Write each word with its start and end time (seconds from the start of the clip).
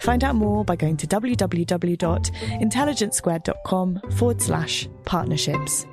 Find 0.00 0.24
out 0.24 0.34
more 0.34 0.64
by 0.64 0.74
going 0.76 0.96
to 0.98 1.06
www.intelligencesquared.com 1.06 4.00
forward 4.16 4.42
slash 4.42 4.88
partnerships. 5.04 5.86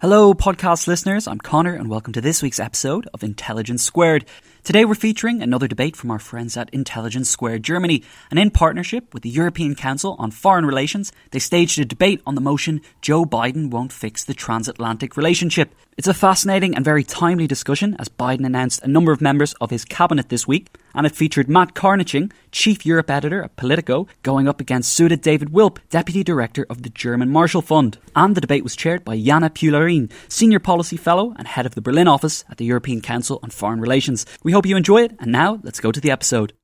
Hello, 0.00 0.32
podcast 0.32 0.86
listeners. 0.86 1.28
I'm 1.28 1.36
Connor, 1.36 1.74
and 1.74 1.90
welcome 1.90 2.14
to 2.14 2.22
this 2.22 2.40
week's 2.40 2.58
episode 2.58 3.06
of 3.12 3.22
Intelligence 3.22 3.82
Squared. 3.82 4.24
Today, 4.64 4.86
we're 4.86 4.94
featuring 4.94 5.42
another 5.42 5.68
debate 5.68 5.94
from 5.94 6.10
our 6.10 6.18
friends 6.18 6.56
at 6.56 6.70
Intelligence 6.70 7.28
Squared 7.28 7.62
Germany, 7.62 8.02
and 8.30 8.38
in 8.38 8.50
partnership 8.50 9.12
with 9.12 9.22
the 9.22 9.28
European 9.28 9.74
Council 9.74 10.16
on 10.18 10.30
Foreign 10.30 10.64
Relations, 10.64 11.12
they 11.32 11.38
staged 11.38 11.78
a 11.78 11.84
debate 11.84 12.22
on 12.26 12.34
the 12.34 12.40
motion 12.40 12.80
Joe 13.02 13.26
Biden 13.26 13.70
won't 13.70 13.92
fix 13.92 14.24
the 14.24 14.32
transatlantic 14.32 15.18
relationship. 15.18 15.74
It's 16.00 16.08
a 16.08 16.14
fascinating 16.14 16.74
and 16.74 16.82
very 16.82 17.04
timely 17.04 17.46
discussion 17.46 17.94
as 17.98 18.08
Biden 18.08 18.46
announced 18.46 18.82
a 18.82 18.88
number 18.88 19.12
of 19.12 19.20
members 19.20 19.52
of 19.60 19.68
his 19.68 19.84
cabinet 19.84 20.30
this 20.30 20.48
week, 20.48 20.74
and 20.94 21.06
it 21.06 21.14
featured 21.14 21.46
Matt 21.46 21.74
Karnitschnig, 21.74 22.32
Chief 22.52 22.86
Europe 22.86 23.10
Editor 23.10 23.42
at 23.42 23.56
Politico, 23.56 24.06
going 24.22 24.48
up 24.48 24.62
against 24.62 24.94
Sudha 24.94 25.18
David 25.18 25.50
Wilp, 25.50 25.78
Deputy 25.90 26.24
Director 26.24 26.64
of 26.70 26.84
the 26.84 26.88
German 26.88 27.28
Marshall 27.28 27.60
Fund. 27.60 27.98
And 28.16 28.34
the 28.34 28.40
debate 28.40 28.64
was 28.64 28.76
chaired 28.76 29.04
by 29.04 29.20
Jana 29.20 29.50
Puglierin, 29.50 30.10
Senior 30.26 30.58
Policy 30.58 30.96
Fellow 30.96 31.34
and 31.36 31.46
Head 31.46 31.66
of 31.66 31.74
the 31.74 31.82
Berlin 31.82 32.08
Office 32.08 32.44
at 32.48 32.56
the 32.56 32.64
European 32.64 33.02
Council 33.02 33.38
on 33.42 33.50
Foreign 33.50 33.82
Relations. 33.82 34.24
We 34.42 34.52
hope 34.52 34.64
you 34.64 34.78
enjoy 34.78 35.02
it, 35.02 35.14
and 35.20 35.30
now 35.30 35.60
let's 35.62 35.80
go 35.80 35.92
to 35.92 36.00
the 36.00 36.10
episode. 36.10 36.54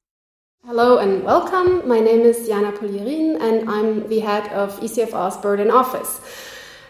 Hello 0.64 0.96
and 0.96 1.22
welcome. 1.22 1.86
My 1.86 2.00
name 2.00 2.20
is 2.20 2.48
Jana 2.48 2.72
Puglierin, 2.72 3.38
and 3.38 3.68
I'm 3.68 4.08
the 4.08 4.20
head 4.20 4.50
of 4.54 4.80
ECFR's 4.80 5.36
Berlin 5.36 5.70
Office. 5.70 6.22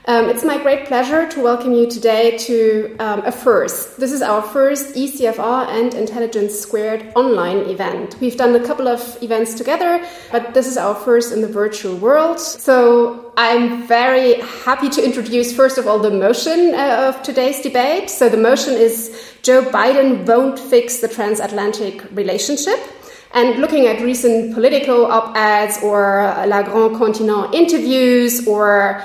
Um, 0.09 0.31
it's 0.31 0.45
my 0.45 0.57
great 0.63 0.87
pleasure 0.87 1.29
to 1.31 1.43
welcome 1.43 1.73
you 1.73 1.91
today 1.91 2.39
to 2.39 2.97
um, 3.01 3.25
a 3.25 3.33
first. 3.33 3.99
This 3.99 4.13
is 4.13 4.23
our 4.23 4.41
first 4.41 4.95
ECFR 4.95 5.67
and 5.67 5.93
Intelligence 5.95 6.57
Squared 6.57 7.11
online 7.17 7.69
event. 7.69 8.15
We've 8.21 8.37
done 8.37 8.55
a 8.55 8.65
couple 8.65 8.87
of 8.87 9.21
events 9.21 9.55
together, 9.55 10.01
but 10.31 10.55
this 10.55 10.69
is 10.69 10.77
our 10.77 10.95
first 10.95 11.33
in 11.33 11.41
the 11.41 11.49
virtual 11.49 11.97
world. 11.97 12.39
So 12.39 13.33
I'm 13.37 13.89
very 13.89 14.35
happy 14.65 14.89
to 14.91 15.05
introduce, 15.05 15.53
first 15.53 15.77
of 15.77 15.89
all, 15.89 15.99
the 15.99 16.13
motion 16.13 16.73
uh, 16.77 17.13
of 17.13 17.21
today's 17.25 17.61
debate. 17.61 18.09
So 18.09 18.29
the 18.29 18.37
motion 18.37 18.75
is 18.75 19.11
Joe 19.43 19.63
Biden 19.63 20.25
won't 20.25 20.57
fix 20.57 21.01
the 21.01 21.09
transatlantic 21.09 22.05
relationship. 22.13 22.79
And 23.35 23.59
looking 23.59 23.89
at 23.89 24.01
recent 24.01 24.55
political 24.55 25.07
op 25.07 25.37
eds 25.37 25.83
or 25.83 26.33
Le 26.47 26.63
Grand 26.63 26.97
Continent 26.97 27.53
interviews 27.57 28.47
or 28.47 29.03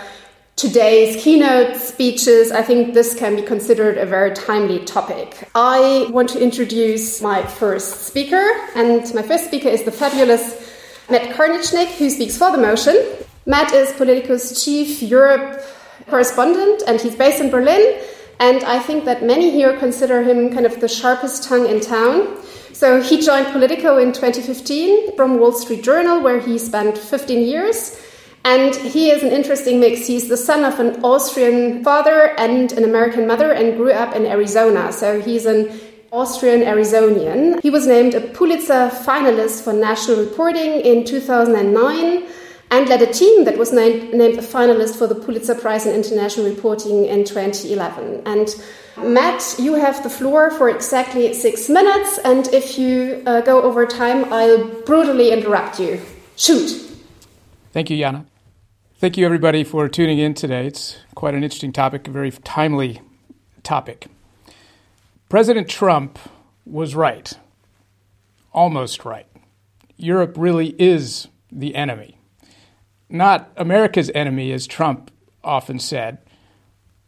today's 0.62 1.22
keynote 1.24 1.76
speeches, 1.76 2.52
I 2.52 2.62
think 2.62 2.94
this 2.94 3.16
can 3.16 3.36
be 3.36 3.42
considered 3.42 3.98
a 3.98 4.06
very 4.06 4.32
timely 4.36 4.78
topic. 4.86 5.50
I 5.56 6.08
want 6.12 6.30
to 6.30 6.40
introduce 6.40 7.20
my 7.20 7.44
first 7.44 8.06
speaker, 8.06 8.46
and 8.76 9.02
my 9.16 9.24
first 9.24 9.46
speaker 9.46 9.70
is 9.70 9.86
the 9.86 9.92
fabulous 9.92 10.44
Matt 11.10 11.36
Karnitschnig, 11.36 11.88
who 11.98 12.12
speaks 12.12 12.38
for 12.38 12.52
the 12.52 12.60
motion. 12.60 12.96
Matt 13.48 13.74
is 13.74 13.92
Politico's 13.94 14.64
chief 14.64 15.02
Europe 15.02 15.64
correspondent, 16.08 16.84
and 16.86 17.02
he's 17.02 17.16
based 17.16 17.42
in 17.42 17.50
Berlin. 17.50 18.00
And 18.40 18.64
I 18.64 18.78
think 18.78 19.06
that 19.06 19.24
many 19.24 19.50
here 19.50 19.76
consider 19.80 20.22
him 20.22 20.54
kind 20.54 20.68
of 20.68 20.80
the 20.80 20.88
sharpest 20.88 21.44
tongue 21.44 21.66
in 21.66 21.80
town. 21.80 22.38
So 22.74 23.02
he 23.02 23.20
joined 23.20 23.48
Politico 23.48 23.98
in 23.98 24.14
2015 24.14 25.16
from 25.16 25.40
Wall 25.40 25.54
Street 25.54 25.84
Journal, 25.84 26.22
where 26.22 26.40
he 26.40 26.60
spent 26.60 27.00
15 27.00 27.48
years. 27.48 28.00
And 28.44 28.75
he 28.75 29.12
is 29.12 29.24
an 29.24 29.31
interesting 29.31 29.79
mix. 29.79 30.07
He's 30.07 30.28
the 30.28 30.38
son 30.38 30.63
of 30.63 30.79
an 30.79 31.03
Austrian 31.03 31.84
father 31.84 32.34
and 32.38 32.72
an 32.72 32.84
American 32.84 33.28
mother 33.28 33.52
and 33.52 33.78
grew 33.78 33.91
up 33.91 34.16
in 34.16 34.25
Arizona. 34.25 34.91
So 34.91 35.22
he's 35.22 35.46
an 35.46 35.79
Austrian 36.12 36.62
Arizonian. 36.62 37.62
He 37.62 37.69
was 37.69 37.88
named 37.88 38.16
a 38.16 38.22
Pulitzer 38.22 38.90
finalist 38.90 39.63
for 39.63 39.74
national 39.74 40.18
reporting 40.18 40.81
in 40.81 41.06
2009 41.06 42.24
and 42.72 42.90
led 42.90 43.01
a 43.01 43.13
team 43.13 43.46
that 43.46 43.57
was 43.57 43.72
named, 43.72 44.13
named 44.13 44.40
a 44.40 44.41
finalist 44.41 44.97
for 44.97 45.06
the 45.06 45.16
Pulitzer 45.16 45.56
Prize 45.56 45.85
in 45.85 45.94
International 45.94 46.47
Reporting 46.47 47.06
in 47.06 47.24
2011. 47.24 48.24
And 48.25 48.56
Matt, 48.97 49.56
you 49.59 49.75
have 49.75 50.01
the 50.03 50.09
floor 50.09 50.51
for 50.51 50.69
exactly 50.69 51.34
six 51.34 51.69
minutes. 51.69 52.18
And 52.19 52.47
if 52.47 52.78
you 52.78 53.24
uh, 53.25 53.41
go 53.41 53.62
over 53.62 53.85
time, 53.85 54.34
I'll 54.34 54.68
brutally 54.84 55.31
interrupt 55.31 55.80
you. 55.80 56.01
Shoot. 56.38 56.72
Thank 57.72 57.90
you, 57.90 57.97
Jana. 57.97 58.25
Thank 59.01 59.17
you, 59.17 59.25
everybody, 59.25 59.63
for 59.63 59.89
tuning 59.89 60.19
in 60.19 60.35
today. 60.35 60.67
It's 60.67 60.97
quite 61.16 61.34
an 61.34 61.44
interesting 61.44 61.73
topic, 61.73 62.07
a 62.07 62.12
very 62.12 62.29
timely 62.29 63.01
topic. 63.63 64.06
President 65.28 65.67
Trump 65.67 66.19
was 66.67 66.94
right, 66.94 67.34
almost 68.53 69.03
right. 69.03 69.25
Europe 69.97 70.35
really 70.38 70.75
is 70.78 71.28
the 71.51 71.73
enemy. 71.73 72.19
Not 73.09 73.51
America's 73.57 74.12
enemy, 74.13 74.51
as 74.51 74.67
Trump 74.67 75.09
often 75.44 75.79
said, 75.79 76.19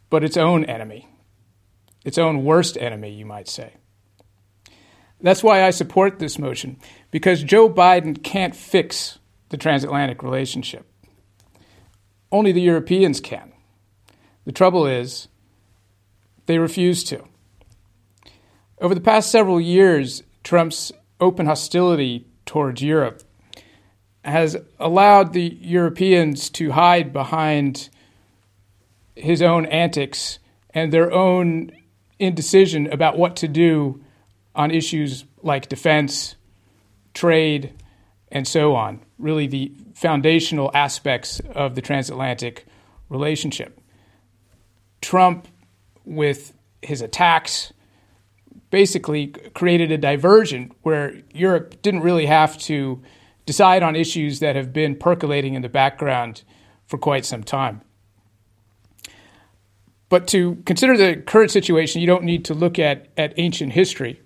but 0.09 0.23
its 0.23 0.35
own 0.35 0.65
enemy, 0.65 1.07
its 2.03 2.17
own 2.17 2.43
worst 2.43 2.75
enemy, 2.75 3.11
you 3.11 3.27
might 3.27 3.47
say. 3.47 3.75
That's 5.21 5.43
why 5.43 5.63
I 5.63 5.69
support 5.69 6.17
this 6.17 6.39
motion, 6.39 6.79
because 7.11 7.43
Joe 7.43 7.69
Biden 7.69 8.23
can't 8.23 8.55
fix 8.55 9.19
the 9.49 9.57
transatlantic 9.57 10.23
relationship. 10.23 10.87
Only 12.33 12.51
the 12.51 12.61
Europeans 12.61 13.21
can. 13.21 13.51
The 14.45 14.51
trouble 14.51 14.87
is, 14.87 15.27
they 16.47 16.57
refuse 16.57 17.03
to. 17.05 17.23
Over 18.81 18.95
the 18.95 19.01
past 19.01 19.31
several 19.31 19.61
years, 19.61 20.23
Trump's 20.43 20.91
open 21.21 21.45
hostility 21.45 22.25
towards 22.47 22.81
Europe 22.81 23.21
has 24.25 24.57
allowed 24.79 25.33
the 25.33 25.57
Europeans 25.61 26.49
to 26.49 26.71
hide 26.71 27.13
behind 27.13 27.89
his 29.15 29.43
own 29.43 29.67
antics 29.67 30.39
and 30.71 30.91
their 30.91 31.11
own 31.11 31.69
indecision 32.17 32.91
about 32.91 33.15
what 33.15 33.35
to 33.35 33.47
do 33.47 34.03
on 34.55 34.71
issues 34.71 35.25
like 35.43 35.69
defense, 35.69 36.35
trade, 37.13 37.73
and 38.31 38.47
so 38.47 38.73
on. 38.73 39.01
Really, 39.19 39.45
the 39.45 39.71
foundational 39.93 40.71
aspects 40.73 41.39
of 41.53 41.75
the 41.75 41.81
transatlantic 41.81 42.65
relationship. 43.09 43.79
Trump, 45.01 45.47
with 46.05 46.53
his 46.81 47.01
attacks, 47.01 47.73
basically 48.69 49.27
created 49.53 49.91
a 49.91 49.97
diversion 49.97 50.71
where 50.81 51.21
Europe 51.33 51.81
didn't 51.81 52.01
really 52.01 52.25
have 52.25 52.57
to 52.57 53.01
decide 53.45 53.83
on 53.83 53.95
issues 53.95 54.39
that 54.39 54.55
have 54.55 54.73
been 54.73 54.95
percolating 54.95 55.53
in 55.53 55.61
the 55.61 55.69
background 55.69 56.43
for 56.87 56.97
quite 56.97 57.25
some 57.25 57.43
time. 57.43 57.81
But 60.09 60.27
to 60.27 60.55
consider 60.65 60.95
the 60.95 61.21
current 61.21 61.51
situation, 61.51 62.01
you 62.01 62.07
don't 62.07 62.23
need 62.23 62.45
to 62.45 62.53
look 62.53 62.77
at, 62.79 63.07
at 63.17 63.33
ancient 63.37 63.73
history. 63.73 64.21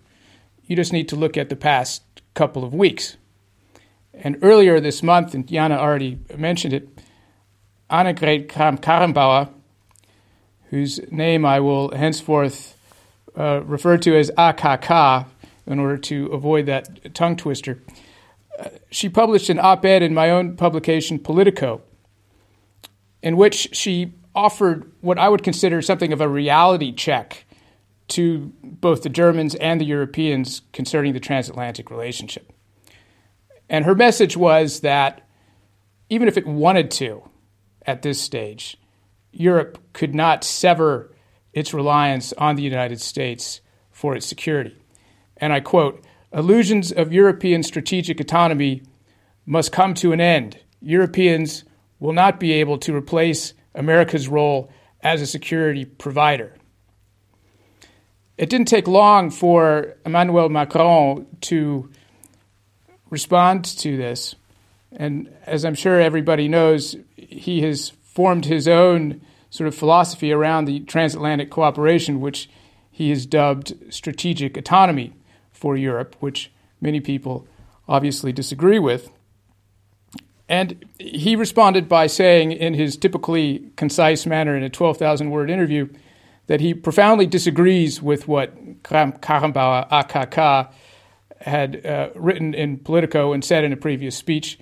You 0.65 0.75
just 0.75 0.91
need 0.91 1.07
to 1.09 1.15
look 1.15 1.37
at 1.37 1.49
the 1.49 1.55
past 1.55 2.03
couple 2.33 2.63
of 2.63 2.73
weeks. 2.73 3.17
And 4.19 4.37
earlier 4.41 4.79
this 4.79 5.03
month, 5.03 5.33
and 5.33 5.47
Jana 5.47 5.75
already 5.75 6.19
mentioned 6.35 6.73
it, 6.73 6.89
Annegret 7.89 8.49
Kramp-Karrenbauer, 8.49 9.49
whose 10.69 10.99
name 11.11 11.45
I 11.45 11.59
will 11.59 11.95
henceforth 11.95 12.75
uh, 13.37 13.61
refer 13.63 13.97
to 13.99 14.17
as 14.17 14.31
AKK 14.31 15.25
in 15.67 15.79
order 15.79 15.97
to 15.97 16.27
avoid 16.27 16.65
that 16.65 17.13
tongue 17.13 17.35
twister. 17.35 17.81
Uh, 18.59 18.69
she 18.89 19.07
published 19.07 19.49
an 19.49 19.59
op 19.59 19.85
ed 19.85 20.01
in 20.01 20.13
my 20.13 20.29
own 20.29 20.55
publication, 20.55 21.19
Politico, 21.19 21.81
in 23.21 23.37
which 23.37 23.69
she 23.75 24.13
offered 24.33 24.91
what 25.01 25.17
I 25.17 25.29
would 25.29 25.43
consider 25.43 25.81
something 25.81 26.11
of 26.11 26.21
a 26.21 26.27
reality 26.27 26.91
check 26.91 27.45
to 28.09 28.53
both 28.63 29.03
the 29.03 29.09
Germans 29.09 29.55
and 29.55 29.79
the 29.81 29.85
Europeans 29.85 30.61
concerning 30.73 31.13
the 31.13 31.19
transatlantic 31.19 31.91
relationship. 31.91 32.51
And 33.69 33.85
her 33.85 33.95
message 33.95 34.37
was 34.37 34.81
that 34.81 35.27
even 36.09 36.27
if 36.27 36.37
it 36.37 36.47
wanted 36.47 36.89
to 36.91 37.29
at 37.85 38.01
this 38.01 38.21
stage, 38.21 38.77
Europe 39.31 39.77
could 39.93 40.15
not 40.15 40.43
sever 40.43 41.13
its 41.53 41.73
reliance 41.73 42.33
on 42.33 42.55
the 42.55 42.63
United 42.63 43.01
States 43.01 43.61
for 43.91 44.15
its 44.15 44.25
security. 44.25 44.75
And 45.37 45.53
I 45.53 45.59
quote 45.59 46.03
Illusions 46.33 46.91
of 46.91 47.13
European 47.13 47.63
strategic 47.63 48.19
autonomy 48.19 48.83
must 49.45 49.71
come 49.71 49.93
to 49.95 50.11
an 50.11 50.21
end. 50.21 50.59
Europeans 50.81 51.63
will 51.99 52.13
not 52.13 52.39
be 52.39 52.51
able 52.53 52.77
to 52.79 52.95
replace 52.95 53.53
America's 53.73 54.27
role 54.27 54.69
as 55.01 55.21
a 55.21 55.27
security 55.27 55.85
provider. 55.85 56.53
It 58.37 58.49
didn't 58.49 58.67
take 58.67 58.87
long 58.87 59.31
for 59.31 59.95
Emmanuel 60.05 60.49
Macron 60.49 61.25
to 61.41 61.89
respond 63.09 63.65
to 63.65 63.97
this. 63.97 64.35
And 64.91 65.33
as 65.45 65.65
I'm 65.65 65.75
sure 65.75 65.99
everybody 65.99 66.47
knows, 66.47 66.95
he 67.15 67.61
has 67.61 67.91
formed 68.03 68.45
his 68.45 68.67
own 68.67 69.21
sort 69.49 69.67
of 69.67 69.75
philosophy 69.75 70.31
around 70.31 70.65
the 70.65 70.79
transatlantic 70.81 71.49
cooperation, 71.49 72.19
which 72.19 72.49
he 72.91 73.09
has 73.09 73.25
dubbed 73.25 73.73
strategic 73.89 74.57
autonomy 74.57 75.13
for 75.51 75.77
Europe, 75.77 76.15
which 76.19 76.51
many 76.81 76.99
people 76.99 77.47
obviously 77.87 78.31
disagree 78.31 78.79
with. 78.79 79.09
And 80.49 80.85
he 80.97 81.35
responded 81.35 81.89
by 81.89 82.07
saying, 82.07 82.53
in 82.53 82.73
his 82.73 82.95
typically 82.97 83.69
concise 83.75 84.25
manner 84.25 84.55
in 84.55 84.63
a 84.63 84.69
12,000 84.69 85.29
word 85.29 85.49
interview, 85.49 85.89
that 86.47 86.61
he 86.61 86.73
profoundly 86.73 87.25
disagrees 87.25 88.01
with 88.01 88.27
what 88.27 88.81
Karrenbauer 88.83 89.89
AKK 89.89 90.69
had 91.41 91.85
uh, 91.85 92.09
written 92.15 92.53
in 92.53 92.77
Politico 92.77 93.33
and 93.33 93.43
said 93.43 93.63
in 93.63 93.73
a 93.73 93.77
previous 93.77 94.15
speech, 94.15 94.59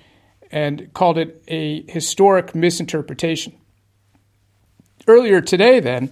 and 0.52 0.94
called 0.94 1.18
it 1.18 1.44
a 1.48 1.84
historic 1.92 2.54
misinterpretation. 2.54 3.58
Earlier 5.08 5.42
today, 5.42 5.80
then, 5.80 6.10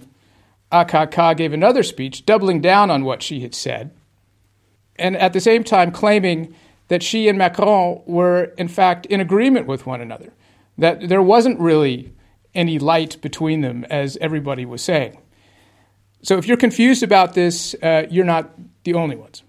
AKK 0.72 1.36
gave 1.36 1.52
another 1.52 1.82
speech 1.82 2.26
doubling 2.26 2.60
down 2.60 2.90
on 2.90 3.04
what 3.04 3.22
she 3.22 3.40
had 3.40 3.54
said, 3.54 3.90
and 4.96 5.16
at 5.16 5.32
the 5.32 5.40
same 5.40 5.64
time 5.64 5.92
claiming 5.92 6.54
that 6.88 7.02
she 7.02 7.28
and 7.28 7.38
Macron 7.38 8.02
were, 8.06 8.52
in 8.58 8.68
fact, 8.68 9.06
in 9.06 9.20
agreement 9.20 9.66
with 9.66 9.86
one 9.86 10.00
another, 10.00 10.32
that 10.76 11.08
there 11.08 11.22
wasn't 11.22 11.60
really 11.60 12.12
any 12.54 12.78
light 12.78 13.20
between 13.20 13.60
them, 13.60 13.84
as 13.90 14.16
everybody 14.20 14.64
was 14.64 14.82
saying. 14.82 15.18
So 16.22 16.38
if 16.38 16.46
you're 16.46 16.56
confused 16.56 17.02
about 17.02 17.34
this, 17.34 17.74
uh, 17.82 18.06
you're 18.10 18.24
not 18.24 18.50
the 18.84 18.94
only 18.94 19.16
ones. 19.16 19.43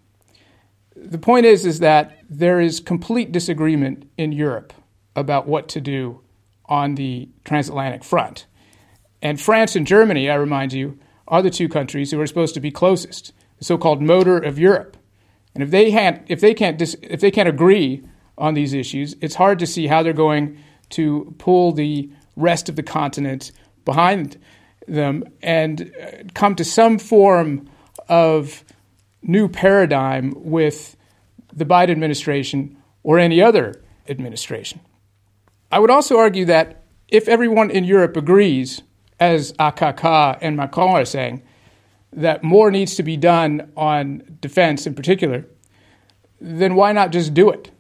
The 1.06 1.20
point 1.20 1.46
is, 1.46 1.66
is 1.66 1.80
that 1.80 2.18
there 2.30 2.60
is 2.60 2.80
complete 2.80 3.32
disagreement 3.32 4.10
in 4.18 4.32
Europe 4.32 4.74
about 5.16 5.48
what 5.48 5.68
to 5.70 5.82
do 5.82 6.22
on 6.66 6.96
the 6.96 7.30
transatlantic 7.44 8.04
front. 8.04 8.48
And 9.22 9.40
France 9.40 9.76
and 9.76 9.86
Germany, 9.86 10.30
I 10.30 10.36
remind 10.36 10.74
you, 10.74 11.00
are 11.28 11.42
the 11.42 11.50
two 11.50 11.70
countries 11.70 12.12
who 12.12 12.20
are 12.20 12.28
supposed 12.28 12.54
to 12.56 12.60
be 12.60 12.72
closest, 12.72 13.34
the 13.58 13.66
so-called 13.66 14.02
motor 14.02 14.38
of 14.38 14.60
Europe. 14.60 14.98
And 15.54 15.64
if 15.64 15.72
they 15.72 15.92
can't, 15.92 16.24
if 16.28 16.42
they 16.42 16.54
can't, 16.54 16.78
dis, 16.78 16.96
if 17.02 17.22
they 17.22 17.32
can't 17.32 17.50
agree 17.50 18.04
on 18.38 18.54
these 18.54 18.74
issues, 18.74 19.16
it's 19.22 19.36
hard 19.36 19.60
to 19.60 19.68
see 19.68 19.88
how 19.88 20.04
they're 20.04 20.14
going 20.14 20.58
to 20.90 21.34
pull 21.38 21.72
the 21.72 22.10
rest 22.36 22.68
of 22.68 22.76
the 22.76 22.84
continent 22.84 23.52
behind 23.86 24.38
them 24.88 25.24
and 25.42 25.92
come 26.34 26.56
to 26.56 26.66
some 26.66 27.00
form 27.00 27.70
of 28.10 28.64
new 29.28 29.48
paradigm 29.48 30.34
with 30.36 30.96
the 31.54 31.66
Biden 31.66 31.90
administration 31.90 32.78
or 33.04 33.20
any 33.20 33.42
other 33.42 33.82
administration. 34.08 34.80
I 35.72 35.80
would 35.80 35.90
also 35.92 36.18
argue 36.18 36.46
that 36.46 36.84
if 37.08 37.28
everyone 37.28 37.70
in 37.70 37.84
Europe 37.84 38.18
agrees, 38.18 38.82
as 39.20 39.54
AKK 39.54 40.38
and 40.42 40.58
Macron 40.58 40.96
are 40.96 41.06
saying, 41.06 41.42
that 42.14 42.44
more 42.44 42.72
needs 42.72 42.96
to 42.96 43.04
be 43.04 43.18
done 43.18 43.72
on 43.76 44.38
defense 44.42 44.88
in 44.88 44.96
particular, 44.96 45.46
then 46.40 46.76
why 46.76 46.92
not 46.92 47.12
just 47.12 47.34
do 47.34 47.50
it? 47.50 47.72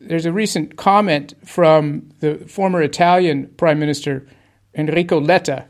There's 0.00 0.26
a 0.26 0.32
recent 0.32 0.76
comment 0.76 1.34
from 1.44 2.10
the 2.20 2.38
former 2.48 2.82
Italian 2.82 3.48
Prime 3.56 3.78
Minister 3.78 4.26
Enrico 4.74 5.20
Letta 5.20 5.66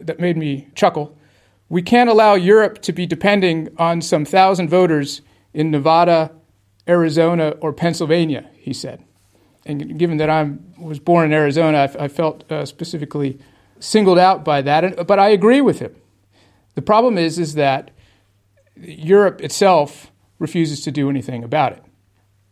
that 0.00 0.20
made 0.20 0.36
me 0.36 0.68
chuckle. 0.74 1.16
We 1.72 1.80
can't 1.80 2.10
allow 2.10 2.34
Europe 2.34 2.82
to 2.82 2.92
be 2.92 3.06
depending 3.06 3.70
on 3.78 4.02
some 4.02 4.26
thousand 4.26 4.68
voters 4.68 5.22
in 5.54 5.70
Nevada, 5.70 6.30
Arizona, 6.86 7.54
or 7.62 7.72
Pennsylvania, 7.72 8.50
he 8.58 8.74
said. 8.74 9.02
And 9.64 9.98
given 9.98 10.18
that 10.18 10.28
I 10.28 10.52
was 10.78 10.98
born 10.98 11.24
in 11.24 11.32
Arizona, 11.32 11.78
I, 11.78 12.04
I 12.04 12.08
felt 12.08 12.44
uh, 12.52 12.66
specifically 12.66 13.38
singled 13.80 14.18
out 14.18 14.44
by 14.44 14.60
that. 14.60 15.06
But 15.06 15.18
I 15.18 15.30
agree 15.30 15.62
with 15.62 15.78
him. 15.78 15.96
The 16.74 16.82
problem 16.82 17.16
is, 17.16 17.38
is 17.38 17.54
that 17.54 17.90
Europe 18.76 19.40
itself 19.40 20.12
refuses 20.38 20.82
to 20.82 20.90
do 20.90 21.08
anything 21.08 21.42
about 21.42 21.72
it. 21.72 21.82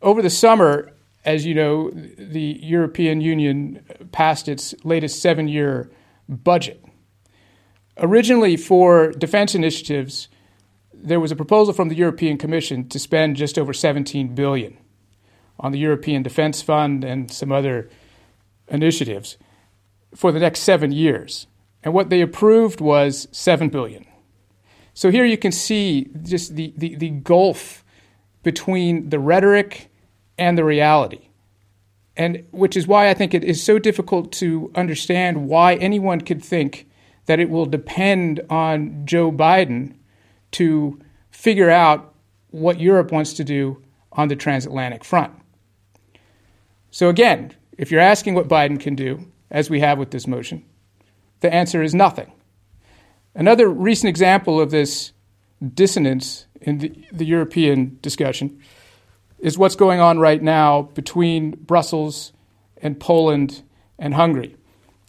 Over 0.00 0.22
the 0.22 0.30
summer, 0.30 0.92
as 1.26 1.44
you 1.44 1.54
know, 1.54 1.90
the 1.90 2.58
European 2.62 3.20
Union 3.20 3.84
passed 4.12 4.48
its 4.48 4.74
latest 4.82 5.20
seven 5.20 5.46
year 5.46 5.90
budget. 6.26 6.82
Originally, 8.00 8.56
for 8.56 9.12
defense 9.12 9.54
initiatives, 9.54 10.28
there 10.92 11.20
was 11.20 11.30
a 11.30 11.36
proposal 11.36 11.74
from 11.74 11.88
the 11.88 11.94
European 11.94 12.38
Commission 12.38 12.88
to 12.88 12.98
spend 12.98 13.36
just 13.36 13.58
over 13.58 13.72
17 13.72 14.34
billion 14.34 14.78
on 15.58 15.72
the 15.72 15.78
European 15.78 16.22
Defense 16.22 16.62
Fund 16.62 17.04
and 17.04 17.30
some 17.30 17.52
other 17.52 17.90
initiatives 18.68 19.36
for 20.14 20.32
the 20.32 20.40
next 20.40 20.60
7 20.60 20.92
years. 20.92 21.46
And 21.82 21.92
what 21.92 22.08
they 22.08 22.22
approved 22.22 22.80
was 22.80 23.28
7 23.32 23.68
billion. 23.68 24.06
So 24.94 25.10
here 25.10 25.24
you 25.24 25.38
can 25.38 25.52
see 25.52 26.08
just 26.22 26.56
the, 26.56 26.72
the, 26.76 26.94
the 26.96 27.10
gulf 27.10 27.84
between 28.42 29.10
the 29.10 29.18
rhetoric 29.18 29.90
and 30.38 30.56
the 30.56 30.64
reality. 30.64 31.28
And 32.16 32.44
which 32.50 32.76
is 32.76 32.86
why 32.86 33.08
I 33.08 33.14
think 33.14 33.34
it 33.34 33.44
is 33.44 33.62
so 33.62 33.78
difficult 33.78 34.32
to 34.32 34.70
understand 34.74 35.48
why 35.48 35.74
anyone 35.74 36.22
could 36.22 36.42
think 36.42 36.86
that 37.30 37.38
it 37.38 37.48
will 37.48 37.64
depend 37.64 38.40
on 38.50 39.06
Joe 39.06 39.30
Biden 39.30 39.94
to 40.50 40.98
figure 41.30 41.70
out 41.70 42.12
what 42.48 42.80
Europe 42.80 43.12
wants 43.12 43.34
to 43.34 43.44
do 43.44 43.80
on 44.10 44.26
the 44.26 44.34
transatlantic 44.34 45.04
front. 45.04 45.32
So, 46.90 47.08
again, 47.08 47.54
if 47.78 47.92
you're 47.92 48.00
asking 48.00 48.34
what 48.34 48.48
Biden 48.48 48.80
can 48.80 48.96
do, 48.96 49.30
as 49.48 49.70
we 49.70 49.78
have 49.78 49.96
with 49.96 50.10
this 50.10 50.26
motion, 50.26 50.64
the 51.38 51.54
answer 51.54 51.84
is 51.84 51.94
nothing. 51.94 52.32
Another 53.36 53.68
recent 53.68 54.08
example 54.08 54.60
of 54.60 54.72
this 54.72 55.12
dissonance 55.72 56.46
in 56.60 56.78
the, 56.78 56.92
the 57.12 57.24
European 57.24 57.96
discussion 58.02 58.60
is 59.38 59.56
what's 59.56 59.76
going 59.76 60.00
on 60.00 60.18
right 60.18 60.42
now 60.42 60.82
between 60.82 61.52
Brussels 61.52 62.32
and 62.78 62.98
Poland 62.98 63.62
and 64.00 64.14
Hungary. 64.14 64.56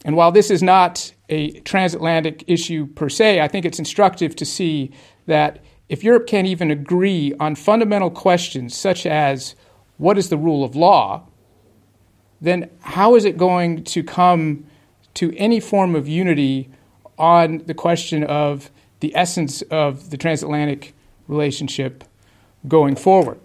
And 0.03 0.15
while 0.15 0.31
this 0.31 0.49
is 0.49 0.63
not 0.63 1.13
a 1.29 1.51
transatlantic 1.61 2.43
issue 2.47 2.87
per 2.87 3.09
se, 3.09 3.39
I 3.39 3.47
think 3.47 3.65
it's 3.65 3.79
instructive 3.79 4.35
to 4.37 4.45
see 4.45 4.91
that 5.27 5.63
if 5.89 6.03
Europe 6.03 6.25
can't 6.25 6.47
even 6.47 6.71
agree 6.71 7.33
on 7.39 7.55
fundamental 7.55 8.09
questions 8.09 8.75
such 8.75 9.05
as 9.05 9.55
what 9.97 10.17
is 10.17 10.29
the 10.29 10.37
rule 10.37 10.63
of 10.63 10.75
law, 10.75 11.27
then 12.39 12.69
how 12.79 13.15
is 13.15 13.25
it 13.25 13.37
going 13.37 13.83
to 13.83 14.03
come 14.03 14.65
to 15.13 15.35
any 15.37 15.59
form 15.59 15.95
of 15.95 16.07
unity 16.07 16.69
on 17.17 17.59
the 17.67 17.73
question 17.73 18.23
of 18.23 18.71
the 19.01 19.15
essence 19.15 19.61
of 19.63 20.09
the 20.09 20.17
transatlantic 20.17 20.95
relationship 21.27 22.03
going 22.67 22.95
forward? 22.95 23.39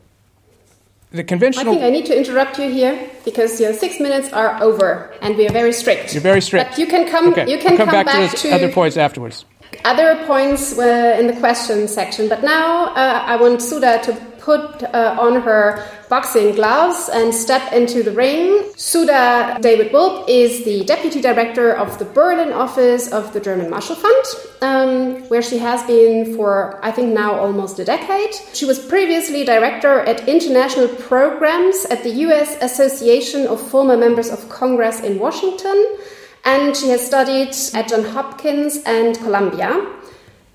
The 1.17 1.25
conventional. 1.25 1.73
I 1.73 1.77
think 1.77 1.85
I 1.85 1.91
need 1.91 2.07
to 2.07 2.17
interrupt 2.17 2.59
you 2.59 2.71
here 2.71 3.11
because 3.25 3.61
your 3.61 3.73
six 3.73 3.99
minutes 3.99 4.33
are 4.33 4.63
over, 4.63 5.13
and 5.21 5.37
we 5.37 5.47
are 5.49 5.53
very 5.53 5.73
strict. 5.73 6.15
You're 6.15 6.23
very 6.23 6.41
strict. 6.41 6.71
But 6.71 6.79
you 6.79 6.87
can 6.87 7.09
come. 7.09 7.33
Okay. 7.33 7.51
You 7.51 7.59
can 7.59 7.77
come, 7.77 7.89
come, 7.89 8.05
back, 8.05 8.07
to, 8.07 8.19
those 8.19 8.43
to 8.43 8.51
other 8.51 8.73
points 8.73 8.97
afterwards. 8.97 9.45
Other 9.85 10.25
points 10.27 10.77
were 10.77 11.13
in 11.13 11.27
the 11.27 11.35
question 11.35 11.89
section, 11.89 12.29
but 12.29 12.43
now 12.43 12.87
uh, 12.95 13.23
I 13.27 13.37
want 13.37 13.61
Sudha 13.63 14.01
to 14.05 14.13
put 14.39 14.83
uh, 14.83 15.17
on 15.19 15.43
her 15.43 15.85
boxing 16.09 16.55
gloves 16.55 17.09
and 17.13 17.35
step 17.35 17.73
into 17.73 18.03
the 18.03 18.13
ring. 18.13 18.73
Sudha 18.77 19.59
David 19.61 19.93
Wilp 19.93 20.29
is 20.29 20.65
the 20.65 20.85
deputy 20.85 21.21
director 21.21 21.73
of 21.73 21.99
the 21.99 22.05
Berlin 22.05 22.53
office 22.53 23.13
of 23.13 23.33
the 23.33 23.41
German 23.41 23.71
Marshall 23.71 23.97
Fund, 23.97 24.25
um, 24.63 25.23
where 25.29 25.43
she 25.43 25.59
has 25.59 25.83
been 25.85 26.37
for, 26.37 26.79
I 26.85 26.91
think, 26.91 27.13
now 27.13 27.35
almost 27.35 27.79
a 27.79 27.85
decade. 27.85 28.35
She 28.53 28.65
was 28.65 28.79
previously 28.79 29.45
director 29.45 30.01
at 30.01 30.29
international 30.29 30.89
programs 30.89 31.87
at 31.87 32.03
the 32.03 32.11
US 32.27 32.57
Association 32.63 33.47
of 33.47 33.61
Former 33.61 33.97
Members 33.97 34.31
of 34.31 34.49
Congress 34.49 35.01
in 35.01 35.19
Washington. 35.19 35.97
And 36.45 36.77
she 36.77 36.91
has 36.91 37.05
studied 37.05 37.55
at 37.75 37.89
Johns 37.89 38.09
Hopkins 38.09 38.79
and 38.87 39.19
Columbia 39.19 39.85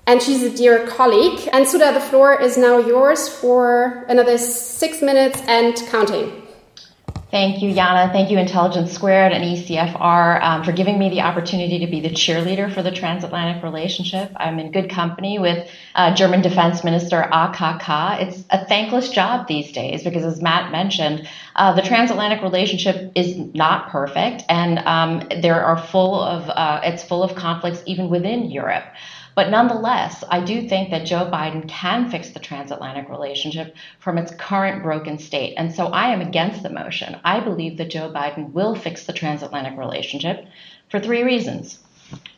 and 0.06 0.22
she's 0.22 0.42
a 0.42 0.50
dear 0.50 0.86
colleague. 0.86 1.48
And 1.52 1.66
Sudha, 1.66 1.92
the 1.92 2.00
floor 2.00 2.40
is 2.40 2.56
now 2.56 2.78
yours 2.78 3.28
for 3.28 4.04
another 4.08 4.38
six 4.38 5.02
minutes 5.02 5.40
and 5.46 5.76
counting. 5.90 6.42
Thank 7.32 7.62
you, 7.62 7.72
Jana. 7.72 8.12
Thank 8.12 8.30
you, 8.30 8.36
Intelligence 8.36 8.92
Squared 8.92 9.32
and 9.32 9.42
ECFR, 9.42 10.42
um, 10.42 10.64
for 10.64 10.72
giving 10.72 10.98
me 10.98 11.08
the 11.08 11.22
opportunity 11.22 11.78
to 11.78 11.86
be 11.86 12.00
the 12.00 12.10
cheerleader 12.10 12.70
for 12.70 12.82
the 12.82 12.90
transatlantic 12.90 13.62
relationship. 13.62 14.30
I'm 14.36 14.58
in 14.58 14.70
good 14.70 14.90
company 14.90 15.38
with 15.38 15.66
uh, 15.94 16.14
German 16.14 16.42
Defense 16.42 16.84
Minister 16.84 17.26
AKK. 17.32 18.20
It's 18.20 18.44
a 18.50 18.66
thankless 18.66 19.08
job 19.08 19.48
these 19.48 19.72
days 19.72 20.02
because, 20.04 20.26
as 20.26 20.42
Matt 20.42 20.72
mentioned, 20.72 21.26
uh, 21.56 21.72
the 21.72 21.80
transatlantic 21.80 22.42
relationship 22.42 23.12
is 23.14 23.34
not 23.54 23.88
perfect, 23.88 24.42
and 24.50 24.78
um, 24.80 25.26
there 25.40 25.64
are 25.64 25.78
full 25.78 26.20
of 26.20 26.50
uh, 26.50 26.82
it's 26.84 27.02
full 27.02 27.22
of 27.22 27.34
conflicts 27.34 27.82
even 27.86 28.10
within 28.10 28.50
Europe. 28.50 28.84
But 29.34 29.50
nonetheless, 29.50 30.22
I 30.28 30.40
do 30.40 30.68
think 30.68 30.90
that 30.90 31.06
Joe 31.06 31.30
Biden 31.32 31.68
can 31.68 32.10
fix 32.10 32.30
the 32.30 32.40
transatlantic 32.40 33.08
relationship 33.08 33.74
from 33.98 34.18
its 34.18 34.34
current 34.34 34.82
broken 34.82 35.18
state. 35.18 35.54
And 35.56 35.74
so 35.74 35.86
I 35.86 36.08
am 36.08 36.20
against 36.20 36.62
the 36.62 36.70
motion. 36.70 37.18
I 37.24 37.40
believe 37.40 37.78
that 37.78 37.90
Joe 37.90 38.10
Biden 38.10 38.52
will 38.52 38.74
fix 38.74 39.06
the 39.06 39.12
transatlantic 39.12 39.78
relationship 39.78 40.46
for 40.90 41.00
three 41.00 41.22
reasons. 41.22 41.78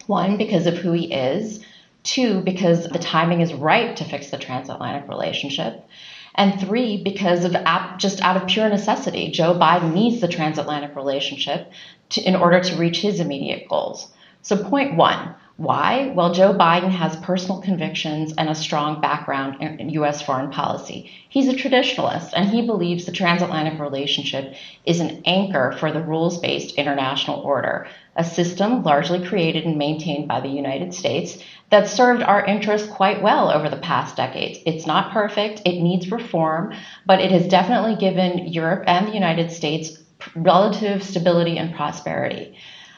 One, 0.07 0.37
because 0.37 0.67
of 0.67 0.77
who 0.77 0.93
he 0.93 1.13
is. 1.13 1.65
Two, 2.05 2.43
because 2.43 2.87
the 2.87 2.99
timing 2.99 3.41
is 3.41 3.55
right 3.55 3.97
to 3.97 4.05
fix 4.05 4.31
the 4.31 4.39
transatlantic 4.39 5.09
relationship. 5.09 5.89
And 6.35 6.61
three, 6.61 7.03
because 7.03 7.45
of 7.45 7.57
just 7.97 8.21
out 8.21 8.37
of 8.37 8.49
pure 8.49 8.69
necessity, 8.69 9.31
Joe 9.31 9.55
Biden 9.55 9.95
needs 9.95 10.21
the 10.21 10.29
transatlantic 10.29 10.97
relationship 10.97 11.73
to, 12.11 12.21
in 12.21 12.37
order 12.37 12.61
to 12.61 12.77
reach 12.77 13.01
his 13.01 13.21
immediate 13.21 13.69
goals. 13.69 14.13
So, 14.43 14.63
point 14.63 14.97
one 14.97 15.35
why? 15.57 16.13
Well, 16.17 16.35
Joe 16.35 16.53
Biden 16.53 16.91
has 16.91 17.15
personal 17.17 17.61
convictions 17.61 18.35
and 18.37 18.49
a 18.49 18.57
strong 18.57 19.01
background 19.01 19.63
in 19.63 19.89
U.S. 19.91 20.21
foreign 20.21 20.51
policy. 20.51 21.13
He's 21.29 21.47
a 21.47 21.53
traditionalist, 21.53 22.33
and 22.35 22.49
he 22.49 22.67
believes 22.67 23.05
the 23.05 23.13
transatlantic 23.13 23.79
relationship 23.79 24.57
is 24.85 24.99
an 24.99 25.23
anchor 25.27 25.71
for 25.79 25.93
the 25.93 26.03
rules 26.03 26.41
based 26.41 26.75
international 26.75 27.41
order, 27.43 27.87
a 28.17 28.25
system 28.25 28.83
largely 28.83 29.25
created 29.25 29.65
and 29.65 29.79
maintained 29.79 30.27
by 30.27 30.41
the 30.41 30.49
United 30.49 30.93
States 30.93 31.39
that 31.71 31.89
served 31.89 32.25
our 32.25 32.45
interests 32.45 32.89
quite 32.89 33.23
well 33.23 33.49
over 33.49 33.69
the 33.69 33.77
past 33.77 34.17
decades. 34.17 34.59
It's 34.67 34.87
not 34.87 35.13
perfect, 35.13 35.63
it 35.65 35.81
needs 35.81 36.11
reform, 36.11 36.75
but 37.07 37.21
it 37.21 37.31
has 37.31 37.47
definitely 37.47 37.95
given 37.95 38.49
Europe 38.49 38.85
and 38.89 39.07
the 39.07 39.15
United 39.15 39.53
States 39.53 39.99
relative 40.35 41.05
stability 41.05 41.59
and 41.59 41.75
prosperity. 41.75 42.57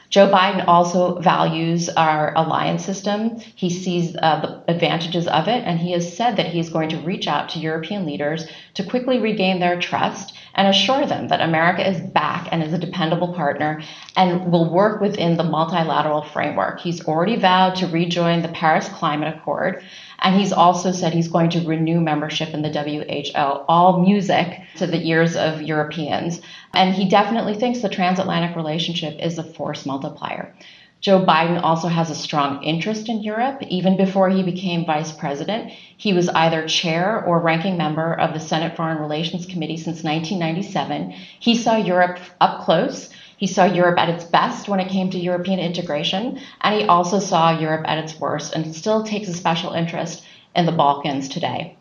Joe 0.09 0.29
Biden 0.29 0.67
also 0.67 1.19
values 1.19 1.89
our 1.89 2.33
alliance 2.35 2.85
system. 2.85 3.39
He 3.39 3.69
sees 3.69 4.15
uh, 4.15 4.39
the 4.65 4.73
advantages 4.73 5.27
of 5.27 5.47
it, 5.47 5.63
and 5.65 5.79
he 5.79 5.91
has 5.91 6.15
said 6.15 6.37
that 6.37 6.47
he 6.47 6.59
is 6.59 6.69
going 6.69 6.89
to 6.89 6.97
reach 6.97 7.27
out 7.27 7.49
to 7.49 7.59
European 7.59 8.05
leaders 8.05 8.47
to 8.75 8.83
quickly 8.83 9.19
regain 9.19 9.59
their 9.59 9.79
trust 9.79 10.33
and 10.57 10.67
assure 10.67 11.05
them 11.05 11.27
that 11.27 11.39
America 11.39 11.87
is 11.87 12.01
back 12.01 12.49
and 12.51 12.63
is 12.63 12.73
a 12.73 12.79
dependable 12.79 13.33
partner 13.33 13.81
and 14.15 14.51
will 14.51 14.69
work 14.69 14.99
within 14.99 15.37
the 15.37 15.43
multilateral 15.43 16.23
framework. 16.23 16.79
He's 16.79 17.05
already 17.05 17.35
vowed 17.35 17.75
to 17.75 17.87
rejoin 17.87 18.41
the 18.41 18.47
Paris 18.49 18.89
Climate 18.89 19.37
Accord, 19.37 19.83
and 20.19 20.35
he's 20.35 20.51
also 20.51 20.91
said 20.91 21.13
he's 21.13 21.27
going 21.27 21.51
to 21.51 21.67
renew 21.67 22.01
membership 22.01 22.49
in 22.55 22.63
the 22.63 22.69
WHO, 22.69 23.65
all 23.69 24.01
music 24.01 24.59
to 24.77 24.87
the 24.87 25.07
ears 25.07 25.35
of 25.35 25.61
Europeans. 25.61 26.41
And 26.73 26.93
he 26.93 27.07
definitely 27.07 27.53
thinks 27.53 27.79
the 27.79 27.89
transatlantic 27.89 28.55
relationship 28.55 29.19
is 29.21 29.37
a 29.37 29.43
force 29.43 29.85
multiplier. 29.85 30.55
Joe 30.99 31.23
Biden 31.23 31.61
also 31.61 31.87
has 31.87 32.09
a 32.09 32.15
strong 32.15 32.63
interest 32.63 33.07
in 33.07 33.21
Europe. 33.21 33.61
Even 33.69 33.97
before 33.97 34.29
he 34.29 34.41
became 34.41 34.85
vice 34.85 35.11
president, 35.11 35.71
he 35.95 36.11
was 36.11 36.27
either 36.29 36.67
chair 36.67 37.23
or 37.23 37.39
ranking 37.39 37.77
member 37.77 38.13
of 38.13 38.33
the 38.33 38.39
Senate 38.39 38.75
Foreign 38.75 38.97
Relations 38.97 39.45
Committee 39.45 39.77
since 39.77 40.03
1997. 40.03 41.11
He 41.39 41.55
saw 41.55 41.77
Europe 41.77 42.19
up 42.41 42.61
close. 42.61 43.09
He 43.37 43.45
saw 43.45 43.65
Europe 43.65 43.99
at 43.99 44.09
its 44.09 44.23
best 44.23 44.67
when 44.67 44.79
it 44.79 44.89
came 44.89 45.11
to 45.11 45.19
European 45.19 45.59
integration, 45.59 46.39
and 46.61 46.81
he 46.81 46.87
also 46.87 47.19
saw 47.19 47.57
Europe 47.57 47.85
at 47.87 47.99
its 47.99 48.19
worst 48.19 48.53
and 48.53 48.75
still 48.75 49.03
takes 49.03 49.27
a 49.27 49.33
special 49.33 49.73
interest 49.73 50.25
in 50.55 50.65
the 50.65 50.71
Balkans 50.71 51.29
today. 51.29 51.77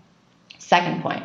Second 0.59 1.03
point 1.03 1.25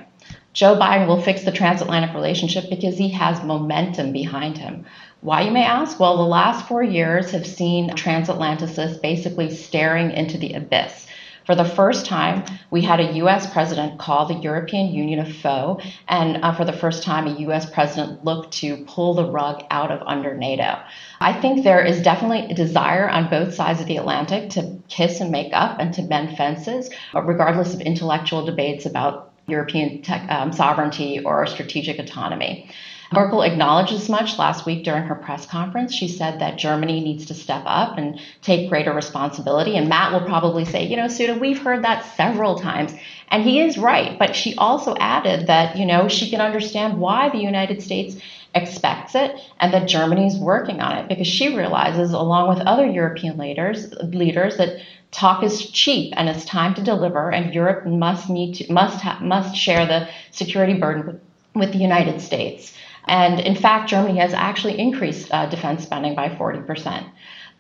Joe 0.54 0.78
Biden 0.78 1.08
will 1.08 1.22
fix 1.22 1.44
the 1.44 1.52
transatlantic 1.52 2.14
relationship 2.14 2.70
because 2.70 2.98
he 2.98 3.10
has 3.10 3.44
momentum 3.44 4.12
behind 4.12 4.58
him. 4.58 4.86
Why, 5.22 5.42
you 5.42 5.52
may 5.52 5.64
ask? 5.64 6.00
Well, 6.00 6.18
the 6.18 6.24
last 6.24 6.68
four 6.68 6.82
years 6.82 7.30
have 7.30 7.46
seen 7.46 7.92
transatlanticists 7.92 9.00
basically 9.04 9.52
staring 9.52 10.10
into 10.10 10.40
the 10.40 10.54
abyss. 10.54 11.06
For 11.46 11.54
the 11.54 11.64
first 11.64 12.08
time, 12.08 12.44
we 12.72 12.82
had 12.82 13.00
a 13.00 13.14
U.S. 13.18 13.52
president 13.54 14.00
call 14.00 14.26
the 14.26 14.42
European 14.42 14.92
Union 14.92 15.20
a 15.20 15.32
foe, 15.32 15.80
and 16.08 16.44
uh, 16.44 16.54
for 16.54 16.66
the 16.66 16.74
first 16.74 17.04
time, 17.04 17.28
a 17.28 17.40
U.S. 17.42 17.70
president 17.70 18.26
looked 18.26 18.54
to 18.54 18.78
pull 18.88 19.14
the 19.14 19.30
rug 19.30 19.64
out 19.70 19.92
of 19.92 20.02
under 20.08 20.36
NATO. 20.36 20.80
I 21.20 21.40
think 21.40 21.64
there 21.64 21.86
is 21.86 22.02
definitely 22.02 22.52
a 22.52 22.56
desire 22.56 23.08
on 23.08 23.30
both 23.30 23.54
sides 23.54 23.80
of 23.80 23.86
the 23.86 23.98
Atlantic 23.98 24.50
to 24.52 24.80
kiss 24.88 25.22
and 25.22 25.30
make 25.30 25.54
up 25.54 25.80
and 25.80 25.94
to 25.94 26.02
mend 26.02 26.36
fences, 26.36 26.90
regardless 27.14 27.76
of 27.76 27.82
intellectual 27.82 28.44
debates 28.44 28.88
about 28.88 29.32
European 29.48 30.02
tech, 30.02 30.28
um, 30.32 30.52
sovereignty 30.52 31.20
or 31.24 31.46
strategic 31.46 32.00
autonomy. 32.00 32.72
Merkel 33.14 33.42
acknowledged 33.42 33.92
as 33.92 34.08
much 34.08 34.40
last 34.40 34.66
week 34.66 34.86
during 34.86 35.04
her 35.04 35.16
press 35.16 35.46
conference. 35.46 35.94
She 35.94 36.08
said 36.08 36.40
that 36.40 36.58
Germany 36.58 37.02
needs 37.02 37.26
to 37.26 37.34
step 37.34 37.64
up 37.66 37.98
and 37.98 38.20
take 38.42 38.70
greater 38.70 38.94
responsibility. 38.94 39.76
And 39.76 39.90
Matt 39.90 40.14
will 40.14 40.26
probably 40.28 40.64
say, 40.64 40.86
you 40.86 40.96
know, 40.96 41.10
Sudha, 41.10 41.38
we've 41.38 41.62
heard 41.62 41.84
that 41.84 42.06
several 42.16 42.58
times. 42.58 42.94
And 43.28 43.44
he 43.44 43.60
is 43.60 43.78
right. 43.78 44.18
But 44.18 44.36
she 44.36 44.56
also 44.56 44.96
added 44.96 45.48
that, 45.48 45.76
you 45.76 45.86
know, 45.86 46.08
she 46.08 46.30
can 46.30 46.40
understand 46.40 47.00
why 47.00 47.30
the 47.30 47.40
United 47.40 47.82
States 47.82 48.16
expects 48.56 49.16
it 49.16 49.40
and 49.60 49.74
that 49.74 49.88
Germany 49.88 50.28
is 50.28 50.38
working 50.38 50.82
on 50.82 50.98
it 50.98 51.08
because 51.08 51.28
she 51.28 51.56
realizes, 51.56 52.12
along 52.14 52.50
with 52.50 52.66
other 52.68 52.86
European 52.86 53.38
leaders, 53.38 53.92
leaders 53.94 54.58
that 54.58 54.82
talk 55.12 55.44
is 55.44 55.70
cheap 55.70 56.14
and 56.16 56.30
it's 56.30 56.46
time 56.46 56.74
to 56.74 56.82
deliver 56.82 57.30
and 57.30 57.54
Europe 57.54 57.86
must 57.86 58.30
need 58.30 58.56
to 58.56 58.72
must 58.72 59.02
ha- 59.02 59.20
must 59.22 59.56
share 59.56 59.86
the 59.86 60.08
security 60.32 60.74
burden 60.74 61.06
with, 61.06 61.22
with 61.54 61.72
the 61.74 61.78
United 61.78 62.22
States. 62.22 62.74
And 63.06 63.40
in 63.40 63.56
fact, 63.56 63.90
Germany 63.90 64.20
has 64.20 64.34
actually 64.34 64.80
increased 64.80 65.32
uh, 65.32 65.48
defense 65.48 65.84
spending 65.84 66.16
by 66.16 66.30
40%. 66.30 67.10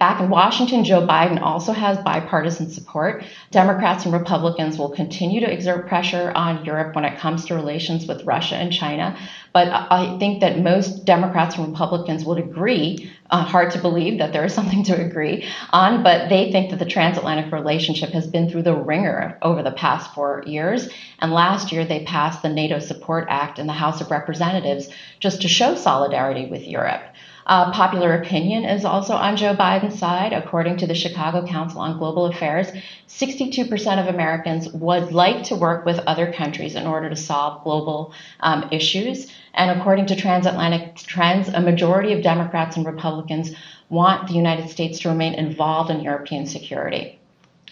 Back 0.01 0.19
in 0.19 0.31
Washington, 0.31 0.83
Joe 0.83 1.05
Biden 1.05 1.39
also 1.39 1.73
has 1.73 1.95
bipartisan 1.99 2.71
support. 2.71 3.23
Democrats 3.51 4.03
and 4.03 4.11
Republicans 4.11 4.79
will 4.79 4.89
continue 4.89 5.41
to 5.41 5.53
exert 5.53 5.87
pressure 5.87 6.31
on 6.33 6.65
Europe 6.65 6.95
when 6.95 7.05
it 7.05 7.19
comes 7.19 7.45
to 7.45 7.53
relations 7.53 8.07
with 8.07 8.23
Russia 8.23 8.55
and 8.55 8.73
China. 8.73 9.15
But 9.53 9.67
I 9.67 10.17
think 10.17 10.39
that 10.39 10.57
most 10.57 11.05
Democrats 11.05 11.55
and 11.55 11.67
Republicans 11.67 12.25
would 12.25 12.39
agree, 12.39 13.11
uh, 13.29 13.43
hard 13.43 13.73
to 13.73 13.79
believe 13.79 14.17
that 14.17 14.33
there 14.33 14.43
is 14.43 14.53
something 14.59 14.81
to 14.85 14.99
agree 14.99 15.47
on, 15.69 16.01
but 16.01 16.29
they 16.29 16.51
think 16.51 16.71
that 16.71 16.79
the 16.79 16.85
transatlantic 16.85 17.53
relationship 17.53 18.09
has 18.09 18.25
been 18.25 18.49
through 18.49 18.63
the 18.63 18.73
ringer 18.73 19.37
over 19.43 19.61
the 19.61 19.71
past 19.71 20.15
four 20.15 20.43
years. 20.47 20.89
And 21.19 21.31
last 21.31 21.71
year, 21.71 21.85
they 21.85 22.05
passed 22.05 22.41
the 22.41 22.49
NATO 22.49 22.79
Support 22.79 23.27
Act 23.29 23.59
in 23.59 23.67
the 23.67 23.73
House 23.73 24.01
of 24.01 24.09
Representatives 24.09 24.89
just 25.19 25.43
to 25.43 25.47
show 25.47 25.75
solidarity 25.75 26.47
with 26.47 26.63
Europe. 26.63 27.03
Uh, 27.45 27.71
popular 27.71 28.13
opinion 28.13 28.65
is 28.65 28.85
also 28.85 29.13
on 29.13 29.37
Joe 29.37 29.55
Biden's 29.55 29.97
side. 29.97 30.33
According 30.33 30.77
to 30.77 30.87
the 30.87 30.95
Chicago 30.95 31.45
Council 31.45 31.81
on 31.81 31.97
Global 31.97 32.25
Affairs, 32.25 32.67
62% 33.07 33.99
of 33.99 34.07
Americans 34.13 34.69
would 34.73 35.11
like 35.11 35.43
to 35.45 35.55
work 35.55 35.85
with 35.85 35.99
other 35.99 36.31
countries 36.31 36.75
in 36.75 36.85
order 36.85 37.09
to 37.09 37.15
solve 37.15 37.63
global 37.63 38.13
um, 38.39 38.69
issues. 38.71 39.31
And 39.53 39.79
according 39.79 40.07
to 40.07 40.15
transatlantic 40.15 40.95
trends, 40.95 41.49
a 41.49 41.61
majority 41.61 42.13
of 42.13 42.23
Democrats 42.23 42.77
and 42.77 42.85
Republicans 42.85 43.51
want 43.89 44.27
the 44.27 44.33
United 44.33 44.69
States 44.69 44.99
to 44.99 45.09
remain 45.09 45.33
involved 45.33 45.89
in 45.89 46.01
European 46.01 46.45
security. 46.45 47.20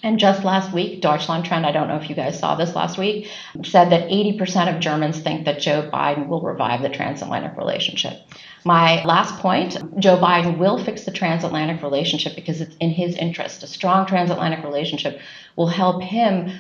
And 0.04 0.20
just 0.20 0.44
last 0.44 0.74
week, 0.74 1.02
Deutschland 1.02 1.46
Trend, 1.46 1.66
I 1.66 1.72
don't 1.72 1.88
know 1.88 1.98
if 1.98 2.10
you 2.10 2.16
guys 2.16 2.40
saw 2.40 2.56
this 2.56 2.76
last 2.76 2.98
week, 2.98 3.30
said 3.64 3.90
that 3.92 4.10
80% 4.10 4.74
of 4.74 4.80
Germans 4.80 5.20
think 5.20 5.46
that 5.46 5.60
Joe 5.60 5.90
Biden 5.92 6.28
will 6.28 6.42
revive 6.42 6.82
the 6.82 6.90
transatlantic 6.90 7.58
relationship. 7.58 8.22
My 8.66 9.04
last 9.06 9.40
point 9.40 9.78
Joe 10.00 10.18
Biden 10.18 10.58
will 10.58 10.84
fix 10.84 11.06
the 11.06 11.12
transatlantic 11.12 11.82
relationship 11.82 12.36
because 12.36 12.60
it's 12.60 12.76
in 12.78 12.90
his 12.90 13.16
interest. 13.16 13.64
A 13.64 13.68
strong 13.68 14.06
transatlantic 14.06 14.66
relationship 14.66 15.22
will 15.56 15.68
help 15.68 16.02
him 16.02 16.52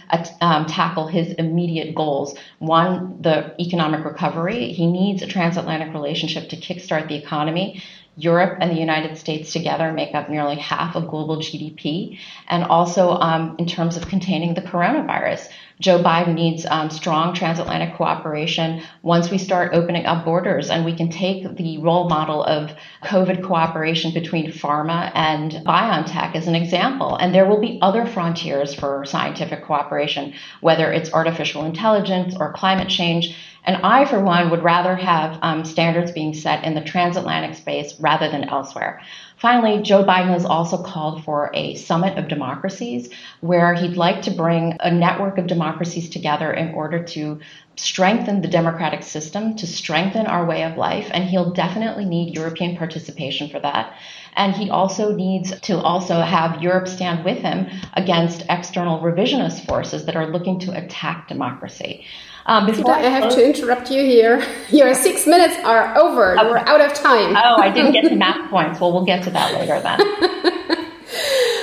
um, 0.41 0.65
tackle 0.65 1.07
his 1.07 1.33
immediate 1.33 1.95
goals. 1.95 2.37
One, 2.59 3.21
the 3.21 3.53
economic 3.61 4.05
recovery. 4.05 4.71
He 4.71 4.87
needs 4.87 5.21
a 5.21 5.27
transatlantic 5.27 5.93
relationship 5.93 6.49
to 6.49 6.55
kickstart 6.57 7.09
the 7.09 7.15
economy. 7.15 7.83
Europe 8.19 8.57
and 8.61 8.69
the 8.69 8.79
United 8.79 9.17
States 9.17 9.53
together 9.53 9.91
make 9.91 10.13
up 10.13 10.29
nearly 10.29 10.57
half 10.57 10.95
of 10.95 11.07
global 11.07 11.37
GDP. 11.37 12.19
And 12.47 12.63
also, 12.63 13.11
um, 13.11 13.55
in 13.57 13.65
terms 13.65 13.95
of 13.95 14.07
containing 14.07 14.53
the 14.53 14.61
coronavirus, 14.61 15.47
Joe 15.79 16.03
Biden 16.03 16.33
needs 16.33 16.65
um, 16.65 16.89
strong 16.89 17.33
transatlantic 17.33 17.95
cooperation 17.95 18.81
once 19.01 19.31
we 19.31 19.37
start 19.37 19.73
opening 19.73 20.05
up 20.05 20.25
borders. 20.25 20.69
And 20.69 20.83
we 20.83 20.93
can 20.93 21.09
take 21.09 21.55
the 21.55 21.77
role 21.77 22.09
model 22.09 22.43
of 22.43 22.71
COVID 23.03 23.43
cooperation 23.43 24.13
between 24.13 24.51
pharma 24.51 25.09
and 25.15 25.53
biotech 25.65 26.35
as 26.35 26.47
an 26.47 26.55
example. 26.55 27.15
And 27.15 27.33
there 27.33 27.47
will 27.47 27.61
be 27.61 27.79
other 27.81 28.05
frontiers 28.05 28.73
for 28.73 29.05
scientific 29.05 29.63
cooperation, 29.63 30.33
whether 30.59 30.91
it's 30.91 31.13
artificial 31.13 31.63
intelligence 31.63 32.35
or 32.37 32.51
climate 32.51 32.89
change. 32.89 33.35
And 33.63 33.77
I, 33.83 34.05
for 34.05 34.19
one, 34.19 34.49
would 34.49 34.63
rather 34.63 34.95
have 34.95 35.37
um, 35.41 35.63
standards 35.63 36.11
being 36.11 36.33
set 36.33 36.63
in 36.63 36.75
the 36.75 36.81
transatlantic 36.81 37.55
space 37.55 37.93
rather 37.99 38.29
than 38.29 38.49
elsewhere. 38.49 39.01
Finally, 39.37 39.83
Joe 39.83 40.03
Biden 40.03 40.29
has 40.29 40.43
also 40.43 40.81
called 40.81 41.23
for 41.23 41.49
a 41.53 41.75
summit 41.75 42.17
of 42.17 42.27
democracies 42.27 43.09
where 43.39 43.73
he'd 43.73 43.95
like 43.95 44.23
to 44.23 44.31
bring 44.31 44.75
a 44.81 44.91
network 44.91 45.37
of 45.37 45.47
democracies 45.47 45.68
together 45.77 46.51
in 46.51 46.73
order 46.73 47.03
to 47.03 47.39
strengthen 47.75 48.41
the 48.41 48.47
democratic 48.47 49.03
system, 49.03 49.55
to 49.55 49.65
strengthen 49.65 50.27
our 50.27 50.45
way 50.45 50.63
of 50.63 50.77
life. 50.77 51.09
And 51.11 51.23
he'll 51.23 51.51
definitely 51.51 52.05
need 52.05 52.35
European 52.35 52.75
participation 52.75 53.49
for 53.49 53.59
that. 53.59 53.93
And 54.35 54.53
he 54.53 54.69
also 54.69 55.13
needs 55.13 55.59
to 55.61 55.77
also 55.79 56.21
have 56.21 56.61
Europe 56.61 56.87
stand 56.87 57.25
with 57.25 57.37
him 57.37 57.67
against 57.93 58.43
external 58.49 58.99
revisionist 58.99 59.65
forces 59.65 60.05
that 60.05 60.15
are 60.15 60.27
looking 60.27 60.59
to 60.59 60.71
attack 60.71 61.27
democracy. 61.27 62.05
Um, 62.45 62.65
before 62.65 62.91
I 62.91 63.01
have 63.01 63.31
to 63.33 63.45
interrupt 63.45 63.91
you 63.91 64.01
here. 64.01 64.43
Your 64.69 64.93
six 64.95 65.27
minutes 65.27 65.55
are 65.63 65.95
over. 65.97 66.37
Okay. 66.37 66.49
We're 66.49 66.57
out 66.57 66.81
of 66.81 66.93
time. 66.93 67.35
oh, 67.35 67.57
I 67.57 67.69
didn't 67.69 67.91
get 67.91 68.09
to 68.09 68.15
math 68.15 68.49
points. 68.49 68.79
Well, 68.79 68.91
we'll 68.91 69.05
get 69.05 69.23
to 69.25 69.29
that 69.29 69.53
later 69.53 69.79
then. 69.79 69.99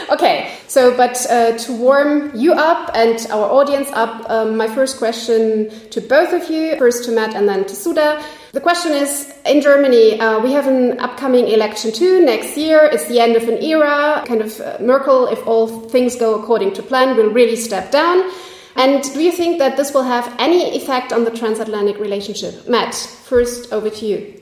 okay, 0.10 0.55
so 0.68 0.96
but 0.96 1.24
uh, 1.30 1.56
to 1.58 1.72
warm 1.72 2.34
you 2.34 2.52
up 2.52 2.90
and 2.94 3.26
our 3.30 3.50
audience 3.50 3.88
up, 3.92 4.28
um, 4.30 4.56
my 4.56 4.68
first 4.68 4.98
question 4.98 5.70
to 5.90 6.00
both 6.00 6.32
of 6.32 6.50
you, 6.50 6.76
first 6.76 7.04
to 7.04 7.12
Matt 7.12 7.34
and 7.34 7.48
then 7.48 7.64
to 7.66 7.74
Sudha. 7.74 8.24
The 8.52 8.60
question 8.60 8.92
is 8.92 9.32
in 9.44 9.60
Germany, 9.60 10.18
uh, 10.18 10.40
we 10.40 10.52
have 10.52 10.66
an 10.66 10.98
upcoming 10.98 11.48
election 11.48 11.92
too 11.92 12.24
next 12.24 12.56
year. 12.56 12.88
It's 12.90 13.06
the 13.06 13.20
end 13.20 13.36
of 13.36 13.48
an 13.48 13.62
era. 13.62 14.24
Kind 14.26 14.40
of 14.40 14.60
uh, 14.60 14.78
Merkel, 14.80 15.26
if 15.26 15.46
all 15.46 15.66
things 15.66 16.16
go 16.16 16.40
according 16.40 16.72
to 16.74 16.82
plan, 16.82 17.16
will 17.16 17.30
really 17.30 17.56
step 17.56 17.90
down. 17.90 18.30
And 18.74 19.02
do 19.02 19.22
you 19.22 19.32
think 19.32 19.58
that 19.58 19.76
this 19.76 19.94
will 19.94 20.04
have 20.04 20.34
any 20.38 20.76
effect 20.76 21.12
on 21.12 21.24
the 21.24 21.30
transatlantic 21.30 21.98
relationship? 21.98 22.68
Matt, 22.68 22.94
first 22.94 23.72
over 23.72 23.88
to 23.88 24.06
you. 24.06 24.40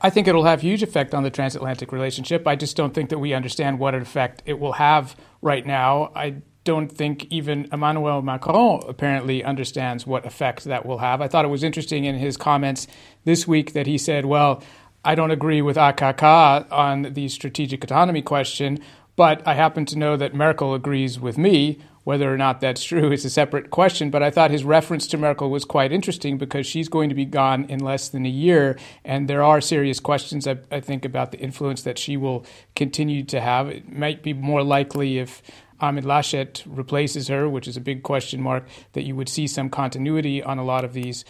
I 0.00 0.10
think 0.10 0.28
it'll 0.28 0.44
have 0.44 0.60
huge 0.60 0.82
effect 0.82 1.14
on 1.14 1.22
the 1.22 1.30
transatlantic 1.30 1.90
relationship. 1.90 2.46
I 2.46 2.54
just 2.54 2.76
don't 2.76 2.92
think 2.92 3.08
that 3.10 3.18
we 3.18 3.32
understand 3.32 3.78
what 3.78 3.94
effect 3.94 4.42
it 4.44 4.60
will 4.60 4.74
have 4.74 5.16
right 5.46 5.64
now. 5.64 6.10
I 6.14 6.42
don't 6.64 6.90
think 6.90 7.26
even 7.30 7.68
Emmanuel 7.72 8.20
Macron 8.20 8.82
apparently 8.88 9.44
understands 9.44 10.04
what 10.04 10.26
effect 10.26 10.64
that 10.64 10.84
will 10.84 10.98
have. 10.98 11.20
I 11.20 11.28
thought 11.28 11.44
it 11.44 11.48
was 11.48 11.62
interesting 11.62 12.04
in 12.04 12.16
his 12.16 12.36
comments 12.36 12.88
this 13.24 13.46
week 13.46 13.72
that 13.72 13.86
he 13.86 13.96
said, 13.96 14.26
well, 14.26 14.62
I 15.04 15.14
don't 15.14 15.30
agree 15.30 15.62
with 15.62 15.76
AKK 15.76 16.70
on 16.72 17.14
the 17.14 17.28
strategic 17.28 17.84
autonomy 17.84 18.22
question, 18.22 18.80
but 19.14 19.46
I 19.46 19.54
happen 19.54 19.86
to 19.86 19.96
know 19.96 20.16
that 20.16 20.34
Merkel 20.34 20.74
agrees 20.74 21.20
with 21.20 21.38
me 21.38 21.78
whether 22.06 22.32
or 22.32 22.36
not 22.36 22.60
that's 22.60 22.84
true 22.84 23.10
is 23.10 23.24
a 23.24 23.30
separate 23.30 23.70
question, 23.70 24.10
but 24.10 24.22
I 24.22 24.30
thought 24.30 24.52
his 24.52 24.62
reference 24.62 25.08
to 25.08 25.18
Merkel 25.18 25.50
was 25.50 25.64
quite 25.64 25.90
interesting 25.90 26.38
because 26.38 26.64
she's 26.64 26.88
going 26.88 27.08
to 27.08 27.16
be 27.16 27.24
gone 27.24 27.64
in 27.64 27.80
less 27.80 28.10
than 28.10 28.24
a 28.24 28.28
year, 28.28 28.78
and 29.04 29.26
there 29.26 29.42
are 29.42 29.60
serious 29.60 29.98
questions, 29.98 30.46
I, 30.46 30.58
I 30.70 30.78
think, 30.78 31.04
about 31.04 31.32
the 31.32 31.38
influence 31.38 31.82
that 31.82 31.98
she 31.98 32.16
will 32.16 32.46
continue 32.76 33.24
to 33.24 33.40
have. 33.40 33.68
It 33.68 33.92
might 33.92 34.22
be 34.22 34.32
more 34.32 34.62
likely 34.62 35.18
if 35.18 35.42
Armin 35.80 36.04
Laschet 36.04 36.62
replaces 36.64 37.26
her, 37.26 37.48
which 37.48 37.66
is 37.66 37.76
a 37.76 37.80
big 37.80 38.04
question 38.04 38.40
mark, 38.40 38.68
that 38.92 39.02
you 39.02 39.16
would 39.16 39.28
see 39.28 39.48
some 39.48 39.68
continuity 39.68 40.40
on 40.40 40.58
a 40.58 40.64
lot 40.64 40.84
of 40.84 40.92
these 40.92 41.24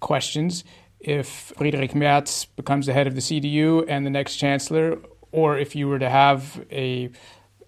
questions. 0.00 0.64
If 0.98 1.52
Friedrich 1.58 1.94
Merz 1.94 2.46
becomes 2.56 2.86
the 2.86 2.94
head 2.94 3.06
of 3.06 3.14
the 3.14 3.20
CDU 3.20 3.84
and 3.86 4.06
the 4.06 4.10
next 4.10 4.36
chancellor, 4.36 4.98
or 5.30 5.58
if 5.58 5.76
you 5.76 5.88
were 5.88 5.98
to 5.98 6.08
have 6.08 6.64
a 6.70 7.10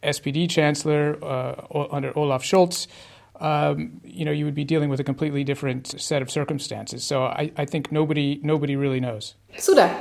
SPD 0.04 0.48
chancellor 0.48 1.18
uh, 1.22 1.86
under 1.90 2.16
Olaf 2.16 2.42
Scholz, 2.44 2.86
um, 3.40 4.00
you 4.04 4.24
know, 4.24 4.30
you 4.30 4.44
would 4.44 4.54
be 4.54 4.64
dealing 4.64 4.88
with 4.88 5.00
a 5.00 5.04
completely 5.04 5.44
different 5.44 6.00
set 6.00 6.22
of 6.22 6.30
circumstances. 6.30 7.04
So 7.04 7.24
I, 7.24 7.50
I 7.56 7.64
think 7.64 7.90
nobody 7.90 8.40
nobody 8.42 8.76
really 8.76 9.00
knows. 9.00 9.34
Sudha. 9.58 10.00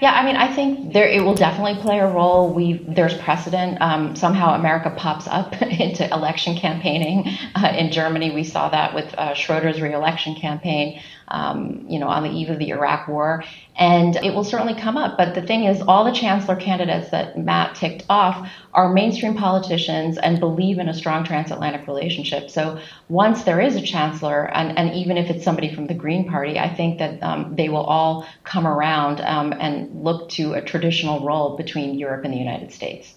Yeah, 0.00 0.12
I 0.12 0.24
mean, 0.24 0.36
I 0.36 0.52
think 0.52 0.92
there 0.92 1.08
it 1.08 1.22
will 1.22 1.36
definitely 1.36 1.80
play 1.80 2.00
a 2.00 2.06
role. 2.06 2.52
We 2.52 2.84
there's 2.88 3.16
precedent. 3.18 3.80
Um, 3.80 4.16
somehow 4.16 4.54
America 4.54 4.92
pops 4.94 5.26
up 5.28 5.60
into 5.62 6.06
election 6.12 6.56
campaigning 6.56 7.28
uh, 7.54 7.72
in 7.76 7.90
Germany. 7.92 8.32
We 8.32 8.44
saw 8.44 8.68
that 8.68 8.94
with 8.94 9.14
uh, 9.14 9.34
Schroeder's 9.34 9.80
reelection 9.80 10.34
campaign 10.34 11.00
um, 11.28 11.86
you 11.88 11.98
know, 11.98 12.08
on 12.08 12.22
the 12.22 12.30
eve 12.30 12.50
of 12.50 12.58
the 12.58 12.70
Iraq 12.70 13.08
War, 13.08 13.44
and 13.76 14.16
it 14.16 14.34
will 14.34 14.44
certainly 14.44 14.74
come 14.74 14.96
up. 14.96 15.16
But 15.16 15.34
the 15.34 15.42
thing 15.42 15.64
is, 15.64 15.80
all 15.82 16.04
the 16.04 16.12
chancellor 16.12 16.56
candidates 16.56 17.10
that 17.10 17.38
Matt 17.38 17.74
ticked 17.74 18.04
off 18.08 18.48
are 18.72 18.92
mainstream 18.92 19.34
politicians 19.34 20.18
and 20.18 20.38
believe 20.40 20.78
in 20.78 20.88
a 20.88 20.94
strong 20.94 21.24
transatlantic 21.24 21.86
relationship. 21.86 22.50
So 22.50 22.78
once 23.08 23.44
there 23.44 23.60
is 23.60 23.76
a 23.76 23.82
chancellor, 23.82 24.44
and, 24.44 24.78
and 24.78 24.94
even 24.94 25.16
if 25.16 25.30
it's 25.30 25.44
somebody 25.44 25.74
from 25.74 25.86
the 25.86 25.94
Green 25.94 26.28
Party, 26.28 26.58
I 26.58 26.74
think 26.74 26.98
that 26.98 27.22
um, 27.22 27.56
they 27.56 27.68
will 27.68 27.84
all 27.84 28.26
come 28.44 28.66
around 28.66 29.20
um, 29.20 29.52
and 29.52 30.04
look 30.04 30.28
to 30.30 30.54
a 30.54 30.62
traditional 30.62 31.24
role 31.24 31.56
between 31.56 31.98
Europe 31.98 32.24
and 32.24 32.34
the 32.34 32.38
United 32.38 32.72
States. 32.72 33.14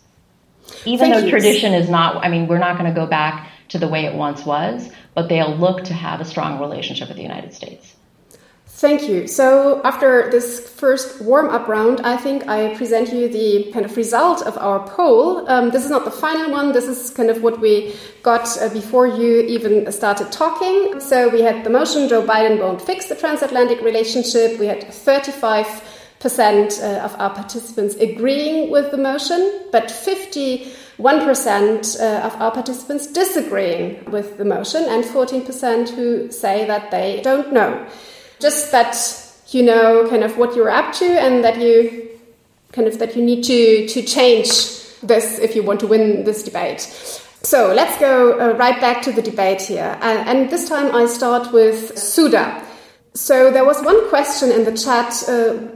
Even 0.86 1.12
Thank 1.12 1.14
though 1.14 1.26
you. 1.26 1.30
tradition 1.30 1.74
is 1.74 1.90
not, 1.90 2.24
I 2.24 2.30
mean, 2.30 2.48
we're 2.48 2.58
not 2.58 2.78
going 2.78 2.94
to 2.94 3.00
go 3.00 3.08
back 3.08 3.50
to 3.70 3.78
the 3.78 3.88
way 3.88 4.06
it 4.06 4.16
once 4.16 4.46
was, 4.46 4.90
but 5.14 5.30
they'll 5.30 5.56
look 5.56 5.86
to 5.86 5.94
have 5.94 6.22
a 6.22 6.26
strong 6.26 6.60
relationship 6.60 7.08
with 7.08 7.18
the 7.18 7.24
United 7.24 7.54
States. 7.54 7.96
Thank 8.78 9.10
you. 9.10 9.26
So 9.26 9.82
after 9.84 10.30
this 10.30 10.70
first 10.70 11.20
warm-up 11.20 11.68
round, 11.68 12.02
I 12.02 12.16
think 12.16 12.48
I 12.48 12.76
present 12.76 13.12
you 13.12 13.28
the 13.28 13.72
kind 13.74 13.84
of 13.84 13.98
result 13.98 14.46
of 14.46 14.56
our 14.60 14.88
poll. 14.88 15.50
Um, 15.50 15.72
this 15.72 15.84
is 15.84 15.90
not 15.90 16.06
the 16.06 16.12
final 16.12 16.52
one. 16.52 16.74
This 16.74 16.88
is 16.88 17.10
kind 17.10 17.32
of 17.32 17.42
what 17.42 17.60
we 17.60 17.96
got 18.22 18.48
uh, 18.62 18.70
before 18.70 19.08
you 19.08 19.42
even 19.42 19.92
started 19.92 20.32
talking. 20.32 21.00
So 21.00 21.28
we 21.28 21.42
had 21.42 21.64
the 21.64 21.72
motion, 21.72 22.08
Joe 22.08 22.22
Biden 22.22 22.60
won't 22.60 22.80
fix 22.80 23.08
the 23.08 23.16
transatlantic 23.16 23.82
relationship. 23.82 24.60
We 24.60 24.68
had 24.68 24.94
35 24.94 25.96
percent 26.20 26.80
uh, 26.80 27.02
of 27.04 27.20
our 27.20 27.34
participants 27.34 27.96
agreeing 27.96 28.70
with 28.70 28.92
the 28.92 28.98
motion, 28.98 29.60
but 29.72 29.86
51% 29.86 32.00
uh, 32.00 32.28
of 32.28 32.42
our 32.42 32.52
participants 32.52 33.08
disagreeing 33.08 34.06
with 34.12 34.38
the 34.38 34.46
motion, 34.46 34.84
and 34.84 35.04
14% 35.04 35.90
who 35.90 36.32
say 36.32 36.68
that 36.68 36.92
they 36.92 37.22
don't 37.24 37.52
know. 37.52 37.88
Just 38.40 38.72
that 38.72 38.96
you 39.50 39.64
know 39.64 40.08
kind 40.10 40.24
of 40.24 40.38
what 40.38 40.56
you're 40.56 40.70
up 40.70 40.94
to, 40.96 41.06
and 41.06 41.44
that 41.44 41.60
you 41.60 42.10
kind 42.72 42.88
of 42.88 43.00
that 43.00 43.16
you 43.16 43.24
need 43.24 43.44
to 43.44 43.88
to 43.88 44.02
change 44.02 44.48
this 45.02 45.40
if 45.40 45.56
you 45.56 45.64
want 45.64 45.80
to 45.80 45.88
win 45.88 46.24
this 46.24 46.44
debate. 46.44 46.82
So 47.44 47.74
let's 47.74 47.98
go 48.00 48.40
uh, 48.40 48.58
right 48.58 48.80
back 48.82 49.02
to 49.04 49.12
the 49.12 49.22
debate 49.22 49.62
here, 49.62 49.98
uh, 50.02 50.24
and 50.28 50.50
this 50.50 50.68
time 50.68 50.94
I 50.94 51.06
start 51.06 51.54
with 51.54 51.98
Sudha. 51.98 52.64
So 53.14 53.52
there 53.52 53.66
was 53.66 53.82
one 53.84 54.08
question 54.10 54.52
in 54.52 54.64
the 54.64 54.76
chat. 54.78 55.24
Uh, 55.28 55.68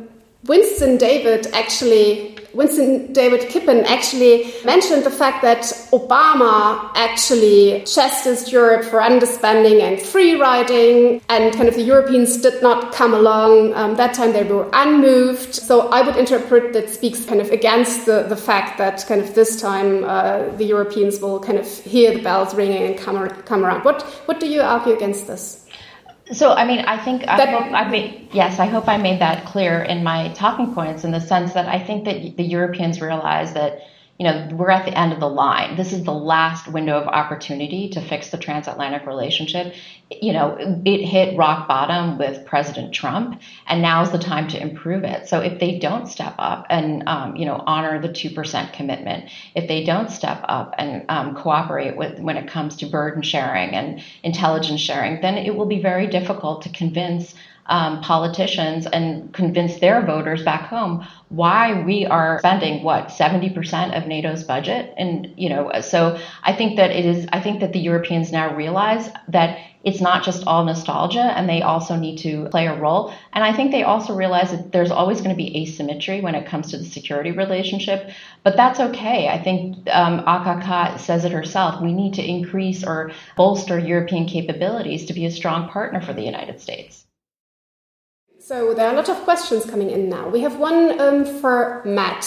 Winston 0.45 0.97
David 0.97 1.47
actually, 1.53 2.30
Winston 2.53 3.13
David 3.13 3.49
Kippen 3.49 3.85
actually 3.85 4.53
mentioned 4.65 5.03
the 5.03 5.11
fact 5.11 5.41
that 5.41 5.61
Obama 5.91 6.91
actually 6.95 7.83
chastised 7.85 8.51
Europe 8.51 8.83
for 8.85 8.99
underspending 8.99 9.81
and 9.81 10.01
free 10.01 10.35
riding, 10.35 11.21
and 11.29 11.53
kind 11.53 11.67
of 11.67 11.75
the 11.75 11.81
Europeans 11.81 12.37
did 12.37 12.61
not 12.61 12.93
come 12.93 13.13
along. 13.13 13.73
Um, 13.73 13.95
that 13.95 14.13
time 14.13 14.33
they 14.33 14.43
were 14.43 14.69
unmoved. 14.73 15.53
So 15.55 15.89
I 15.89 16.01
would 16.01 16.17
interpret 16.17 16.73
that 16.73 16.89
speaks 16.89 17.25
kind 17.25 17.41
of 17.41 17.51
against 17.51 18.05
the, 18.05 18.23
the 18.23 18.35
fact 18.35 18.77
that 18.77 19.05
kind 19.07 19.21
of 19.21 19.33
this 19.35 19.61
time 19.61 20.03
uh, 20.03 20.49
the 20.57 20.65
Europeans 20.65 21.19
will 21.19 21.39
kind 21.39 21.57
of 21.57 21.67
hear 21.67 22.13
the 22.13 22.21
bells 22.21 22.53
ringing 22.53 22.83
and 22.83 22.97
come, 22.97 23.29
come 23.45 23.65
around. 23.65 23.83
What, 23.83 24.01
what 24.25 24.39
do 24.39 24.47
you 24.47 24.61
argue 24.61 24.93
against 24.93 25.27
this? 25.27 25.60
So, 26.33 26.53
I 26.53 26.65
mean, 26.65 26.79
I 26.79 26.97
think 26.97 27.27
I 27.27 27.45
hope 27.45 27.73
I 27.73 27.89
made 27.89 28.29
yes, 28.31 28.59
I 28.59 28.65
hope 28.65 28.87
I 28.87 28.97
made 28.97 29.19
that 29.19 29.45
clear 29.45 29.83
in 29.83 30.03
my 30.03 30.29
talking 30.29 30.73
points 30.73 31.03
in 31.03 31.11
the 31.11 31.19
sense 31.19 31.53
that 31.53 31.67
I 31.67 31.79
think 31.79 32.05
that 32.05 32.37
the 32.37 32.43
Europeans 32.43 33.01
realize 33.01 33.53
that 33.53 33.81
you 34.21 34.27
know, 34.27 34.49
we're 34.51 34.69
at 34.69 34.85
the 34.85 34.95
end 34.95 35.13
of 35.13 35.19
the 35.19 35.27
line. 35.27 35.75
This 35.75 35.93
is 35.93 36.03
the 36.03 36.13
last 36.13 36.67
window 36.67 36.95
of 36.95 37.07
opportunity 37.07 37.89
to 37.89 38.01
fix 38.01 38.29
the 38.29 38.37
transatlantic 38.37 39.07
relationship. 39.07 39.73
You 40.11 40.31
know, 40.31 40.55
it 40.85 41.03
hit 41.03 41.35
rock 41.35 41.67
bottom 41.67 42.19
with 42.19 42.45
President 42.45 42.93
Trump, 42.93 43.41
and 43.65 43.81
now's 43.81 44.11
the 44.11 44.19
time 44.19 44.47
to 44.49 44.61
improve 44.61 45.05
it. 45.05 45.27
So 45.27 45.39
if 45.39 45.59
they 45.59 45.79
don't 45.79 46.05
step 46.05 46.35
up 46.37 46.67
and, 46.69 47.09
um, 47.09 47.35
you 47.35 47.47
know, 47.47 47.63
honor 47.65 47.99
the 47.99 48.09
2% 48.09 48.73
commitment, 48.73 49.31
if 49.55 49.67
they 49.67 49.83
don't 49.85 50.11
step 50.11 50.45
up 50.47 50.75
and 50.77 51.03
um, 51.09 51.33
cooperate 51.33 51.97
with 51.97 52.19
when 52.19 52.37
it 52.37 52.47
comes 52.47 52.75
to 52.75 52.85
burden 52.85 53.23
sharing 53.23 53.71
and 53.71 54.03
intelligence 54.21 54.81
sharing, 54.81 55.19
then 55.21 55.35
it 55.35 55.55
will 55.55 55.65
be 55.65 55.81
very 55.81 56.05
difficult 56.05 56.61
to 56.61 56.69
convince 56.69 57.33
um, 57.67 58.01
politicians 58.01 58.85
and 58.87 59.33
convince 59.33 59.79
their 59.79 60.05
voters 60.05 60.43
back 60.43 60.67
home 60.67 61.05
why 61.31 61.81
we 61.83 62.05
are 62.05 62.39
spending 62.39 62.83
what 62.83 63.07
70% 63.07 63.97
of 63.97 64.05
NATO's 64.05 64.43
budget? 64.43 64.93
And 64.97 65.33
you 65.37 65.47
know 65.47 65.71
so 65.81 66.19
I 66.43 66.53
think 66.53 66.75
that 66.75 66.91
it 66.91 67.05
is 67.05 67.27
I 67.31 67.39
think 67.39 67.61
that 67.61 67.71
the 67.71 67.79
Europeans 67.79 68.31
now 68.31 68.53
realize 68.53 69.09
that 69.29 69.59
it's 69.83 70.01
not 70.01 70.23
just 70.23 70.45
all 70.45 70.63
nostalgia 70.65 71.21
and 71.21 71.49
they 71.49 71.61
also 71.61 71.95
need 71.95 72.17
to 72.19 72.47
play 72.49 72.67
a 72.67 72.79
role. 72.79 73.13
And 73.33 73.43
I 73.43 73.55
think 73.55 73.71
they 73.71 73.81
also 73.81 74.13
realize 74.13 74.51
that 74.51 74.71
there's 74.71 74.91
always 74.91 75.21
going 75.21 75.31
to 75.31 75.35
be 75.35 75.63
asymmetry 75.63 76.21
when 76.21 76.35
it 76.35 76.45
comes 76.45 76.69
to 76.69 76.77
the 76.77 76.85
security 76.85 77.31
relationship 77.31 78.11
but 78.43 78.57
that's 78.57 78.79
okay. 78.79 79.29
I 79.29 79.41
think 79.41 79.87
um, 79.89 80.25
AKK 80.25 80.99
says 80.99 81.25
it 81.25 81.31
herself. 81.31 81.81
We 81.81 81.93
need 81.93 82.15
to 82.15 82.27
increase 82.27 82.83
or 82.83 83.11
bolster 83.37 83.79
European 83.79 84.25
capabilities 84.25 85.05
to 85.05 85.13
be 85.13 85.25
a 85.25 85.31
strong 85.31 85.69
partner 85.69 86.01
for 86.01 86.13
the 86.13 86.23
United 86.23 86.59
States 86.59 87.05
so 88.51 88.73
there 88.73 88.85
are 88.85 88.91
a 88.91 88.97
lot 88.97 89.07
of 89.07 89.15
questions 89.23 89.63
coming 89.63 89.89
in 89.89 90.09
now. 90.09 90.27
We 90.27 90.41
have 90.41 90.59
one 90.59 90.99
um, 90.99 91.23
for 91.39 91.81
Matt. 91.85 92.25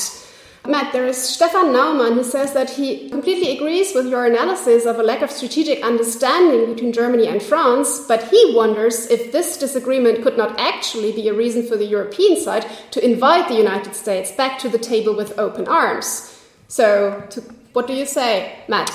Matt, 0.67 0.91
there 0.95 1.05
is 1.05 1.19
Stefan 1.19 1.67
Naumann 1.67 2.15
who 2.15 2.25
says 2.25 2.55
that 2.55 2.71
he 2.71 3.11
completely 3.11 3.55
agrees 3.55 3.95
with 3.95 4.07
your 4.07 4.25
analysis 4.25 4.87
of 4.87 4.99
a 4.99 5.03
lack 5.03 5.21
of 5.21 5.31
strategic 5.31 5.85
understanding 5.85 6.73
between 6.73 6.95
Germany 6.95 7.27
and 7.27 7.43
France, 7.43 8.07
but 8.09 8.23
he 8.29 8.55
wonders 8.57 9.05
if 9.11 9.33
this 9.33 9.59
disagreement 9.59 10.23
could 10.23 10.39
not 10.39 10.59
actually 10.59 11.13
be 11.13 11.29
a 11.29 11.35
reason 11.35 11.67
for 11.67 11.77
the 11.77 11.85
European 11.85 12.41
side 12.41 12.65
to 12.93 13.05
invite 13.05 13.47
the 13.49 13.63
United 13.67 13.95
States 13.95 14.33
back 14.33 14.59
to 14.61 14.71
the 14.71 14.79
table 14.79 15.15
with 15.15 15.39
open 15.39 15.69
arms. 15.69 16.43
So, 16.69 17.23
to, 17.33 17.43
what 17.75 17.87
do 17.87 17.93
you 17.93 18.07
say, 18.07 18.61
Matt? 18.67 18.91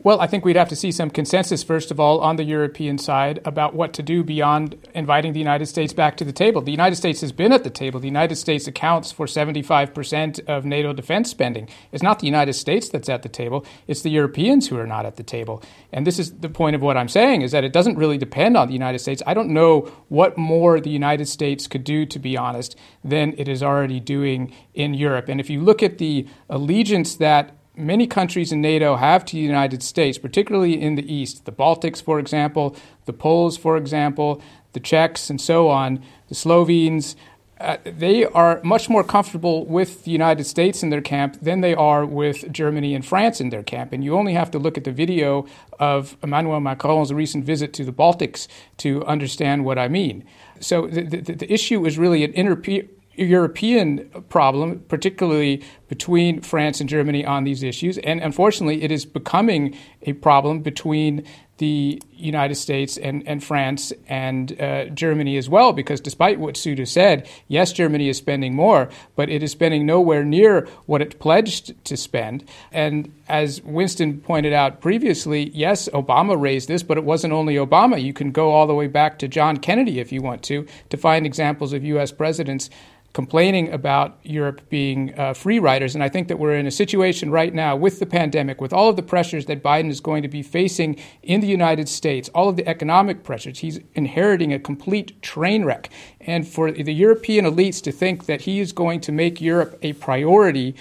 Well, 0.00 0.20
I 0.20 0.28
think 0.28 0.44
we'd 0.44 0.54
have 0.54 0.68
to 0.68 0.76
see 0.76 0.92
some 0.92 1.10
consensus, 1.10 1.64
first 1.64 1.90
of 1.90 1.98
all, 1.98 2.20
on 2.20 2.36
the 2.36 2.44
European 2.44 2.98
side 2.98 3.40
about 3.44 3.74
what 3.74 3.92
to 3.94 4.02
do 4.02 4.22
beyond 4.22 4.76
inviting 4.94 5.32
the 5.32 5.40
United 5.40 5.66
States 5.66 5.92
back 5.92 6.16
to 6.18 6.24
the 6.24 6.32
table. 6.32 6.62
The 6.62 6.70
United 6.70 6.94
States 6.94 7.20
has 7.20 7.32
been 7.32 7.50
at 7.50 7.64
the 7.64 7.70
table. 7.70 7.98
The 7.98 8.06
United 8.06 8.36
States 8.36 8.68
accounts 8.68 9.10
for 9.10 9.26
75% 9.26 10.46
of 10.46 10.64
NATO 10.64 10.92
defense 10.92 11.30
spending. 11.30 11.68
It's 11.90 12.02
not 12.02 12.20
the 12.20 12.26
United 12.26 12.52
States 12.52 12.88
that's 12.88 13.08
at 13.08 13.24
the 13.24 13.28
table, 13.28 13.66
it's 13.88 14.02
the 14.02 14.10
Europeans 14.10 14.68
who 14.68 14.78
are 14.78 14.86
not 14.86 15.04
at 15.04 15.16
the 15.16 15.24
table. 15.24 15.64
And 15.92 16.06
this 16.06 16.20
is 16.20 16.30
the 16.30 16.48
point 16.48 16.76
of 16.76 16.82
what 16.82 16.96
I'm 16.96 17.08
saying 17.08 17.42
is 17.42 17.50
that 17.50 17.64
it 17.64 17.72
doesn't 17.72 17.98
really 17.98 18.18
depend 18.18 18.56
on 18.56 18.68
the 18.68 18.74
United 18.74 19.00
States. 19.00 19.20
I 19.26 19.34
don't 19.34 19.50
know 19.50 19.92
what 20.08 20.38
more 20.38 20.80
the 20.80 20.90
United 20.90 21.26
States 21.26 21.66
could 21.66 21.82
do, 21.82 22.06
to 22.06 22.20
be 22.20 22.36
honest, 22.36 22.76
than 23.02 23.34
it 23.36 23.48
is 23.48 23.64
already 23.64 23.98
doing 23.98 24.54
in 24.74 24.94
Europe. 24.94 25.28
And 25.28 25.40
if 25.40 25.50
you 25.50 25.60
look 25.60 25.82
at 25.82 25.98
the 25.98 26.28
allegiance 26.48 27.16
that 27.16 27.57
many 27.78 28.06
countries 28.06 28.52
in 28.52 28.60
NATO 28.60 28.96
have 28.96 29.24
to 29.26 29.36
the 29.36 29.42
United 29.42 29.82
States, 29.82 30.18
particularly 30.18 30.80
in 30.80 30.96
the 30.96 31.12
East. 31.12 31.44
The 31.44 31.52
Baltics, 31.52 32.02
for 32.02 32.18
example, 32.18 32.76
the 33.06 33.12
Poles, 33.12 33.56
for 33.56 33.76
example, 33.76 34.42
the 34.72 34.80
Czechs, 34.80 35.30
and 35.30 35.40
so 35.40 35.68
on, 35.68 36.02
the 36.28 36.34
Slovenes. 36.34 37.16
Uh, 37.60 37.76
they 37.84 38.24
are 38.24 38.60
much 38.62 38.88
more 38.88 39.02
comfortable 39.02 39.64
with 39.66 40.04
the 40.04 40.12
United 40.12 40.44
States 40.44 40.82
in 40.84 40.90
their 40.90 41.00
camp 41.00 41.36
than 41.42 41.60
they 41.60 41.74
are 41.74 42.06
with 42.06 42.52
Germany 42.52 42.94
and 42.94 43.04
France 43.04 43.40
in 43.40 43.50
their 43.50 43.64
camp. 43.64 43.92
And 43.92 44.04
you 44.04 44.14
only 44.14 44.34
have 44.34 44.50
to 44.52 44.60
look 44.60 44.78
at 44.78 44.84
the 44.84 44.92
video 44.92 45.44
of 45.80 46.16
Emmanuel 46.22 46.60
Macron's 46.60 47.12
recent 47.12 47.44
visit 47.44 47.72
to 47.72 47.84
the 47.84 47.92
Baltics 47.92 48.46
to 48.76 49.04
understand 49.06 49.64
what 49.64 49.76
I 49.76 49.88
mean. 49.88 50.24
So 50.60 50.86
the, 50.86 51.02
the, 51.02 51.34
the 51.34 51.52
issue 51.52 51.84
is 51.84 51.98
really 51.98 52.22
an 52.22 52.32
interpe- 52.32 52.88
European 53.24 54.08
problem, 54.28 54.80
particularly 54.88 55.62
between 55.88 56.40
France 56.40 56.80
and 56.80 56.88
Germany 56.88 57.24
on 57.24 57.44
these 57.44 57.62
issues. 57.62 57.98
And 57.98 58.20
unfortunately, 58.20 58.82
it 58.82 58.92
is 58.92 59.04
becoming 59.04 59.76
a 60.02 60.12
problem 60.14 60.60
between 60.60 61.24
the 61.58 62.00
United 62.12 62.54
States 62.54 62.96
and, 62.96 63.26
and 63.26 63.42
France 63.42 63.92
and 64.08 64.60
uh, 64.60 64.86
Germany 64.86 65.36
as 65.36 65.48
well, 65.48 65.72
because 65.72 66.00
despite 66.00 66.38
what 66.38 66.56
Sudha 66.56 66.86
said, 66.86 67.28
yes, 67.48 67.72
Germany 67.72 68.08
is 68.08 68.16
spending 68.16 68.54
more, 68.54 68.88
but 69.16 69.28
it 69.28 69.42
is 69.42 69.50
spending 69.50 69.84
nowhere 69.84 70.24
near 70.24 70.68
what 70.86 71.02
it 71.02 71.18
pledged 71.18 71.84
to 71.84 71.96
spend. 71.96 72.48
And 72.70 73.12
as 73.28 73.60
Winston 73.62 74.20
pointed 74.20 74.52
out 74.52 74.80
previously, 74.80 75.50
yes, 75.50 75.88
Obama 75.88 76.40
raised 76.40 76.68
this, 76.68 76.84
but 76.84 76.96
it 76.96 77.04
wasn't 77.04 77.32
only 77.32 77.56
Obama. 77.56 78.00
You 78.00 78.12
can 78.12 78.30
go 78.30 78.52
all 78.52 78.68
the 78.68 78.74
way 78.74 78.86
back 78.86 79.18
to 79.18 79.28
John 79.28 79.56
Kennedy 79.56 79.98
if 79.98 80.12
you 80.12 80.22
want 80.22 80.44
to, 80.44 80.66
to 80.90 80.96
find 80.96 81.26
examples 81.26 81.72
of 81.72 81.84
U.S. 81.84 82.12
presidents 82.12 82.70
complaining 83.18 83.72
about 83.72 84.16
Europe 84.22 84.60
being 84.68 85.12
uh, 85.18 85.34
free 85.34 85.58
riders. 85.58 85.96
And 85.96 86.04
I 86.04 86.08
think 86.08 86.28
that 86.28 86.38
we're 86.38 86.54
in 86.54 86.68
a 86.68 86.70
situation 86.70 87.32
right 87.32 87.52
now 87.52 87.74
with 87.74 87.98
the 87.98 88.06
pandemic, 88.06 88.60
with 88.60 88.72
all 88.72 88.88
of 88.88 88.94
the 88.94 89.02
pressures 89.02 89.46
that 89.46 89.60
Biden 89.60 89.90
is 89.90 89.98
going 89.98 90.22
to 90.22 90.28
be 90.28 90.40
facing 90.40 90.94
in 91.24 91.40
the 91.40 91.48
United 91.48 91.88
States, 91.88 92.28
all 92.32 92.48
of 92.48 92.54
the 92.54 92.64
economic 92.68 93.24
pressures. 93.24 93.58
He's 93.58 93.80
inheriting 93.96 94.52
a 94.52 94.60
complete 94.60 95.20
train 95.20 95.64
wreck. 95.64 95.90
And 96.20 96.46
for 96.46 96.70
the 96.70 96.94
European 96.94 97.44
elites 97.44 97.82
to 97.82 97.90
think 97.90 98.26
that 98.26 98.42
he 98.42 98.60
is 98.60 98.72
going 98.72 99.00
to 99.00 99.10
make 99.10 99.40
Europe 99.40 99.76
a 99.82 99.94
priority 99.94 100.76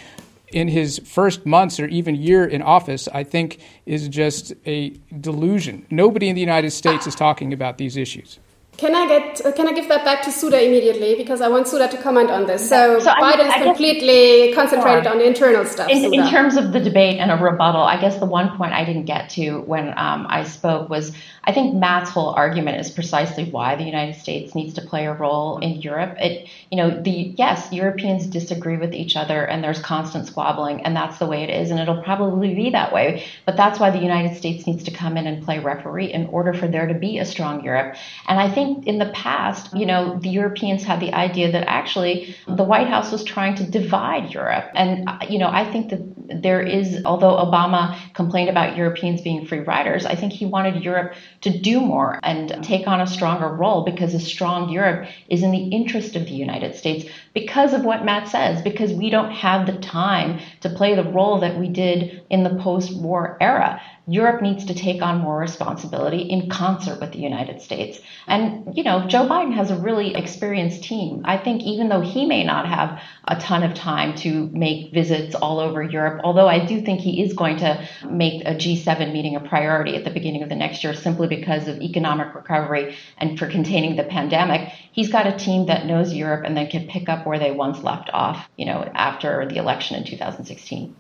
in 0.51 0.67
his 0.67 0.99
first 0.99 1.43
months 1.43 1.79
or 1.79 1.87
even 1.87 2.13
year 2.13 2.45
in 2.45 2.61
office, 2.61 3.07
I 3.07 3.23
think 3.23 3.59
is 3.87 4.07
just 4.07 4.53
a 4.67 4.91
delusion. 5.19 5.87
Nobody 5.89 6.29
in 6.29 6.35
the 6.35 6.41
United 6.41 6.69
States 6.69 7.07
is 7.07 7.15
talking 7.15 7.51
about 7.51 7.79
these 7.79 7.97
issues. 7.97 8.37
Can 8.77 8.93
I 8.93 9.07
get 9.07 9.43
uh, 9.43 9.51
can 9.53 9.67
I 9.67 9.73
give 9.73 9.87
that 9.87 10.05
back 10.05 10.21
to 10.23 10.31
Sudha 10.31 10.63
immediately 10.63 11.15
because 11.15 11.41
I 11.41 11.47
want 11.47 11.67
Sudha 11.67 11.87
to 11.87 11.97
comment 11.97 12.29
on 12.29 12.45
this. 12.45 12.69
So, 12.69 12.99
so 12.99 13.09
Biden's 13.09 13.51
I 13.51 13.63
completely 13.63 14.53
concentrated 14.53 15.05
sure. 15.05 15.13
on 15.13 15.17
the 15.17 15.25
internal 15.25 15.65
stuff. 15.65 15.89
In, 15.89 16.13
in, 16.13 16.29
terms 16.29 16.57
of 16.57 16.73
the 16.73 16.79
debate 16.79 17.17
and 17.17 17.31
a 17.31 17.35
rebuttal, 17.35 17.81
I 17.81 17.99
guess 17.99 18.19
the 18.19 18.27
one 18.27 18.55
point 18.55 18.73
I 18.73 18.85
didn't 18.85 19.05
get 19.05 19.31
to 19.31 19.61
when 19.61 19.89
um, 19.97 20.27
I 20.29 20.43
spoke 20.43 20.89
was 20.89 21.11
I 21.43 21.53
think 21.53 21.73
Matt's 21.73 22.11
whole 22.11 22.29
argument 22.29 22.79
is 22.81 22.91
precisely 22.91 23.45
why 23.45 23.77
the 23.77 23.85
United 23.85 24.19
States 24.19 24.53
needs 24.53 24.73
to 24.75 24.81
play 24.81 25.07
a 25.07 25.13
role 25.13 25.59
in 25.59 25.81
Europe. 25.81 26.15
It, 26.19 26.49
you 26.69 26.77
know, 26.77 26.91
the 27.01 27.33
yes, 27.35 27.71
Europeans 27.71 28.27
disagree 28.27 28.77
with 28.77 28.93
each 28.93 29.15
other 29.15 29.45
and 29.45 29.63
there's 29.63 29.79
constant 29.79 30.27
squabbling, 30.27 30.81
and 30.81 30.95
that's 30.95 31.17
the 31.19 31.25
way 31.25 31.43
it 31.43 31.49
is, 31.49 31.71
and 31.71 31.79
it'll 31.79 32.03
probably 32.03 32.53
be 32.53 32.71
that 32.71 32.93
way. 32.93 33.25
But 33.45 33.55
that's 33.55 33.79
why 33.79 33.89
the 33.89 33.97
United 33.97 34.35
States 34.37 34.67
needs 34.67 34.83
to 34.83 34.91
come 34.91 35.15
in 35.15 35.25
and 35.25 35.43
play 35.43 35.59
referee 35.59 36.11
in 36.13 36.27
order 36.27 36.53
for 36.53 36.67
there 36.67 36.85
to 36.85 36.93
be 36.93 37.17
a 37.17 37.25
strong 37.25 37.63
Europe. 37.63 37.95
And 38.27 38.37
I 38.37 38.53
think 38.53 38.66
in 38.85 38.97
the 38.97 39.07
past, 39.07 39.75
you 39.75 39.85
know, 39.85 40.11
mm-hmm. 40.11 40.19
the 40.19 40.29
Europeans 40.29 40.83
had 40.83 40.99
the 40.99 41.13
idea 41.13 41.51
that 41.51 41.67
actually 41.67 42.35
the 42.47 42.63
White 42.63 42.87
House 42.87 43.11
was 43.11 43.23
trying 43.23 43.55
to 43.55 43.63
divide 43.63 44.33
Europe, 44.33 44.69
and 44.75 45.09
you 45.29 45.39
know, 45.39 45.49
I 45.49 45.69
think 45.71 45.89
that 45.89 46.01
there 46.41 46.61
is, 46.61 47.01
although 47.05 47.35
Obama 47.37 47.97
complained 48.13 48.49
about 48.49 48.75
Europeans 48.75 49.21
being 49.21 49.45
free 49.45 49.59
riders, 49.59 50.05
I 50.05 50.15
think 50.15 50.33
he 50.33 50.45
wanted 50.45 50.83
Europe 50.83 51.13
to 51.41 51.57
do 51.57 51.79
more 51.79 52.19
and 52.23 52.49
mm-hmm. 52.49 52.61
take 52.61 52.87
on 52.87 53.01
a 53.01 53.07
stronger 53.07 53.47
role 53.47 53.83
because 53.83 54.13
a 54.13 54.19
strong 54.19 54.69
Europe 54.69 55.07
is 55.29 55.43
in 55.43 55.51
the 55.51 55.69
interest 55.69 56.15
of 56.15 56.25
the 56.25 56.33
United 56.33 56.75
States 56.75 57.05
because 57.37 57.71
of 57.71 57.85
what 57.85 58.03
Matt 58.03 58.27
says, 58.27 58.63
because 58.63 58.91
we 58.91 59.11
don't 59.11 59.29
have 59.29 59.67
the 59.67 59.73
time 59.73 60.39
to 60.61 60.69
play 60.71 60.95
the 60.95 61.03
role 61.03 61.39
that 61.41 61.55
we 61.55 61.67
did 61.67 62.23
in 62.31 62.41
the 62.41 62.55
post 62.55 62.91
war 62.99 63.37
era. 63.39 63.79
Europe 64.09 64.41
needs 64.41 64.65
to 64.65 64.73
take 64.73 65.01
on 65.01 65.19
more 65.19 65.37
responsibility 65.37 66.21
in 66.21 66.49
concert 66.49 66.99
with 67.01 67.11
the 67.11 67.19
United 67.19 67.61
States. 67.61 67.99
And, 68.25 68.75
you 68.75 68.83
know, 68.83 69.05
Joe 69.05 69.27
Biden 69.27 69.53
has 69.53 69.69
a 69.69 69.75
really 69.75 70.15
experienced 70.15 70.81
team. 70.83 71.23
I 71.25 71.37
think 71.37 71.61
even 71.63 71.89
though 71.89 71.99
he 71.99 72.25
may 72.25 72.45
not 72.45 72.67
have 72.67 73.01
a 73.25 73.35
ton 73.35 73.63
of 73.63 73.73
time 73.73 74.15
to 74.19 74.47
make 74.53 74.93
visits 74.93 75.35
all 75.35 75.59
over 75.59 75.83
Europe, 75.83 76.21
although 76.23 76.47
I 76.47 76.65
do 76.65 76.81
think 76.81 77.01
he 77.01 77.21
is 77.21 77.33
going 77.33 77.57
to 77.57 77.85
make 78.09 78.43
a 78.45 78.55
G7 78.55 79.11
meeting 79.11 79.35
a 79.35 79.41
priority 79.41 79.97
at 79.97 80.05
the 80.05 80.09
beginning 80.09 80.41
of 80.41 80.47
the 80.47 80.55
next 80.55 80.85
year 80.85 80.93
simply 80.93 81.27
because 81.27 81.67
of 81.67 81.81
economic 81.81 82.33
recovery 82.33 82.95
and 83.17 83.37
for 83.37 83.47
containing 83.47 83.97
the 83.97 84.05
pandemic, 84.05 84.71
he's 84.93 85.11
got 85.11 85.27
a 85.27 85.37
team 85.37 85.65
that 85.65 85.85
knows 85.85 86.13
Europe 86.13 86.45
and 86.45 86.55
then 86.55 86.67
can 86.67 86.87
pick 86.87 87.09
up 87.09 87.26
where 87.27 87.39
they 87.39 87.51
once 87.51 87.83
left 87.83 88.09
off, 88.13 88.49
you 88.57 88.65
know, 88.65 88.89
after 88.93 89.45
the 89.47 89.57
election 89.57 89.97
in 89.97 90.03
2016. 90.03 90.95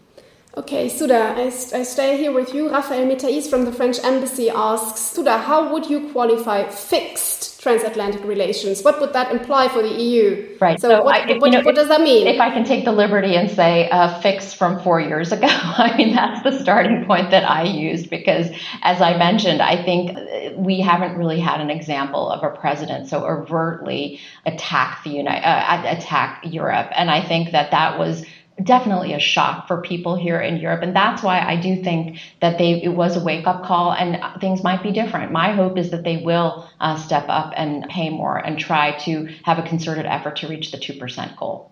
Okay, 0.57 0.89
Sudha, 0.89 1.35
I, 1.37 1.45
I 1.45 1.83
stay 1.83 2.17
here 2.17 2.31
with 2.31 2.53
you. 2.53 2.71
Raphael 2.71 3.05
Metais 3.05 3.47
from 3.47 3.65
the 3.65 3.71
French 3.71 3.97
Embassy 4.03 4.49
asks, 4.49 5.01
Sudha, 5.01 5.37
how 5.37 5.71
would 5.71 5.87
you 5.87 6.09
qualify 6.11 6.67
fixed 6.67 7.46
transatlantic 7.57 8.23
relations? 8.23 8.83
What 8.83 8.99
would 9.01 9.13
that 9.13 9.31
imply 9.31 9.67
for 9.67 9.81
the 9.81 9.89
EU? 9.89 10.57
Right. 10.59 10.79
So, 10.79 10.89
so 10.89 11.03
what, 11.03 11.15
I, 11.15 11.31
if, 11.31 11.41
what, 11.41 11.51
know, 11.51 11.61
what, 11.61 11.75
does 11.75 11.87
that 11.89 12.01
mean? 12.01 12.27
If 12.27 12.39
I 12.39 12.49
can 12.49 12.63
take 12.63 12.85
the 12.85 12.91
liberty 12.91 13.35
and 13.35 13.49
say 13.49 13.89
uh, 13.89 14.19
fixed 14.21 14.55
from 14.55 14.81
four 14.83 14.99
years 14.99 15.31
ago, 15.31 15.47
I 15.49 15.95
mean, 15.97 16.13
that's 16.15 16.43
the 16.43 16.59
starting 16.59 17.05
point 17.05 17.31
that 17.31 17.49
I 17.49 17.63
used 17.63 18.09
because, 18.09 18.47
as 18.83 19.01
I 19.01 19.17
mentioned, 19.17 19.61
I 19.61 19.81
think 19.83 20.17
we 20.55 20.79
haven't 20.79 21.17
really 21.17 21.39
had 21.39 21.61
an 21.61 21.69
example 21.69 22.29
of 22.29 22.43
a 22.43 22.55
president 22.55 23.09
so 23.09 23.25
overtly 23.25 24.19
attack 24.45 25.03
the 25.03 25.11
United, 25.11 25.45
uh, 25.45 25.83
attack 25.85 26.43
Europe. 26.45 26.91
And 26.95 27.09
I 27.09 27.21
think 27.21 27.51
that 27.51 27.71
that 27.71 27.97
was 27.97 28.25
definitely 28.63 29.13
a 29.13 29.19
shock 29.19 29.67
for 29.67 29.81
people 29.81 30.15
here 30.15 30.39
in 30.39 30.57
Europe. 30.57 30.81
And 30.81 30.95
that's 30.95 31.21
why 31.21 31.39
I 31.39 31.59
do 31.59 31.81
think 31.83 32.19
that 32.41 32.57
they 32.57 32.81
it 32.81 32.89
was 32.89 33.15
a 33.15 33.23
wake 33.23 33.45
up 33.45 33.63
call 33.63 33.93
and 33.93 34.19
things 34.41 34.63
might 34.63 34.83
be 34.83 34.91
different. 34.91 35.31
My 35.31 35.51
hope 35.51 35.77
is 35.77 35.91
that 35.91 36.03
they 36.03 36.17
will 36.17 36.67
uh, 36.79 36.95
step 36.97 37.25
up 37.27 37.53
and 37.55 37.87
pay 37.89 38.09
more 38.09 38.37
and 38.37 38.57
try 38.57 38.97
to 38.99 39.25
have 39.43 39.59
a 39.59 39.63
concerted 39.63 40.05
effort 40.05 40.37
to 40.37 40.47
reach 40.47 40.71
the 40.71 40.77
2% 40.77 41.37
goal. 41.37 41.71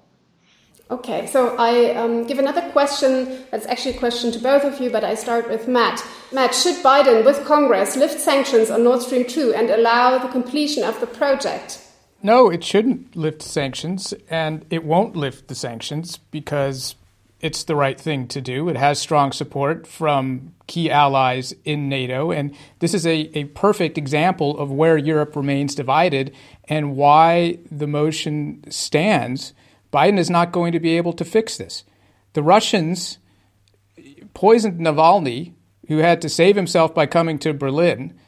Okay, 0.91 1.25
so 1.25 1.55
I 1.57 1.95
um, 1.95 2.27
give 2.27 2.37
another 2.37 2.61
question. 2.69 3.43
That's 3.49 3.65
actually 3.65 3.95
a 3.95 3.99
question 3.99 4.31
to 4.33 4.39
both 4.39 4.63
of 4.63 4.79
you, 4.79 4.91
but 4.91 5.03
I 5.03 5.15
start 5.15 5.49
with 5.49 5.67
Matt. 5.67 6.05
Matt, 6.31 6.53
should 6.53 6.75
Biden, 6.83 7.25
with 7.25 7.43
Congress, 7.43 7.95
lift 7.95 8.19
sanctions 8.19 8.69
on 8.69 8.83
Nord 8.83 9.01
Stream 9.01 9.25
2 9.25 9.55
and 9.55 9.71
allow 9.71 10.19
the 10.19 10.27
completion 10.27 10.83
of 10.83 10.99
the 10.99 11.07
project? 11.07 11.84
No, 12.25 12.49
it 12.49 12.63
shouldn't 12.63 13.15
lift 13.15 13.43
sanctions, 13.43 14.11
and 14.31 14.65
it 14.71 14.83
won't 14.83 15.15
lift 15.15 15.47
the 15.47 15.53
sanctions 15.53 16.17
because 16.17 16.95
it's 17.39 17.63
the 17.63 17.75
right 17.75 18.01
thing 18.01 18.27
to 18.29 18.41
do. 18.41 18.67
It 18.67 18.77
has 18.77 18.97
strong 18.97 19.31
support 19.31 19.85
from 19.85 20.55
key 20.65 20.89
allies 20.89 21.53
in 21.65 21.87
NATO, 21.87 22.31
and 22.31 22.55
this 22.79 22.95
is 22.95 23.05
a, 23.05 23.29
a 23.37 23.43
perfect 23.43 23.99
example 23.99 24.57
of 24.57 24.71
where 24.71 24.97
Europe 24.97 25.35
remains 25.35 25.75
divided 25.75 26.33
and 26.67 26.95
why 26.95 27.59
the 27.69 27.85
motion 27.85 28.63
stands. 28.71 29.53
Biden 29.93 30.17
is 30.17 30.31
not 30.31 30.51
going 30.51 30.71
to 30.71 30.79
be 30.79 30.97
able 30.97 31.13
to 31.13 31.25
fix 31.25 31.57
this. 31.57 31.83
The 32.33 32.41
Russians 32.41 33.19
poisoned 34.33 34.79
Navalny, 34.79 35.53
who 35.89 35.99
had 35.99 36.23
to 36.23 36.29
save 36.29 36.55
himself 36.55 36.95
by 36.95 37.05
coming 37.05 37.37
to 37.37 37.53
Berlin 37.53 38.19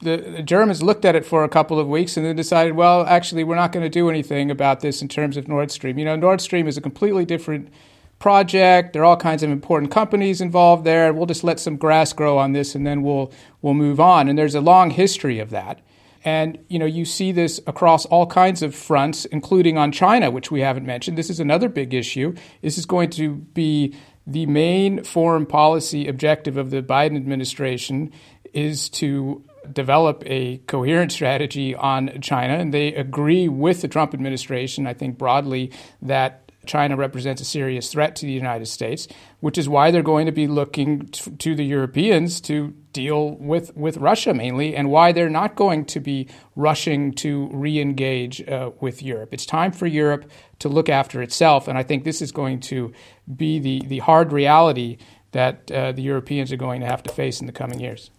the, 0.00 0.42
Germans 0.44 0.82
looked 0.82 1.04
at 1.04 1.16
it 1.16 1.24
for 1.24 1.44
a 1.44 1.48
couple 1.48 1.78
of 1.78 1.88
weeks 1.88 2.16
and 2.16 2.26
then 2.26 2.36
decided, 2.36 2.74
well, 2.74 3.06
actually, 3.06 3.44
we're 3.44 3.56
not 3.56 3.72
going 3.72 3.84
to 3.84 3.90
do 3.90 4.10
anything 4.10 4.50
about 4.50 4.80
this 4.80 5.00
in 5.00 5.08
terms 5.08 5.36
of 5.36 5.48
Nord 5.48 5.70
Stream. 5.70 5.98
You 5.98 6.04
know, 6.04 6.16
Nord 6.16 6.40
Stream 6.40 6.68
is 6.68 6.76
a 6.76 6.80
completely 6.80 7.24
different 7.24 7.70
project. 8.18 8.92
There 8.92 9.02
are 9.02 9.06
all 9.06 9.16
kinds 9.16 9.42
of 9.42 9.50
important 9.50 9.90
companies 9.90 10.40
involved 10.40 10.84
there. 10.84 11.12
We'll 11.12 11.26
just 11.26 11.44
let 11.44 11.60
some 11.60 11.76
grass 11.76 12.12
grow 12.12 12.38
on 12.38 12.52
this 12.52 12.74
and 12.74 12.86
then 12.86 13.02
we'll 13.02 13.32
we'll 13.62 13.74
move 13.74 14.00
on. 14.00 14.28
And 14.28 14.38
there's 14.38 14.54
a 14.54 14.60
long 14.60 14.90
history 14.90 15.38
of 15.38 15.50
that. 15.50 15.80
And 16.24 16.58
you 16.68 16.78
know, 16.78 16.86
you 16.86 17.04
see 17.04 17.30
this 17.30 17.60
across 17.66 18.06
all 18.06 18.26
kinds 18.26 18.62
of 18.62 18.74
fronts, 18.74 19.26
including 19.26 19.78
on 19.78 19.92
China, 19.92 20.30
which 20.30 20.50
we 20.50 20.60
haven't 20.60 20.86
mentioned. 20.86 21.16
This 21.16 21.30
is 21.30 21.40
another 21.40 21.68
big 21.68 21.94
issue. 21.94 22.34
This 22.62 22.78
is 22.78 22.86
going 22.86 23.10
to 23.10 23.34
be 23.34 23.94
the 24.26 24.46
main 24.46 25.04
foreign 25.04 25.46
policy 25.46 26.08
objective 26.08 26.56
of 26.56 26.70
the 26.70 26.82
Biden 26.82 27.16
administration 27.16 28.12
is 28.52 28.88
to 28.88 29.44
develop 29.72 30.22
a 30.26 30.58
coherent 30.66 31.12
strategy 31.12 31.74
on 31.74 32.20
China, 32.20 32.54
and 32.54 32.72
they 32.72 32.94
agree 32.94 33.48
with 33.48 33.82
the 33.82 33.88
Trump 33.88 34.14
administration, 34.14 34.86
I 34.86 34.94
think 34.94 35.18
broadly, 35.18 35.72
that 36.02 36.46
China 36.66 36.96
represents 36.96 37.40
a 37.40 37.44
serious 37.44 37.90
threat 37.90 38.16
to 38.16 38.26
the 38.26 38.32
United 38.32 38.66
States, 38.66 39.08
which 39.40 39.56
is 39.56 39.68
why 39.68 39.90
they're 39.90 40.02
going 40.02 40.26
to 40.26 40.32
be 40.32 40.46
looking 40.46 41.06
to 41.08 41.54
the 41.54 41.64
Europeans 41.64 42.40
to 42.42 42.74
deal 42.92 43.30
with, 43.36 43.74
with 43.76 43.96
Russia 43.98 44.34
mainly, 44.34 44.74
and 44.76 44.90
why 44.90 45.12
they're 45.12 45.30
not 45.30 45.54
going 45.54 45.84
to 45.84 46.00
be 46.00 46.28
rushing 46.54 47.12
to 47.12 47.48
re 47.52 47.80
engage 47.80 48.46
uh, 48.48 48.70
with 48.80 49.02
Europe. 49.02 49.32
It's 49.32 49.46
time 49.46 49.72
for 49.72 49.86
Europe 49.86 50.30
to 50.58 50.68
look 50.68 50.88
after 50.88 51.22
itself, 51.22 51.68
and 51.68 51.78
I 51.78 51.82
think 51.82 52.04
this 52.04 52.20
is 52.20 52.32
going 52.32 52.60
to 52.60 52.92
be 53.34 53.58
the, 53.58 53.82
the 53.86 53.98
hard 54.00 54.32
reality 54.32 54.98
that 55.32 55.70
uh, 55.70 55.92
the 55.92 56.02
Europeans 56.02 56.52
are 56.52 56.56
going 56.56 56.80
to 56.80 56.86
have 56.86 57.02
to 57.04 57.12
face 57.12 57.40
in 57.40 57.46
the 57.46 57.52
coming 57.52 57.80
years. 57.80 58.10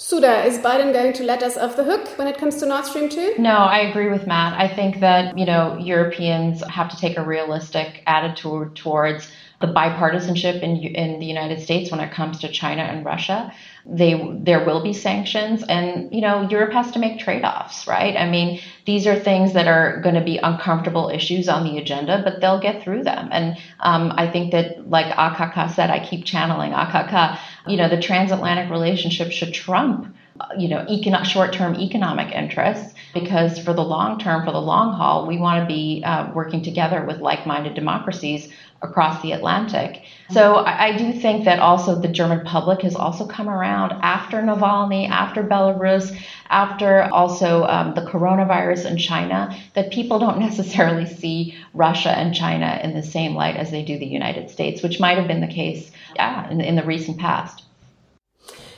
Sudha, 0.00 0.44
is 0.44 0.58
Biden 0.58 0.92
going 0.92 1.12
to 1.14 1.24
let 1.24 1.42
us 1.42 1.56
off 1.56 1.74
the 1.74 1.82
hook 1.82 2.06
when 2.18 2.28
it 2.28 2.38
comes 2.38 2.54
to 2.58 2.66
Nord 2.66 2.84
Stream 2.84 3.08
2? 3.08 3.34
No, 3.38 3.50
I 3.50 3.78
agree 3.80 4.08
with 4.08 4.28
Matt. 4.28 4.56
I 4.56 4.72
think 4.72 5.00
that, 5.00 5.36
you 5.36 5.44
know, 5.44 5.76
Europeans 5.76 6.62
have 6.68 6.88
to 6.90 6.96
take 6.96 7.18
a 7.18 7.24
realistic 7.24 8.04
attitude 8.06 8.76
towards 8.76 9.28
the 9.60 9.66
bipartisanship 9.66 10.62
in, 10.62 10.76
in 10.76 11.18
the 11.18 11.26
United 11.26 11.60
States 11.60 11.90
when 11.90 11.98
it 11.98 12.12
comes 12.12 12.38
to 12.38 12.48
China 12.48 12.82
and 12.82 13.04
Russia. 13.04 13.52
They, 13.90 14.36
there 14.40 14.66
will 14.66 14.82
be 14.82 14.92
sanctions 14.92 15.62
and, 15.62 16.12
you 16.12 16.20
know, 16.20 16.46
Europe 16.48 16.72
has 16.72 16.90
to 16.92 16.98
make 16.98 17.18
trade-offs, 17.18 17.86
right? 17.86 18.14
I 18.16 18.28
mean, 18.28 18.60
these 18.84 19.06
are 19.06 19.18
things 19.18 19.54
that 19.54 19.66
are 19.66 20.02
going 20.02 20.14
to 20.14 20.20
be 20.20 20.36
uncomfortable 20.36 21.08
issues 21.08 21.48
on 21.48 21.64
the 21.64 21.78
agenda, 21.78 22.20
but 22.22 22.42
they'll 22.42 22.60
get 22.60 22.82
through 22.82 23.04
them. 23.04 23.30
And 23.32 23.56
um, 23.80 24.12
I 24.14 24.30
think 24.30 24.52
that, 24.52 24.90
like 24.90 25.06
AKK 25.06 25.70
said, 25.74 25.88
I 25.88 26.06
keep 26.06 26.26
channeling 26.26 26.72
AKK 26.72 27.38
you 27.68 27.76
know, 27.76 27.88
the 27.88 28.00
transatlantic 28.00 28.70
relationship 28.70 29.30
should 29.30 29.54
trump 29.54 30.14
you 30.56 30.68
know, 30.68 30.84
econo- 30.88 31.24
short-term 31.24 31.74
economic 31.76 32.32
interests 32.32 32.94
because 33.12 33.58
for 33.58 33.72
the 33.72 33.82
long 33.82 34.18
term, 34.18 34.44
for 34.44 34.52
the 34.52 34.60
long 34.60 34.92
haul, 34.92 35.26
we 35.26 35.38
want 35.38 35.60
to 35.60 35.66
be 35.66 36.02
uh, 36.04 36.32
working 36.32 36.62
together 36.62 37.04
with 37.04 37.18
like-minded 37.18 37.74
democracies 37.74 38.52
across 38.80 39.20
the 39.22 39.32
Atlantic. 39.32 40.02
So 40.30 40.56
I, 40.56 40.86
I, 40.86 40.96
do 40.96 41.12
think 41.12 41.44
that 41.46 41.58
also 41.58 42.00
the 42.00 42.08
German 42.08 42.44
public 42.44 42.82
has 42.82 42.94
also 42.94 43.26
come 43.26 43.48
around 43.48 43.92
after 44.02 44.40
Navalny, 44.40 45.08
after 45.08 45.42
Belarus, 45.42 46.16
after 46.48 47.02
also 47.02 47.64
um, 47.64 47.94
the 47.94 48.02
coronavirus 48.02 48.88
in 48.88 48.96
China, 48.96 49.56
that 49.74 49.90
people 49.90 50.20
don't 50.20 50.38
necessarily 50.48 51.06
see 51.06 51.56
Russia 51.74 52.10
and 52.10 52.34
China 52.34 52.80
in 52.84 52.94
the 52.94 53.02
same 53.02 53.34
light 53.34 53.56
as 53.56 53.70
they 53.72 53.82
do 53.82 53.98
the 53.98 54.06
United 54.06 54.48
States, 54.48 54.82
which 54.82 55.00
might 55.00 55.18
have 55.18 55.26
been 55.26 55.40
the 55.40 55.48
case 55.48 55.90
yeah, 56.14 56.48
in, 56.48 56.60
in 56.60 56.76
the 56.76 56.84
recent 56.84 57.18
past. 57.18 57.64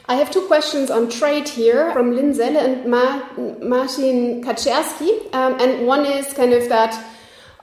I 0.06 0.14
have 0.14 0.30
two 0.30 0.46
questions 0.46 0.90
on 0.90 1.08
trade 1.08 1.48
here 1.48 1.92
from 1.92 2.16
Lynn 2.16 2.32
Zelle 2.32 2.56
and 2.56 2.90
Ma 2.90 3.22
Martin 3.62 4.42
Kaczerski. 4.42 5.32
Um, 5.32 5.60
and 5.60 5.86
one 5.86 6.04
is 6.04 6.32
kind 6.32 6.52
of 6.52 6.68
that 6.68 6.98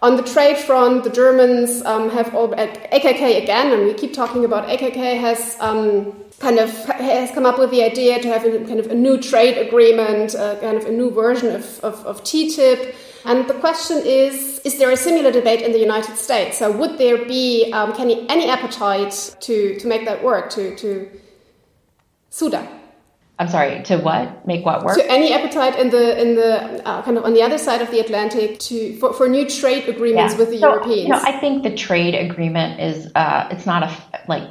on 0.02 0.16
the 0.16 0.24
trade 0.24 0.58
front, 0.58 1.04
the 1.04 1.10
Germans 1.10 1.84
um, 1.84 2.10
have 2.10 2.34
all, 2.36 2.50
AKK 2.50 3.42
again, 3.44 3.72
and 3.74 3.86
we 3.86 3.94
keep 3.94 4.14
talking 4.14 4.46
about 4.46 4.68
AKK 4.68 5.20
has 5.20 5.58
um, 5.60 6.14
kind 6.40 6.60
of 6.60 6.70
has 6.86 7.32
come 7.32 7.46
up 7.46 7.58
with 7.58 7.72
the 7.72 7.84
idea 7.84 8.22
to 8.22 8.28
have 8.28 8.46
a, 8.46 8.60
kind 8.66 8.80
of 8.80 8.88
a 8.88 8.96
new 8.96 9.20
trade 9.20 9.58
agreement, 9.58 10.36
uh, 10.36 10.56
kind 10.60 10.78
of 10.78 10.86
a 10.86 10.92
new 10.92 11.10
version 11.10 11.56
of, 11.56 11.80
of, 11.84 11.96
of 12.06 12.24
TTIP. 12.24 12.96
And 13.26 13.48
the 13.50 13.56
question 13.56 13.98
is, 14.06 14.60
is 14.60 14.78
there 14.78 14.92
a 14.92 14.98
similar 14.98 15.32
debate 15.32 15.62
in 15.62 15.72
the 15.72 15.80
United 15.80 16.16
States? 16.16 16.60
So 16.60 16.72
would 16.72 16.98
there 16.98 17.26
be 17.26 17.72
um, 17.74 17.94
any, 17.98 18.30
any 18.30 18.48
appetite 18.50 19.36
to, 19.42 19.78
to 19.80 19.88
make 19.88 20.06
that 20.06 20.24
work, 20.24 20.50
to, 20.52 20.76
to 20.78 21.10
Sudha. 22.30 22.77
I'm 23.40 23.50
sorry, 23.50 23.84
to 23.84 23.98
what? 23.98 24.48
Make 24.48 24.66
what 24.66 24.84
work? 24.84 24.98
To 24.98 25.12
any 25.12 25.32
appetite 25.32 25.78
in 25.78 25.92
the 25.92 26.20
in 26.20 26.36
the 26.36 26.88
uh, 26.88 27.04
kind 27.04 27.18
of 27.18 27.24
on 27.24 27.34
the 27.34 27.44
other 27.44 27.60
side 27.60 27.84
of 27.84 27.92
the 27.92 28.00
Atlantic 28.00 28.58
to 28.60 28.98
for, 28.98 29.14
for 29.14 29.30
new 29.30 29.48
trade 29.48 29.88
agreements 29.88 30.34
yeah. 30.34 30.40
with 30.40 30.50
the 30.50 30.58
so, 30.58 30.70
Europeans. 30.70 31.04
You 31.04 31.10
know, 31.10 31.22
I 31.24 31.40
think 31.40 31.62
the 31.62 31.76
trade 31.76 32.16
agreement 32.16 32.80
is 32.80 33.12
uh, 33.14 33.48
it's 33.52 33.68
not 33.68 33.84
a 33.84 33.96
like 34.28 34.44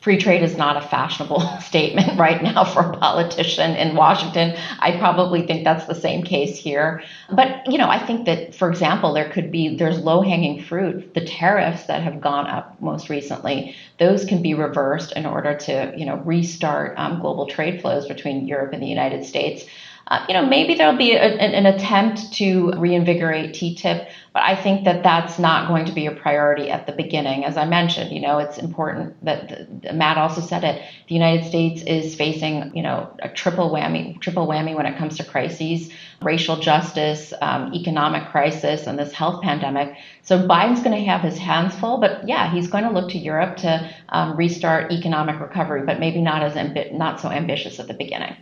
free 0.00 0.16
trade 0.16 0.42
is 0.42 0.56
not 0.56 0.76
a 0.76 0.86
fashionable 0.86 1.40
statement 1.60 2.18
right 2.18 2.42
now 2.42 2.64
for 2.64 2.80
a 2.80 2.96
politician 2.96 3.74
in 3.76 3.96
Washington. 3.96 4.56
I 4.78 4.96
probably 4.96 5.46
think 5.46 5.64
that's 5.64 5.86
the 5.86 5.94
same 5.94 6.22
case 6.22 6.56
here. 6.56 7.02
But, 7.30 7.66
you 7.66 7.78
know, 7.78 7.88
I 7.88 8.04
think 8.04 8.26
that, 8.26 8.54
for 8.54 8.70
example, 8.70 9.12
there 9.12 9.28
could 9.30 9.50
be, 9.50 9.76
there's 9.76 9.98
low 9.98 10.22
hanging 10.22 10.62
fruit. 10.62 11.14
The 11.14 11.24
tariffs 11.24 11.84
that 11.86 12.02
have 12.02 12.20
gone 12.20 12.46
up 12.46 12.80
most 12.80 13.08
recently, 13.08 13.74
those 13.98 14.24
can 14.24 14.40
be 14.40 14.54
reversed 14.54 15.12
in 15.12 15.26
order 15.26 15.56
to, 15.56 15.92
you 15.96 16.06
know, 16.06 16.16
restart 16.18 16.98
um, 16.98 17.20
global 17.20 17.46
trade 17.46 17.80
flows 17.80 18.06
between 18.06 18.46
Europe 18.46 18.72
and 18.72 18.82
the 18.82 18.86
United 18.86 19.24
States. 19.24 19.64
Uh, 20.08 20.24
you 20.26 20.32
know, 20.32 20.46
maybe 20.46 20.74
there'll 20.74 20.96
be 20.96 21.12
a, 21.12 21.20
an, 21.20 21.52
an 21.52 21.66
attempt 21.66 22.32
to 22.32 22.72
reinvigorate 22.78 23.50
TTIP, 23.50 24.08
but 24.32 24.42
I 24.42 24.56
think 24.56 24.84
that 24.84 25.02
that's 25.02 25.38
not 25.38 25.68
going 25.68 25.84
to 25.84 25.92
be 25.92 26.06
a 26.06 26.12
priority 26.12 26.70
at 26.70 26.86
the 26.86 26.92
beginning. 26.92 27.44
As 27.44 27.58
I 27.58 27.66
mentioned, 27.66 28.10
you 28.10 28.20
know, 28.20 28.38
it's 28.38 28.56
important 28.56 29.22
that 29.26 29.82
the, 29.82 29.92
Matt 29.92 30.16
also 30.16 30.40
said 30.40 30.64
it. 30.64 30.82
The 31.08 31.14
United 31.14 31.44
States 31.46 31.82
is 31.82 32.14
facing, 32.14 32.74
you 32.74 32.82
know, 32.82 33.14
a 33.18 33.28
triple 33.28 33.70
whammy, 33.70 34.18
triple 34.22 34.46
whammy 34.46 34.74
when 34.74 34.86
it 34.86 34.96
comes 34.96 35.18
to 35.18 35.24
crises, 35.24 35.92
racial 36.22 36.56
justice, 36.56 37.34
um, 37.42 37.74
economic 37.74 38.30
crisis, 38.30 38.86
and 38.86 38.98
this 38.98 39.12
health 39.12 39.42
pandemic. 39.42 39.94
So 40.22 40.48
Biden's 40.48 40.82
going 40.82 40.96
to 40.96 41.04
have 41.04 41.20
his 41.20 41.36
hands 41.36 41.74
full, 41.74 41.98
but 41.98 42.26
yeah, 42.26 42.50
he's 42.50 42.68
going 42.68 42.84
to 42.84 42.90
look 42.90 43.10
to 43.10 43.18
Europe 43.18 43.58
to 43.58 43.90
um, 44.08 44.36
restart 44.38 44.90
economic 44.90 45.38
recovery, 45.38 45.82
but 45.84 46.00
maybe 46.00 46.22
not 46.22 46.42
as 46.42 46.54
ambi- 46.54 46.94
not 46.94 47.20
so 47.20 47.28
ambitious 47.28 47.78
at 47.78 47.88
the 47.88 47.94
beginning. 47.94 48.34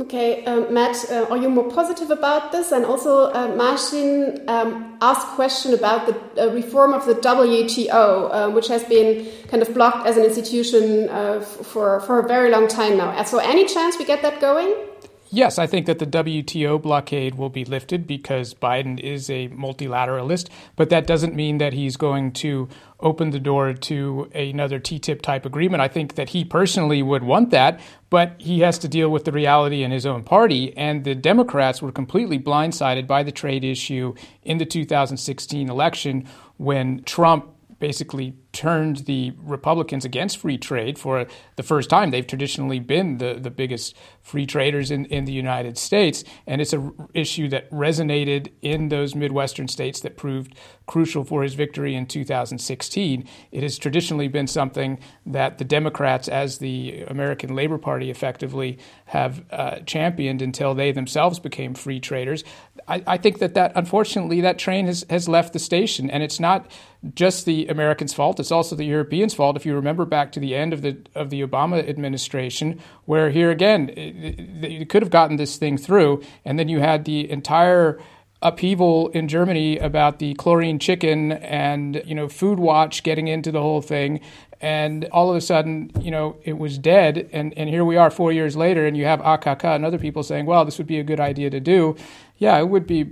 Okay, 0.00 0.42
um, 0.46 0.72
Matt, 0.72 1.04
uh, 1.10 1.26
are 1.28 1.36
you 1.36 1.50
more 1.50 1.70
positive 1.70 2.10
about 2.10 2.52
this? 2.52 2.72
And 2.72 2.86
also, 2.86 3.30
uh, 3.32 3.54
Martin 3.54 4.42
um, 4.48 4.96
asked 5.02 5.26
question 5.36 5.74
about 5.74 6.06
the 6.06 6.42
uh, 6.42 6.54
reform 6.54 6.94
of 6.94 7.04
the 7.04 7.16
WTO, 7.16 7.90
uh, 7.92 8.50
which 8.50 8.68
has 8.68 8.82
been 8.84 9.30
kind 9.48 9.62
of 9.62 9.74
blocked 9.74 10.06
as 10.06 10.16
an 10.16 10.24
institution 10.24 11.10
uh, 11.10 11.40
for, 11.40 12.00
for 12.00 12.18
a 12.18 12.26
very 12.26 12.50
long 12.50 12.66
time 12.66 12.96
now. 12.96 13.22
So, 13.24 13.40
any 13.40 13.66
chance 13.66 13.98
we 13.98 14.06
get 14.06 14.22
that 14.22 14.40
going? 14.40 14.74
Yes, 15.32 15.60
I 15.60 15.68
think 15.68 15.86
that 15.86 16.00
the 16.00 16.06
WTO 16.06 16.82
blockade 16.82 17.36
will 17.36 17.50
be 17.50 17.64
lifted 17.64 18.04
because 18.04 18.52
Biden 18.52 18.98
is 18.98 19.30
a 19.30 19.48
multilateralist, 19.48 20.48
but 20.74 20.90
that 20.90 21.06
doesn't 21.06 21.36
mean 21.36 21.58
that 21.58 21.72
he's 21.72 21.96
going 21.96 22.32
to 22.32 22.68
open 22.98 23.30
the 23.30 23.38
door 23.38 23.72
to 23.72 24.28
another 24.34 24.80
TTIP 24.80 25.22
type 25.22 25.46
agreement. 25.46 25.80
I 25.80 25.86
think 25.86 26.16
that 26.16 26.30
he 26.30 26.44
personally 26.44 27.00
would 27.00 27.22
want 27.22 27.50
that, 27.50 27.78
but 28.10 28.34
he 28.38 28.60
has 28.60 28.76
to 28.80 28.88
deal 28.88 29.08
with 29.08 29.24
the 29.24 29.30
reality 29.30 29.84
in 29.84 29.92
his 29.92 30.04
own 30.04 30.24
party. 30.24 30.76
And 30.76 31.04
the 31.04 31.14
Democrats 31.14 31.80
were 31.80 31.92
completely 31.92 32.38
blindsided 32.40 33.06
by 33.06 33.22
the 33.22 33.32
trade 33.32 33.62
issue 33.62 34.14
in 34.42 34.58
the 34.58 34.66
2016 34.66 35.70
election 35.70 36.26
when 36.56 37.04
Trump 37.04 37.54
basically 37.78 38.34
turned 38.52 38.98
the 39.06 39.32
Republicans 39.38 40.04
against 40.04 40.38
free 40.38 40.58
trade 40.58 40.98
for 40.98 41.26
the 41.56 41.62
first 41.62 41.88
time. 41.88 42.10
They've 42.10 42.26
traditionally 42.26 42.80
been 42.80 43.18
the, 43.18 43.38
the 43.40 43.50
biggest 43.50 43.96
free 44.22 44.46
traders 44.46 44.90
in, 44.90 45.04
in 45.06 45.24
the 45.24 45.32
United 45.32 45.78
States, 45.78 46.24
and 46.46 46.60
it's 46.60 46.72
an 46.72 46.92
issue 47.14 47.48
that 47.48 47.70
resonated 47.70 48.50
in 48.62 48.88
those 48.88 49.14
Midwestern 49.14 49.68
states 49.68 50.00
that 50.00 50.16
proved 50.16 50.54
crucial 50.86 51.22
for 51.22 51.44
his 51.44 51.54
victory 51.54 51.94
in 51.94 52.04
2016. 52.04 53.24
It 53.52 53.62
has 53.62 53.78
traditionally 53.78 54.26
been 54.26 54.48
something 54.48 54.98
that 55.26 55.58
the 55.58 55.64
Democrats, 55.64 56.26
as 56.26 56.58
the 56.58 57.02
American 57.02 57.54
Labor 57.54 57.78
Party, 57.78 58.10
effectively 58.10 58.78
have 59.06 59.44
uh, 59.52 59.78
championed 59.80 60.42
until 60.42 60.74
they 60.74 60.90
themselves 60.90 61.38
became 61.38 61.74
free 61.74 62.00
traders. 62.00 62.42
I, 62.88 63.02
I 63.06 63.16
think 63.18 63.38
that, 63.38 63.54
that 63.54 63.72
unfortunately 63.76 64.40
that 64.40 64.58
train 64.58 64.86
has, 64.86 65.06
has 65.08 65.28
left 65.28 65.52
the 65.52 65.60
station, 65.60 66.10
and 66.10 66.24
it's 66.24 66.40
not 66.40 66.70
just 67.14 67.46
the 67.46 67.68
Americans' 67.68 68.12
fault. 68.12 68.39
It's 68.40 68.50
also 68.50 68.74
the 68.74 68.84
Europeans' 68.84 69.34
fault. 69.34 69.56
If 69.56 69.64
you 69.64 69.74
remember 69.74 70.04
back 70.04 70.32
to 70.32 70.40
the 70.40 70.54
end 70.54 70.72
of 70.72 70.82
the 70.82 70.96
of 71.14 71.30
the 71.30 71.42
Obama 71.42 71.88
administration, 71.88 72.80
where 73.04 73.30
here 73.30 73.50
again 73.50 73.90
you 74.62 74.86
could 74.86 75.02
have 75.02 75.10
gotten 75.10 75.36
this 75.36 75.56
thing 75.56 75.78
through, 75.78 76.22
and 76.44 76.58
then 76.58 76.68
you 76.68 76.80
had 76.80 77.04
the 77.04 77.30
entire 77.30 78.00
upheaval 78.42 79.08
in 79.08 79.28
Germany 79.28 79.78
about 79.78 80.18
the 80.18 80.34
chlorine 80.34 80.78
chicken 80.78 81.32
and 81.32 82.02
you 82.06 82.14
know 82.14 82.28
Food 82.28 82.58
Watch 82.58 83.02
getting 83.02 83.28
into 83.28 83.52
the 83.52 83.60
whole 83.60 83.82
thing, 83.82 84.20
and 84.60 85.04
all 85.12 85.30
of 85.30 85.36
a 85.36 85.40
sudden 85.40 85.90
you 86.00 86.10
know 86.10 86.36
it 86.44 86.58
was 86.58 86.78
dead, 86.78 87.28
and 87.32 87.56
and 87.56 87.68
here 87.68 87.84
we 87.84 87.96
are 87.96 88.10
four 88.10 88.32
years 88.32 88.56
later, 88.56 88.86
and 88.86 88.96
you 88.96 89.04
have 89.04 89.20
AKK 89.20 89.76
and 89.76 89.84
other 89.84 89.98
people 89.98 90.22
saying, 90.22 90.46
well, 90.46 90.64
this 90.64 90.78
would 90.78 90.86
be 90.86 90.98
a 90.98 91.04
good 91.04 91.20
idea 91.20 91.50
to 91.50 91.60
do. 91.60 91.96
Yeah, 92.38 92.58
it 92.58 92.68
would 92.70 92.86
be 92.86 93.10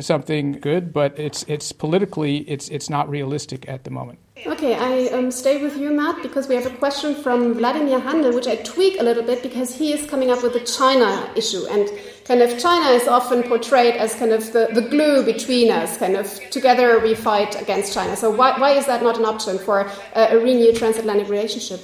something 0.00 0.52
good, 0.52 0.92
but 0.92 1.18
it's 1.18 1.42
it's 1.48 1.72
politically 1.72 2.38
it's 2.48 2.68
it's 2.68 2.88
not 2.88 3.10
realistic 3.10 3.68
at 3.68 3.84
the 3.84 3.90
moment. 3.90 4.20
Okay, 4.46 4.74
I 4.74 5.08
um, 5.18 5.32
stay 5.32 5.60
with 5.60 5.76
you, 5.76 5.90
Matt, 5.90 6.22
because 6.22 6.46
we 6.46 6.54
have 6.54 6.66
a 6.66 6.76
question 6.76 7.14
from 7.16 7.54
Vladimir 7.54 7.98
Handel, 7.98 8.32
which 8.32 8.46
I 8.46 8.54
tweak 8.56 9.00
a 9.00 9.02
little 9.02 9.24
bit 9.24 9.42
because 9.42 9.74
he 9.74 9.92
is 9.92 10.08
coming 10.08 10.30
up 10.30 10.44
with 10.44 10.52
the 10.52 10.60
China 10.60 11.28
issue. 11.34 11.66
And 11.66 11.90
kind 12.24 12.40
of 12.40 12.56
China 12.56 12.90
is 12.90 13.08
often 13.08 13.42
portrayed 13.42 13.96
as 13.96 14.14
kind 14.14 14.30
of 14.30 14.52
the, 14.52 14.68
the 14.72 14.82
glue 14.82 15.24
between 15.24 15.72
us, 15.72 15.96
kind 15.96 16.14
of 16.14 16.28
together 16.50 17.00
we 17.00 17.16
fight 17.16 17.60
against 17.60 17.92
China. 17.92 18.14
So, 18.14 18.30
why, 18.30 18.56
why 18.60 18.72
is 18.72 18.86
that 18.86 19.02
not 19.02 19.18
an 19.18 19.24
option 19.24 19.58
for 19.58 19.90
a, 20.14 20.36
a 20.36 20.38
renewed 20.38 20.76
transatlantic 20.76 21.28
relationship? 21.28 21.80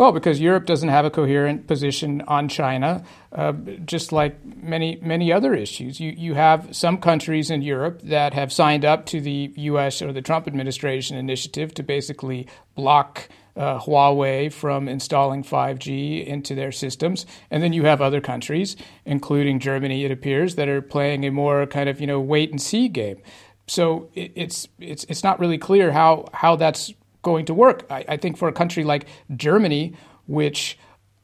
Well, 0.00 0.12
because 0.12 0.40
Europe 0.40 0.64
doesn't 0.64 0.88
have 0.88 1.04
a 1.04 1.10
coherent 1.10 1.66
position 1.66 2.22
on 2.26 2.48
China, 2.48 3.04
uh, 3.32 3.52
just 3.84 4.12
like 4.12 4.42
many 4.42 4.98
many 5.02 5.30
other 5.30 5.54
issues. 5.54 6.00
You 6.00 6.12
you 6.16 6.32
have 6.32 6.74
some 6.74 6.96
countries 6.96 7.50
in 7.50 7.60
Europe 7.60 8.00
that 8.04 8.32
have 8.32 8.50
signed 8.50 8.86
up 8.86 9.04
to 9.12 9.20
the 9.20 9.52
U.S. 9.56 10.00
or 10.00 10.10
the 10.14 10.22
Trump 10.22 10.46
administration 10.46 11.18
initiative 11.18 11.74
to 11.74 11.82
basically 11.82 12.48
block 12.74 13.28
uh, 13.56 13.78
Huawei 13.78 14.50
from 14.50 14.88
installing 14.88 15.44
5G 15.44 16.24
into 16.26 16.54
their 16.54 16.72
systems, 16.72 17.26
and 17.50 17.62
then 17.62 17.74
you 17.74 17.84
have 17.84 18.00
other 18.00 18.22
countries, 18.22 18.76
including 19.04 19.60
Germany, 19.60 20.06
it 20.06 20.10
appears, 20.10 20.54
that 20.54 20.66
are 20.66 20.80
playing 20.80 21.26
a 21.26 21.30
more 21.30 21.66
kind 21.66 21.90
of 21.90 22.00
you 22.00 22.06
know 22.06 22.20
wait 22.22 22.50
and 22.50 22.62
see 22.62 22.88
game. 22.88 23.20
So 23.66 24.08
it, 24.14 24.32
it's 24.34 24.66
it's 24.78 25.04
it's 25.10 25.22
not 25.22 25.38
really 25.38 25.58
clear 25.58 25.92
how 25.92 26.24
how 26.32 26.56
that's 26.56 26.90
going 27.22 27.44
to 27.46 27.54
work. 27.54 27.86
I, 27.90 28.04
I 28.08 28.16
think 28.16 28.36
for 28.36 28.48
a 28.48 28.52
country 28.52 28.84
like 28.84 29.06
Germany, 29.36 29.94
which 30.26 30.78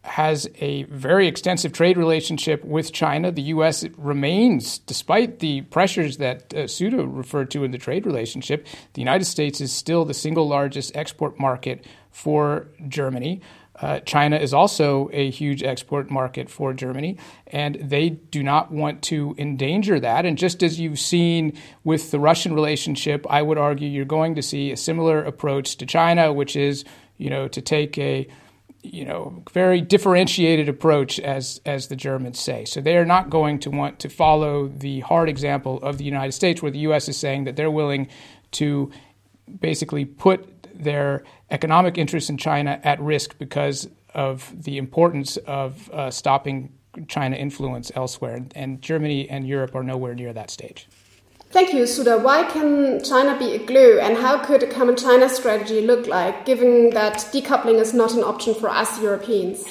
has 0.07 0.49
a 0.61 0.85
very 0.85 1.27
extensive 1.27 1.73
trade 1.73 1.97
relationship 1.97 2.65
with 2.65 2.93
China. 2.93 3.33
The 3.33 3.43
U.S. 3.43 3.85
remains, 3.97 4.79
despite 4.79 5.41
the 5.41 5.63
pressures 5.63 6.19
that 6.19 6.55
uh, 6.55 6.69
Sudha 6.69 7.07
referred 7.07 7.51
to 7.53 7.65
in 7.65 7.73
the 7.73 7.79
trade 7.79 8.07
relationship, 8.07 8.67
the 8.95 9.01
United 9.01 9.25
States 9.25 9.61
is 9.61 9.73
still 9.73 10.05
the 10.05 10.15
single 10.15 10.47
largest 10.47 10.97
export 10.97 11.39
market 11.41 11.85
for 12.11 12.69
Germany. 12.89 13.41
Uh, 13.81 14.01
China 14.01 14.37
is 14.37 14.55
also 14.55 15.11
a 15.13 15.31
huge 15.31 15.63
export 15.63 16.11
market 16.11 16.49
for 16.49 16.73
Germany, 16.73 17.19
and 17.47 17.77
they 17.77 18.11
do 18.11 18.43
not 18.43 18.73
want 18.73 19.03
to 19.03 19.35
endanger 19.39 20.01
that. 20.01 20.25
And 20.25 20.39
just 20.39 20.63
as 20.63 20.81
you've 20.81 20.99
seen 20.99 21.53
with 21.85 22.11
the 22.11 22.19
Russian 22.19 22.55
relationship, 22.55 23.27
I 23.29 23.43
would 23.43 23.59
argue 23.59 23.89
you're 23.89 24.05
going 24.05 24.35
to 24.37 24.43
see 24.43 24.73
a 24.73 24.77
similar 24.77 25.23
approach 25.23 25.77
to 25.77 25.87
China, 25.87 26.33
which 26.33 26.57
is, 26.57 26.85
you 27.19 27.29
know, 27.29 27.49
to 27.49 27.61
take 27.61 27.99
a 27.99 28.27
you 28.83 29.05
know, 29.05 29.43
very 29.53 29.81
differentiated 29.81 30.69
approach, 30.69 31.19
as 31.19 31.61
as 31.67 31.89
the 31.89 31.97
Germans 31.97 32.39
say. 32.39 32.65
So 32.65 32.81
they 32.81 32.97
are 32.97 33.05
not 33.05 33.31
going 33.31 33.59
to 33.61 33.71
want 33.71 33.99
to 34.01 34.09
follow 34.09 34.69
the 34.69 35.01
hard 35.01 35.29
example 35.29 35.79
of 35.83 35.99
the 35.99 36.05
United 36.05 36.33
States, 36.33 36.63
where 36.63 36.71
the 36.71 36.79
U.S. 36.81 37.09
is 37.09 37.17
saying 37.17 37.45
that 37.45 37.57
they're 37.57 37.71
willing 37.71 38.09
to 38.53 38.91
basically 39.61 40.05
put 40.05 40.49
their 40.75 41.25
economic 41.51 41.99
interests 41.99 42.31
in 42.31 42.39
China 42.39 42.81
at 42.83 43.01
risk 43.01 43.39
because 43.39 43.89
of 44.15 44.65
the 44.65 44.79
importance 44.79 45.37
of 45.39 45.91
uh, 45.91 46.11
stopping 46.11 46.73
China 47.09 47.37
influence 47.37 47.93
elsewhere. 47.95 48.45
And 48.55 48.81
Germany 48.81 49.29
and 49.29 49.47
Europe 49.47 49.75
are 49.75 49.83
nowhere 49.83 50.15
near 50.15 50.33
that 50.33 50.51
stage. 50.51 50.89
Thank 51.51 51.73
you, 51.73 51.87
Sudha. 51.87 52.19
Why 52.19 52.43
can 52.45 53.03
China 53.05 53.39
be 53.39 53.55
a 53.55 53.59
glue, 53.65 54.01
and 54.01 54.19
how 54.19 54.45
could 54.45 54.63
a 54.63 54.67
common 54.67 54.97
China 54.97 55.29
strategy 55.29 55.81
look 55.81 56.07
like, 56.07 56.45
given 56.45 56.91
that 56.91 57.15
decoupling 57.33 57.81
is 57.81 57.95
not 57.95 58.15
an 58.15 58.25
option 58.25 58.53
for 58.53 58.69
us 58.69 59.01
Europeans? 59.01 59.65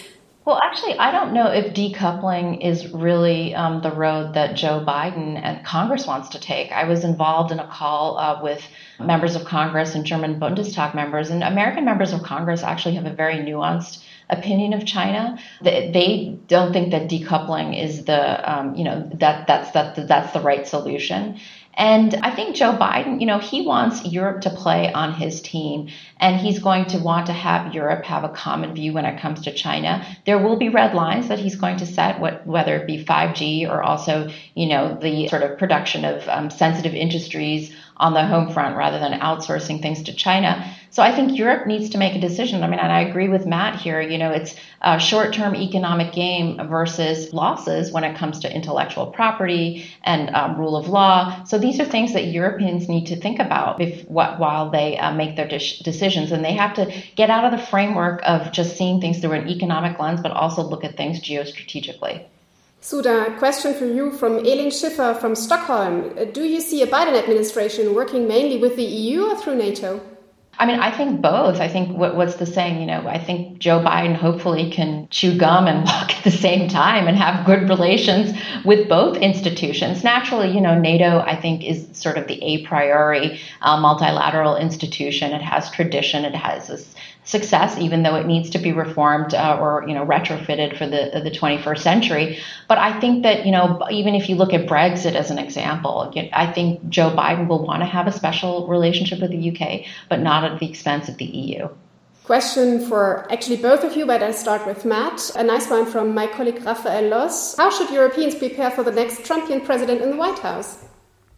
Well, 0.46 0.60
actually, 0.62 0.96
I 1.00 1.12
don't 1.12 1.34
know 1.34 1.48
if 1.48 1.74
decoupling 1.74 2.64
is 2.64 2.94
really 2.94 3.56
um, 3.56 3.82
the 3.82 3.90
road 3.92 4.36
that 4.36 4.56
Joe 4.56 4.80
Biden 4.88 5.42
and 5.42 5.66
Congress 5.66 6.06
wants 6.06 6.30
to 6.30 6.40
take. 6.40 6.72
I 6.72 6.84
was 6.84 7.04
involved 7.04 7.52
in 7.52 7.58
a 7.58 7.68
call 7.68 8.20
uh, 8.20 8.44
with 8.44 8.62
members 9.00 9.36
of 9.36 9.46
Congress 9.46 9.96
and 9.96 10.06
German 10.06 10.40
Bundestag 10.40 10.94
members, 10.94 11.32
and 11.32 11.42
American 11.42 11.84
members 11.84 12.14
of 12.14 12.22
Congress 12.22 12.62
actually 12.62 12.94
have 12.94 13.08
a 13.08 13.14
very 13.14 13.38
nuanced 13.38 14.04
opinion 14.30 14.74
of 14.74 14.86
China. 14.86 15.40
They 15.64 16.38
don't 16.48 16.74
think 16.74 16.92
that 16.92 17.10
decoupling 17.10 17.82
is 17.84 18.06
the, 18.06 18.54
um, 18.54 18.76
you 18.76 18.84
know, 18.84 19.10
that 19.16 19.48
that's 19.48 19.72
that 19.72 20.08
that's 20.08 20.32
the 20.32 20.42
right 20.42 20.68
solution. 20.68 21.40
And 21.76 22.16
I 22.16 22.32
think 22.32 22.56
Joe 22.56 22.74
Biden, 22.74 23.20
you 23.20 23.28
know, 23.28 23.40
he 23.40 23.66
wants 23.66 24.06
Europe 24.06 24.42
to 24.42 24.50
play 24.50 24.92
on 24.94 25.14
his 25.14 25.42
team 25.42 25.90
and 26.20 26.38
he's 26.38 26.60
going 26.60 26.86
to 26.88 27.00
want 27.00 27.28
to 27.28 27.34
have 27.34 27.74
Europe 27.74 28.06
have 28.06 28.24
a 28.24 28.30
common 28.30 28.74
view 28.74 28.94
when 28.94 29.06
it 29.06 29.20
comes 29.20 29.42
to 29.42 29.54
China. 29.54 30.06
There 30.26 30.40
will 30.40 30.56
be 30.56 30.70
red 30.70 30.94
lines 30.94 31.28
that 31.28 31.40
he's 31.40 31.56
going 31.56 31.78
to 31.78 31.86
set, 31.86 32.20
what, 32.20 32.48
whether 32.48 32.76
it 32.78 32.88
be 32.88 33.04
5G 33.04 33.70
or 33.70 33.84
also, 33.84 34.30
you 34.54 34.68
know, 34.68 34.98
the 35.02 35.28
sort 35.28 35.44
of 35.44 35.58
production 35.58 36.06
of 36.06 36.28
um, 36.30 36.50
sensitive 36.50 36.94
industries 36.94 37.76
on 37.98 38.14
the 38.14 38.26
home 38.26 38.52
front 38.54 38.78
rather 38.78 39.00
than 39.00 39.20
outsourcing 39.20 39.82
things 39.82 40.04
to 40.04 40.14
China. 40.14 40.66
So 40.96 41.04
I 41.04 41.14
think 41.14 41.38
Europe 41.38 41.68
needs 41.68 41.90
to 41.90 41.98
make 41.98 42.16
a 42.16 42.22
decision. 42.22 42.64
I 42.64 42.68
mean, 42.68 42.80
and 42.80 42.90
I 42.90 43.02
agree 43.02 43.28
with 43.28 43.46
Matt 43.46 43.82
here. 43.82 44.00
You 44.00 44.18
know, 44.18 44.32
it's 44.32 44.56
a 44.82 44.98
short-term 44.98 45.54
economic 45.54 46.14
game 46.14 46.58
versus 46.70 47.34
losses 47.34 47.92
when 47.92 48.06
it 48.06 48.16
comes 48.16 48.40
to 48.40 48.56
intellectual 48.56 49.08
property 49.08 49.92
and 50.04 50.34
um, 50.34 50.58
rule 50.58 50.78
of 50.78 50.88
law. 50.88 51.44
So 51.44 51.58
these 51.58 51.82
are 51.82 51.86
things 51.86 52.14
that 52.14 52.28
Europeans 52.28 52.88
need 52.88 53.08
to 53.08 53.18
think 53.18 53.42
about 53.42 53.82
if, 53.82 54.08
what, 54.08 54.40
while 54.40 54.70
they 54.70 54.98
uh, 54.98 55.14
make 55.14 55.36
their 55.36 55.50
de- 55.50 55.84
decisions, 55.84 56.32
and 56.32 56.46
they 56.46 56.54
have 56.54 56.76
to 56.76 56.90
get 57.18 57.30
out 57.30 57.44
of 57.44 57.52
the 57.52 57.66
framework 57.68 58.22
of 58.24 58.54
just 58.54 58.78
seeing 58.78 59.02
things 59.02 59.20
through 59.20 59.34
an 59.34 59.50
economic 59.50 60.00
lens, 60.00 60.22
but 60.22 60.32
also 60.32 60.64
look 60.64 60.86
at 60.86 60.96
things 60.96 61.20
geostrategically. 61.20 62.24
Sudha, 62.80 63.36
question 63.38 63.74
for 63.74 63.86
you 63.86 64.14
from 64.14 64.38
Elin 64.38 64.72
Schiffer 64.72 65.14
from 65.20 65.36
Stockholm. 65.36 66.32
Do 66.32 66.46
you 66.46 66.62
see 66.62 66.82
a 66.84 66.88
Biden 66.88 67.22
administration 67.22 67.94
working 67.94 68.30
mainly 68.30 68.58
with 68.58 68.78
the 68.78 68.86
EU 68.86 69.24
or 69.24 69.36
through 69.36 69.58
NATO? 69.58 70.15
I 70.58 70.66
mean, 70.66 70.80
I 70.80 70.96
think 70.96 71.22
both. 71.22 71.60
I 71.60 71.68
think 71.68 71.98
what, 71.98 72.16
what's 72.16 72.36
the 72.36 72.46
saying? 72.46 72.80
You 72.80 72.88
know, 72.88 73.06
I 73.08 73.22
think 73.22 73.60
Joe 73.60 73.80
Biden 73.80 74.16
hopefully 74.16 74.72
can 74.72 75.08
chew 75.10 75.38
gum 75.38 75.68
and 75.68 75.86
walk 75.86 76.16
at 76.16 76.24
the 76.24 76.32
same 76.32 76.70
time 76.70 77.08
and 77.08 77.18
have 77.18 77.46
good 77.46 77.68
relations 77.68 78.38
with 78.64 78.88
both 78.88 79.18
institutions. 79.18 80.04
Naturally, 80.04 80.52
you 80.52 80.62
know, 80.62 80.80
NATO, 80.80 81.20
I 81.20 81.40
think, 81.40 81.64
is 81.64 81.88
sort 81.92 82.18
of 82.18 82.28
the 82.28 82.42
a 82.42 82.66
priori 82.66 83.40
uh, 83.62 83.80
multilateral 83.80 84.56
institution. 84.56 85.34
It 85.34 85.42
has 85.42 85.70
tradition. 85.72 86.24
It 86.24 86.36
has 86.36 86.68
this 86.68 86.96
success, 87.26 87.78
even 87.78 88.04
though 88.04 88.16
it 88.16 88.26
needs 88.26 88.52
to 88.52 88.60
be 88.60 88.72
reformed 88.72 89.34
uh, 89.34 89.58
or 89.60 89.84
you 89.88 89.94
know 89.94 90.06
retrofitted 90.06 90.78
for 90.78 90.86
the 90.86 91.22
the 91.24 91.32
21st 91.32 91.80
century. 91.80 92.40
But 92.68 92.78
I 92.78 93.00
think 93.00 93.24
that 93.24 93.46
you 93.46 93.52
know 93.52 93.86
even 93.92 94.16
if 94.16 94.30
you 94.30 94.36
look 94.36 94.54
at 94.54 94.68
Brexit 94.68 95.16
as 95.16 95.32
an 95.32 95.40
example, 95.40 96.14
I 96.32 96.52
think 96.52 96.88
Joe 96.88 97.10
Biden 97.10 97.48
will 97.48 97.66
want 97.66 97.82
to 97.82 97.86
have 97.86 98.08
a 98.08 98.12
special 98.12 98.68
relationship 98.68 99.20
with 99.20 99.32
the 99.32 99.52
UK, 99.52 99.86
but 100.10 100.22
not 100.22 100.44
at 100.50 100.60
the 100.60 100.70
expense 100.70 101.10
of 101.10 101.18
the 101.18 101.26
EU. 101.26 101.68
Question 102.26 102.88
for 102.88 103.32
actually 103.32 103.58
both 103.58 103.84
of 103.84 103.96
you, 103.96 104.08
but 104.08 104.24
I'll 104.24 104.34
start 104.34 104.66
with 104.66 104.84
Matt. 104.84 105.30
A 105.36 105.44
nice 105.44 105.70
one 105.70 105.86
from 105.86 106.16
my 106.16 106.26
colleague 106.26 106.64
Rafael 106.64 107.10
Loss. 107.10 107.58
How 107.58 107.70
should 107.70 107.92
Europeans 107.92 108.34
prepare 108.34 108.72
for 108.72 108.84
the 108.84 108.92
next 108.92 109.20
Trumpian 109.22 109.64
president 109.64 110.02
in 110.02 110.10
the 110.10 110.18
White 110.18 110.40
House? 110.40 110.84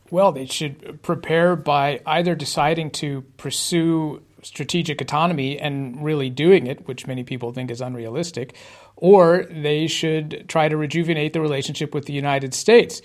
Well, 0.10 0.32
they 0.32 0.45
should 0.45 1.02
prepare 1.02 1.58
by 1.58 2.00
either 2.06 2.36
deciding 2.36 2.91
to 2.91 3.23
pursue 3.36 4.21
strategic 4.41 5.02
autonomy 5.02 5.60
and 5.60 6.04
really 6.04 6.30
doing 6.30 6.67
it, 6.67 6.88
which 6.88 7.08
many 7.08 7.23
people 7.23 7.52
think 7.52 7.71
is 7.71 7.82
unrealistic, 7.82 8.56
or 8.95 9.45
they 9.49 9.88
should 9.88 10.45
try 10.47 10.70
to 10.70 10.78
rejuvenate 10.78 11.34
the 11.34 11.41
relationship 11.41 11.93
with 11.93 12.05
the 12.05 12.14
United 12.14 12.53
States 12.53 13.01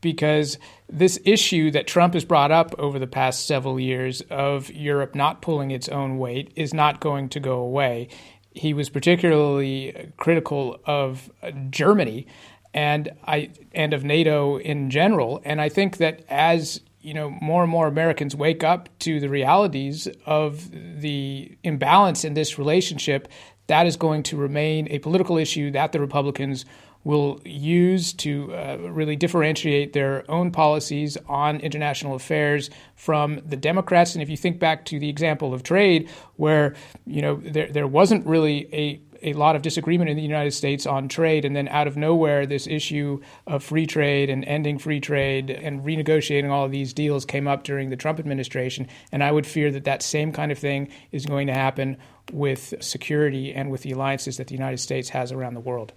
because 0.00 0.58
this 0.88 1.18
issue 1.24 1.70
that 1.70 1.86
Trump 1.86 2.12
has 2.12 2.26
brought 2.26 2.52
up 2.52 2.74
over 2.78 2.98
the 2.98 3.06
past 3.06 3.46
several 3.46 3.80
years 3.80 4.20
of 4.30 4.70
Europe 4.70 5.14
not 5.14 5.40
pulling 5.40 5.70
its 5.70 5.88
own 5.88 6.18
weight 6.18 6.52
is 6.56 6.74
not 6.74 7.00
going 7.00 7.30
to 7.30 7.40
go 7.40 7.54
away. 7.60 8.08
He 8.50 8.74
was 8.74 8.90
particularly 8.90 10.12
critical 10.18 10.78
of 10.84 11.30
Germany 11.70 12.26
and 12.74 13.10
I 13.24 13.50
and 13.72 13.94
of 13.94 14.04
NATO 14.04 14.58
in 14.58 14.90
general. 14.90 15.40
And 15.42 15.60
I 15.60 15.70
think 15.70 15.96
that 15.96 16.22
as 16.28 16.80
you 17.04 17.12
know, 17.12 17.30
more 17.30 17.62
and 17.62 17.70
more 17.70 17.86
Americans 17.86 18.34
wake 18.34 18.64
up 18.64 18.88
to 19.00 19.20
the 19.20 19.28
realities 19.28 20.08
of 20.24 20.70
the 20.72 21.56
imbalance 21.62 22.24
in 22.24 22.32
this 22.32 22.58
relationship, 22.58 23.28
that 23.66 23.86
is 23.86 23.96
going 23.96 24.22
to 24.24 24.36
remain 24.36 24.88
a 24.90 24.98
political 24.98 25.36
issue 25.36 25.70
that 25.70 25.92
the 25.92 26.00
Republicans 26.00 26.64
will 27.04 27.38
use 27.44 28.14
to 28.14 28.52
uh, 28.54 28.78
really 28.80 29.14
differentiate 29.14 29.92
their 29.92 30.28
own 30.30 30.50
policies 30.50 31.18
on 31.28 31.60
international 31.60 32.14
affairs 32.14 32.70
from 32.96 33.42
the 33.44 33.56
Democrats. 33.56 34.14
And 34.14 34.22
if 34.22 34.30
you 34.30 34.38
think 34.38 34.58
back 34.58 34.86
to 34.86 34.98
the 34.98 35.10
example 35.10 35.52
of 35.52 35.62
trade, 35.62 36.08
where 36.36 36.74
you 37.06 37.20
know 37.20 37.36
there 37.36 37.70
there 37.70 37.86
wasn't 37.86 38.26
really 38.26 38.68
a 38.72 39.00
a 39.24 39.32
lot 39.32 39.56
of 39.56 39.62
disagreement 39.62 40.10
in 40.10 40.16
the 40.16 40.22
United 40.22 40.52
States 40.52 40.86
on 40.86 41.08
trade, 41.08 41.44
and 41.44 41.56
then 41.56 41.66
out 41.68 41.86
of 41.86 41.96
nowhere, 41.96 42.46
this 42.46 42.66
issue 42.66 43.20
of 43.46 43.64
free 43.64 43.86
trade 43.86 44.30
and 44.30 44.44
ending 44.44 44.78
free 44.78 45.00
trade 45.00 45.50
and 45.50 45.82
renegotiating 45.82 46.50
all 46.50 46.64
of 46.64 46.70
these 46.70 46.92
deals 46.92 47.24
came 47.24 47.48
up 47.48 47.64
during 47.64 47.90
the 47.90 47.96
Trump 47.96 48.18
administration. 48.18 48.86
And 49.10 49.24
I 49.24 49.32
would 49.32 49.46
fear 49.46 49.70
that 49.72 49.84
that 49.84 50.02
same 50.02 50.30
kind 50.32 50.52
of 50.52 50.58
thing 50.58 50.88
is 51.10 51.26
going 51.26 51.46
to 51.46 51.54
happen 51.54 51.96
with 52.32 52.74
security 52.80 53.52
and 53.52 53.70
with 53.70 53.82
the 53.82 53.92
alliances 53.92 54.36
that 54.36 54.46
the 54.48 54.54
United 54.54 54.78
States 54.78 55.08
has 55.10 55.32
around 55.32 55.54
the 55.54 55.60
world. 55.60 55.92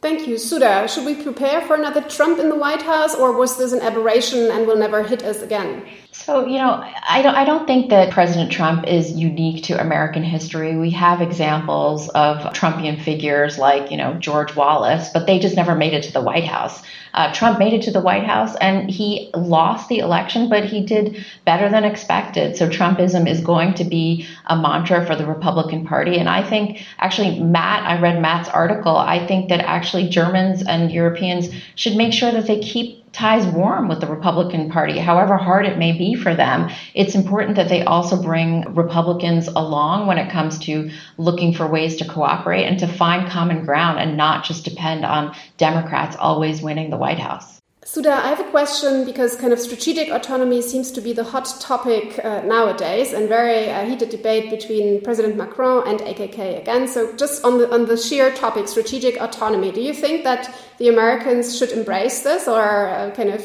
Thank 0.00 0.28
you. 0.28 0.38
Sudha, 0.38 0.86
should 0.86 1.04
we 1.04 1.20
prepare 1.20 1.60
for 1.62 1.74
another 1.74 2.00
Trump 2.02 2.38
in 2.38 2.48
the 2.48 2.54
White 2.54 2.82
House, 2.82 3.16
or 3.16 3.32
was 3.32 3.58
this 3.58 3.72
an 3.72 3.80
aberration 3.80 4.48
and 4.50 4.64
will 4.64 4.76
never 4.76 5.02
hit 5.02 5.24
us 5.24 5.42
again? 5.42 5.84
So, 6.12 6.46
you 6.46 6.58
know, 6.58 6.84
I 7.08 7.22
don't, 7.22 7.34
I 7.34 7.44
don't 7.44 7.66
think 7.66 7.90
that 7.90 8.10
President 8.10 8.50
Trump 8.50 8.86
is 8.86 9.12
unique 9.12 9.64
to 9.64 9.80
American 9.80 10.22
history. 10.22 10.76
We 10.76 10.90
have 10.90 11.20
examples 11.20 12.08
of 12.10 12.38
Trumpian 12.54 13.00
figures 13.00 13.58
like, 13.58 13.90
you 13.90 13.96
know, 13.96 14.14
George 14.14 14.54
Wallace, 14.54 15.10
but 15.10 15.26
they 15.26 15.38
just 15.38 15.56
never 15.56 15.74
made 15.74 15.94
it 15.94 16.04
to 16.04 16.12
the 16.12 16.20
White 16.20 16.44
House. 16.44 16.82
Uh, 17.14 17.32
Trump 17.32 17.58
made 17.58 17.72
it 17.72 17.82
to 17.82 17.90
the 17.90 18.00
White 18.00 18.24
House 18.24 18.54
and 18.56 18.90
he 18.90 19.30
lost 19.34 19.88
the 19.88 19.98
election, 19.98 20.48
but 20.48 20.64
he 20.64 20.84
did 20.84 21.24
better 21.44 21.68
than 21.68 21.84
expected. 21.84 22.56
So, 22.56 22.68
Trumpism 22.68 23.28
is 23.28 23.40
going 23.40 23.74
to 23.74 23.84
be 23.84 24.26
a 24.46 24.56
mantra 24.56 25.06
for 25.06 25.16
the 25.16 25.26
Republican 25.26 25.86
Party. 25.86 26.18
And 26.18 26.28
I 26.28 26.48
think, 26.48 26.84
actually, 26.98 27.40
Matt, 27.40 27.84
I 27.84 28.00
read 28.00 28.20
Matt's 28.20 28.48
article. 28.48 28.96
I 28.96 29.26
think 29.26 29.48
that 29.50 29.60
actually 29.60 29.87
Germans 29.94 30.62
and 30.62 30.90
Europeans 30.90 31.48
should 31.74 31.96
make 31.96 32.12
sure 32.12 32.32
that 32.32 32.46
they 32.46 32.60
keep 32.60 33.12
ties 33.12 33.46
warm 33.46 33.88
with 33.88 34.00
the 34.00 34.06
Republican 34.06 34.70
Party, 34.70 34.98
however 34.98 35.36
hard 35.36 35.66
it 35.66 35.78
may 35.78 35.92
be 35.92 36.14
for 36.14 36.34
them. 36.34 36.70
It's 36.94 37.14
important 37.14 37.56
that 37.56 37.68
they 37.68 37.82
also 37.82 38.22
bring 38.22 38.74
Republicans 38.74 39.48
along 39.48 40.06
when 40.06 40.18
it 40.18 40.30
comes 40.30 40.58
to 40.60 40.90
looking 41.16 41.54
for 41.54 41.66
ways 41.66 41.96
to 41.96 42.08
cooperate 42.08 42.64
and 42.64 42.78
to 42.80 42.86
find 42.86 43.28
common 43.28 43.64
ground 43.64 43.98
and 43.98 44.16
not 44.16 44.44
just 44.44 44.64
depend 44.64 45.04
on 45.04 45.34
Democrats 45.56 46.16
always 46.16 46.62
winning 46.62 46.90
the 46.90 46.96
White 46.96 47.18
House. 47.18 47.57
Sudha, 47.90 48.12
I 48.12 48.28
have 48.28 48.40
a 48.40 48.50
question 48.50 49.06
because 49.06 49.34
kind 49.34 49.50
of 49.50 49.58
strategic 49.58 50.10
autonomy 50.10 50.60
seems 50.60 50.90
to 50.92 51.00
be 51.00 51.14
the 51.14 51.24
hot 51.24 51.46
topic 51.58 52.22
uh, 52.22 52.42
nowadays 52.42 53.14
and 53.14 53.30
very 53.30 53.70
uh, 53.70 53.86
heated 53.86 54.10
debate 54.10 54.50
between 54.50 55.00
President 55.00 55.36
Macron 55.36 55.88
and 55.88 55.98
AKK 56.00 56.60
again. 56.60 56.86
So, 56.86 57.16
just 57.16 57.42
on 57.46 57.56
the 57.56 57.72
on 57.72 57.86
the 57.86 57.96
sheer 57.96 58.30
topic, 58.34 58.68
strategic 58.68 59.18
autonomy, 59.18 59.72
do 59.72 59.80
you 59.80 59.94
think 59.94 60.24
that 60.24 60.54
the 60.76 60.90
Americans 60.90 61.56
should 61.56 61.72
embrace 61.72 62.20
this 62.20 62.46
or 62.46 62.88
uh, 62.88 63.10
kind 63.12 63.30
of 63.30 63.40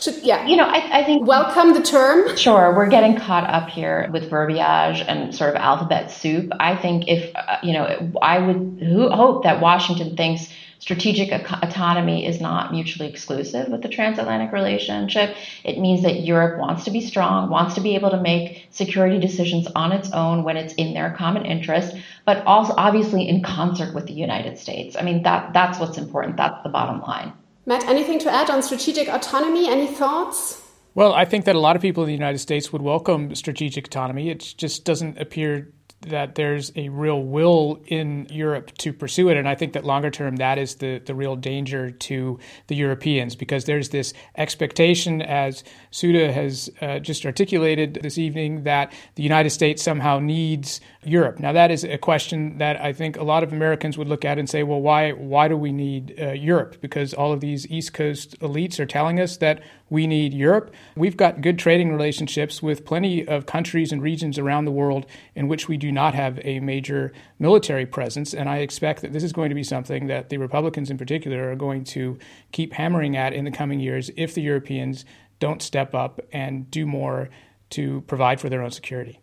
should, 0.00 0.22
yeah. 0.22 0.46
You 0.46 0.56
know, 0.56 0.66
I, 0.66 1.00
I, 1.00 1.04
think. 1.04 1.26
Welcome 1.26 1.74
the 1.74 1.82
term. 1.82 2.36
Sure. 2.36 2.74
We're 2.74 2.88
getting 2.88 3.16
caught 3.16 3.44
up 3.44 3.68
here 3.68 4.08
with 4.12 4.30
verbiage 4.30 5.04
and 5.06 5.34
sort 5.34 5.50
of 5.50 5.56
alphabet 5.56 6.10
soup. 6.10 6.52
I 6.58 6.74
think 6.74 7.08
if, 7.08 7.34
uh, 7.34 7.58
you 7.62 7.74
know, 7.74 8.12
I 8.22 8.38
would 8.38 8.80
hope 9.12 9.42
that 9.42 9.60
Washington 9.60 10.16
thinks 10.16 10.48
strategic 10.80 11.30
autonomy 11.30 12.26
is 12.26 12.40
not 12.40 12.72
mutually 12.72 13.08
exclusive 13.08 13.68
with 13.68 13.82
the 13.82 13.88
transatlantic 13.88 14.50
relationship. 14.50 15.36
It 15.62 15.78
means 15.78 16.02
that 16.02 16.24
Europe 16.24 16.58
wants 16.58 16.84
to 16.84 16.90
be 16.90 17.02
strong, 17.02 17.50
wants 17.50 17.74
to 17.74 17.82
be 17.82 17.94
able 17.94 18.10
to 18.10 18.20
make 18.20 18.66
security 18.70 19.20
decisions 19.20 19.68
on 19.76 19.92
its 19.92 20.10
own 20.12 20.42
when 20.42 20.56
it's 20.56 20.74
in 20.74 20.94
their 20.94 21.10
common 21.12 21.44
interest, 21.44 21.94
but 22.24 22.44
also 22.46 22.74
obviously 22.76 23.28
in 23.28 23.42
concert 23.42 23.94
with 23.94 24.06
the 24.06 24.14
United 24.14 24.58
States. 24.58 24.96
I 24.96 25.02
mean, 25.02 25.22
that, 25.22 25.52
that's 25.52 25.78
what's 25.78 25.98
important. 25.98 26.38
That's 26.38 26.62
the 26.62 26.70
bottom 26.70 27.02
line. 27.02 27.34
Matt, 27.66 27.84
anything 27.84 28.18
to 28.20 28.32
add 28.32 28.48
on 28.48 28.62
strategic 28.62 29.06
autonomy? 29.08 29.68
Any 29.68 29.86
thoughts? 29.86 30.62
Well, 30.94 31.12
I 31.12 31.26
think 31.26 31.44
that 31.44 31.54
a 31.54 31.60
lot 31.60 31.76
of 31.76 31.82
people 31.82 32.02
in 32.02 32.08
the 32.08 32.14
United 32.14 32.38
States 32.38 32.72
would 32.72 32.82
welcome 32.82 33.34
strategic 33.34 33.86
autonomy. 33.86 34.30
It 34.30 34.54
just 34.56 34.84
doesn't 34.86 35.18
appear 35.18 35.72
that 36.02 36.34
there's 36.34 36.72
a 36.76 36.88
real 36.88 37.22
will 37.22 37.78
in 37.86 38.26
Europe 38.30 38.72
to 38.78 38.92
pursue 38.92 39.28
it. 39.28 39.36
And 39.36 39.46
I 39.46 39.54
think 39.54 39.74
that 39.74 39.84
longer 39.84 40.10
term, 40.10 40.36
that 40.36 40.58
is 40.58 40.76
the, 40.76 40.98
the 40.98 41.14
real 41.14 41.36
danger 41.36 41.90
to 41.90 42.38
the 42.68 42.74
Europeans 42.74 43.36
because 43.36 43.64
there's 43.64 43.90
this 43.90 44.14
expectation, 44.36 45.20
as 45.20 45.62
Sudha 45.90 46.32
has 46.32 46.70
uh, 46.80 47.00
just 47.00 47.26
articulated 47.26 48.00
this 48.02 48.16
evening, 48.16 48.64
that 48.64 48.92
the 49.16 49.22
United 49.22 49.50
States 49.50 49.82
somehow 49.82 50.18
needs 50.18 50.80
Europe. 51.02 51.40
Now, 51.40 51.52
that 51.52 51.70
is 51.70 51.82
a 51.82 51.96
question 51.96 52.58
that 52.58 52.78
I 52.78 52.92
think 52.92 53.16
a 53.16 53.24
lot 53.24 53.42
of 53.42 53.54
Americans 53.54 53.96
would 53.96 54.06
look 54.06 54.22
at 54.22 54.38
and 54.38 54.50
say, 54.50 54.62
well, 54.62 54.82
why, 54.82 55.12
why 55.12 55.48
do 55.48 55.56
we 55.56 55.72
need 55.72 56.14
uh, 56.20 56.32
Europe? 56.32 56.76
Because 56.82 57.14
all 57.14 57.32
of 57.32 57.40
these 57.40 57.66
East 57.68 57.94
Coast 57.94 58.38
elites 58.40 58.78
are 58.78 58.84
telling 58.84 59.18
us 59.18 59.38
that 59.38 59.62
we 59.88 60.06
need 60.06 60.34
Europe. 60.34 60.74
We've 60.96 61.16
got 61.16 61.40
good 61.40 61.58
trading 61.58 61.90
relationships 61.90 62.62
with 62.62 62.84
plenty 62.84 63.26
of 63.26 63.46
countries 63.46 63.92
and 63.92 64.02
regions 64.02 64.38
around 64.38 64.66
the 64.66 64.72
world 64.72 65.06
in 65.34 65.48
which 65.48 65.68
we 65.68 65.78
do 65.78 65.90
not 65.90 66.14
have 66.14 66.38
a 66.44 66.60
major 66.60 67.14
military 67.38 67.86
presence. 67.86 68.34
And 68.34 68.46
I 68.46 68.58
expect 68.58 69.00
that 69.00 69.14
this 69.14 69.24
is 69.24 69.32
going 69.32 69.48
to 69.48 69.54
be 69.54 69.64
something 69.64 70.06
that 70.08 70.28
the 70.28 70.36
Republicans 70.36 70.90
in 70.90 70.98
particular 70.98 71.50
are 71.50 71.56
going 71.56 71.84
to 71.84 72.18
keep 72.52 72.74
hammering 72.74 73.16
at 73.16 73.32
in 73.32 73.46
the 73.46 73.50
coming 73.50 73.80
years 73.80 74.10
if 74.18 74.34
the 74.34 74.42
Europeans 74.42 75.06
don't 75.38 75.62
step 75.62 75.94
up 75.94 76.20
and 76.30 76.70
do 76.70 76.84
more 76.84 77.30
to 77.70 78.02
provide 78.02 78.38
for 78.38 78.50
their 78.50 78.60
own 78.60 78.70
security. 78.70 79.18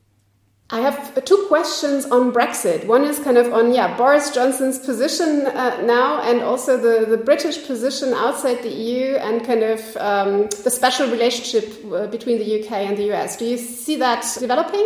I 0.69 0.81
have 0.81 1.23
two 1.23 1.45
questions 1.47 2.05
on 2.07 2.33
Brexit. 2.33 2.85
One 2.87 3.05
is 3.05 3.19
kind 3.19 3.37
of 3.37 3.53
on 3.53 3.73
yeah 3.73 3.95
Boris 3.95 4.31
Johnson's 4.31 4.77
position 4.77 5.47
uh, 5.47 5.81
now, 5.83 6.21
and 6.21 6.41
also 6.41 6.75
the, 6.75 7.05
the 7.05 7.15
British 7.15 7.65
position 7.65 8.13
outside 8.13 8.63
the 8.63 8.69
EU, 8.69 9.15
and 9.15 9.45
kind 9.45 9.63
of 9.63 9.79
um, 9.97 10.49
the 10.65 10.69
special 10.69 11.09
relationship 11.09 11.73
uh, 11.93 12.07
between 12.07 12.37
the 12.37 12.59
UK 12.59 12.71
and 12.71 12.97
the 12.97 13.13
US. 13.13 13.37
Do 13.37 13.45
you 13.45 13.57
see 13.57 13.95
that 13.97 14.27
developing? 14.39 14.85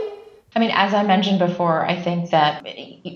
I 0.53 0.59
mean, 0.59 0.71
as 0.71 0.93
I 0.93 1.03
mentioned 1.03 1.39
before, 1.39 1.85
I 1.85 1.99
think 1.99 2.31
that 2.31 2.63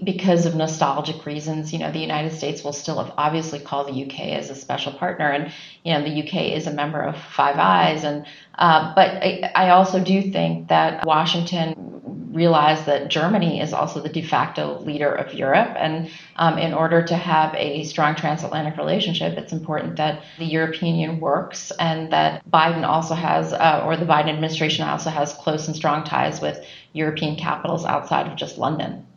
because 0.05 0.45
of 0.45 0.55
nostalgic 0.55 1.25
reasons, 1.25 1.73
you 1.73 1.79
know, 1.79 1.91
the 1.91 1.99
United 1.99 2.31
States 2.31 2.63
will 2.63 2.71
still 2.71 3.13
obviously 3.17 3.59
call 3.59 3.83
the 3.83 4.05
UK 4.05 4.19
as 4.39 4.49
a 4.49 4.55
special 4.55 4.93
partner, 4.93 5.29
and 5.29 5.51
you 5.83 5.93
know, 5.93 6.01
the 6.01 6.23
UK 6.23 6.53
is 6.57 6.65
a 6.65 6.71
member 6.71 7.01
of 7.01 7.15
Five 7.15 7.57
Eyes, 7.57 8.03
and 8.03 8.25
uh, 8.57 8.95
but 8.95 9.09
I, 9.21 9.51
I 9.53 9.69
also 9.69 10.03
do 10.03 10.31
think 10.31 10.69
that 10.69 11.05
Washington 11.05 11.94
realize 12.35 12.85
that 12.85 13.07
Germany 13.07 13.61
is 13.61 13.71
also 13.71 14.01
the 14.01 14.09
de 14.09 14.21
facto 14.21 14.79
leader 14.81 15.11
of 15.11 15.33
Europe. 15.33 15.73
And 15.77 16.11
um, 16.35 16.57
in 16.57 16.73
order 16.73 17.01
to 17.01 17.15
have 17.15 17.55
a 17.55 17.85
strong 17.85 18.13
transatlantic 18.15 18.77
relationship, 18.77 19.37
it's 19.37 19.53
important 19.53 19.95
that 19.95 20.21
the 20.37 20.45
European 20.45 20.95
Union 20.95 21.19
works 21.21 21.71
and 21.79 22.11
that 22.11 22.43
Biden 22.51 22.85
also 22.85 23.15
has, 23.15 23.53
uh, 23.53 23.83
or 23.85 23.95
the 23.95 24.05
Biden 24.05 24.29
administration 24.29 24.85
also 24.85 25.09
has 25.09 25.33
close 25.33 25.67
and 25.67 25.75
strong 25.75 26.03
ties 26.03 26.41
with 26.41 26.63
European 26.91 27.37
capitals 27.37 27.85
outside 27.85 28.27
of 28.27 28.35
just 28.35 28.57
London. 28.57 29.07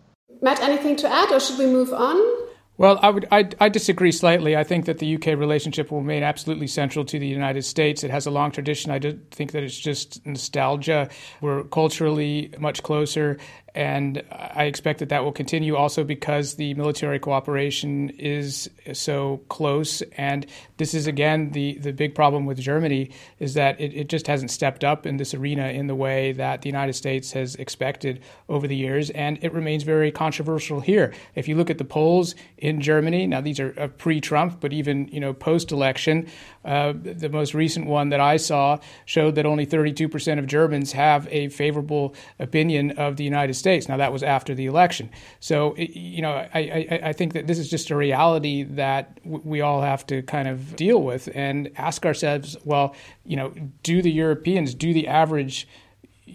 Matt, 0.41 0.61
anything 0.61 0.95
to 0.97 1.09
add, 1.09 1.33
or 1.33 1.41
should 1.41 1.59
we 1.59 1.67
move 1.67 1.93
on? 1.93 2.48
Well, 2.79 3.01
I 3.03 3.11
would 3.11 3.27
I, 3.33 3.49
I, 3.59 3.69
disagree 3.69 4.13
slightly. 4.13 4.57
I 4.57 4.63
think 4.63 4.85
that 4.85 4.99
the 4.99 5.17
UK 5.17 5.27
relationship 5.37 5.91
will 5.91 6.01
remain 6.01 6.23
absolutely 6.23 6.69
central 6.69 7.05
to 7.07 7.19
the 7.19 7.27
United 7.27 7.65
States. 7.65 8.05
It 8.05 8.13
has 8.13 8.25
a 8.25 8.31
long 8.31 8.53
tradition. 8.53 8.93
I 8.93 9.01
don't 9.01 9.29
think 9.33 9.51
that 9.51 9.65
it's 9.65 9.77
just 9.77 10.25
nostalgia. 10.25 11.09
We're 11.41 11.65
culturally 11.65 12.53
much 12.61 12.85
closer, 12.85 13.39
and 13.75 14.23
I 14.33 14.65
expect 14.65 15.01
that 15.01 15.11
that 15.11 15.25
will 15.25 15.33
continue 15.33 15.77
also 15.77 16.03
because 16.03 16.55
the 16.55 16.75
military 16.75 17.19
cooperation 17.19 18.11
is 18.11 18.71
so 18.93 19.41
close. 19.49 20.03
And 20.17 20.47
this 20.79 20.95
is, 20.95 21.07
again, 21.07 21.51
the, 21.51 21.79
the 21.79 21.93
big 21.93 22.15
problem 22.15 22.47
with 22.47 22.59
Germany 22.59 23.11
is 23.39 23.55
that 23.55 23.81
it, 23.81 23.95
it 23.95 24.09
just 24.09 24.27
hasn't 24.27 24.51
stepped 24.51 24.85
up 24.85 25.07
in 25.07 25.19
this 25.19 25.35
arena 25.35 25.69
in 25.69 25.87
the 25.87 25.95
way 25.95 26.33
that 26.33 26.63
the 26.63 26.69
United 26.69 26.95
States 26.95 27.33
has 27.33 27.55
expected 27.57 28.21
over 28.49 28.67
the 28.67 28.77
years. 28.77 29.11
And 29.11 29.39
it 29.43 29.53
remains 29.53 29.83
very 29.83 30.11
controversial 30.11 30.81
here. 30.81 31.13
If 31.35 31.47
you 31.47 31.55
look 31.55 31.71
at 31.71 31.79
the 31.79 31.85
polls 31.85 32.35
in 32.57 32.81
Germany, 32.81 33.27
now 33.27 33.41
these 33.41 33.61
are 33.61 33.89
pre 33.99 34.21
Trump, 34.21 34.61
but 34.61 34.73
even 34.73 35.09
you 35.09 35.21
know 35.21 35.33
post 35.33 35.73
election, 35.73 36.27
uh, 36.65 36.93
the 36.95 37.29
most 37.29 37.55
recent 37.55 37.87
one 37.87 38.09
that 38.11 38.21
I 38.21 38.39
saw 38.39 38.79
showed 39.05 39.37
that 39.37 39.47
only 39.47 39.67
32% 39.67 40.39
of 40.39 40.47
Germans 40.47 40.93
have 40.93 41.29
a 41.31 41.49
favorable 41.49 42.15
opinion 42.39 42.93
of 42.93 43.17
the 43.17 43.25
United 43.25 43.55
States. 43.55 43.58
Now, 43.89 43.97
that 43.97 44.13
was 44.13 44.23
after 44.23 44.55
the 44.55 44.67
election. 44.67 45.11
So, 45.41 45.77
you 45.77 46.23
know, 46.23 46.33
I, 46.33 46.49
I, 46.61 47.01
I 47.05 47.13
think 47.13 47.33
that 47.33 47.47
this 47.47 47.59
is 47.59 47.69
just 47.69 47.91
a 47.91 47.97
reality 47.97 48.63
that 48.63 49.19
we 49.25 49.61
all 49.61 49.83
have 49.83 50.07
to 50.09 50.23
kind 50.23 50.49
of 50.49 50.77
deal 50.77 51.03
with 51.03 51.29
and 51.35 51.71
ask 51.77 52.07
ourselves 52.07 52.57
well, 52.65 52.95
you 53.25 53.37
know, 53.37 53.53
do 53.83 54.03
the 54.03 54.11
Europeans, 54.11 54.75
do 54.75 54.93
the 54.93 55.09
average 55.09 55.69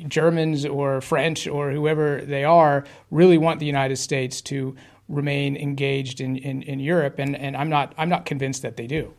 Germans 0.07 0.65
or 0.65 1.01
French 1.01 1.47
or 1.47 1.71
whoever 1.71 2.21
they 2.21 2.43
are 2.43 2.83
really 3.11 3.37
want 3.37 3.59
the 3.59 3.65
United 3.65 3.97
States 3.97 4.41
to 4.41 4.75
remain 5.07 5.55
engaged 5.55 6.21
in, 6.21 6.37
in, 6.37 6.61
in 6.63 6.79
Europe? 6.79 7.19
And, 7.19 7.35
and 7.35 7.55
I'm, 7.55 7.69
not, 7.69 7.93
I'm 7.97 8.09
not 8.09 8.25
convinced 8.25 8.61
that 8.63 8.77
they 8.77 8.87
do. 8.87 9.13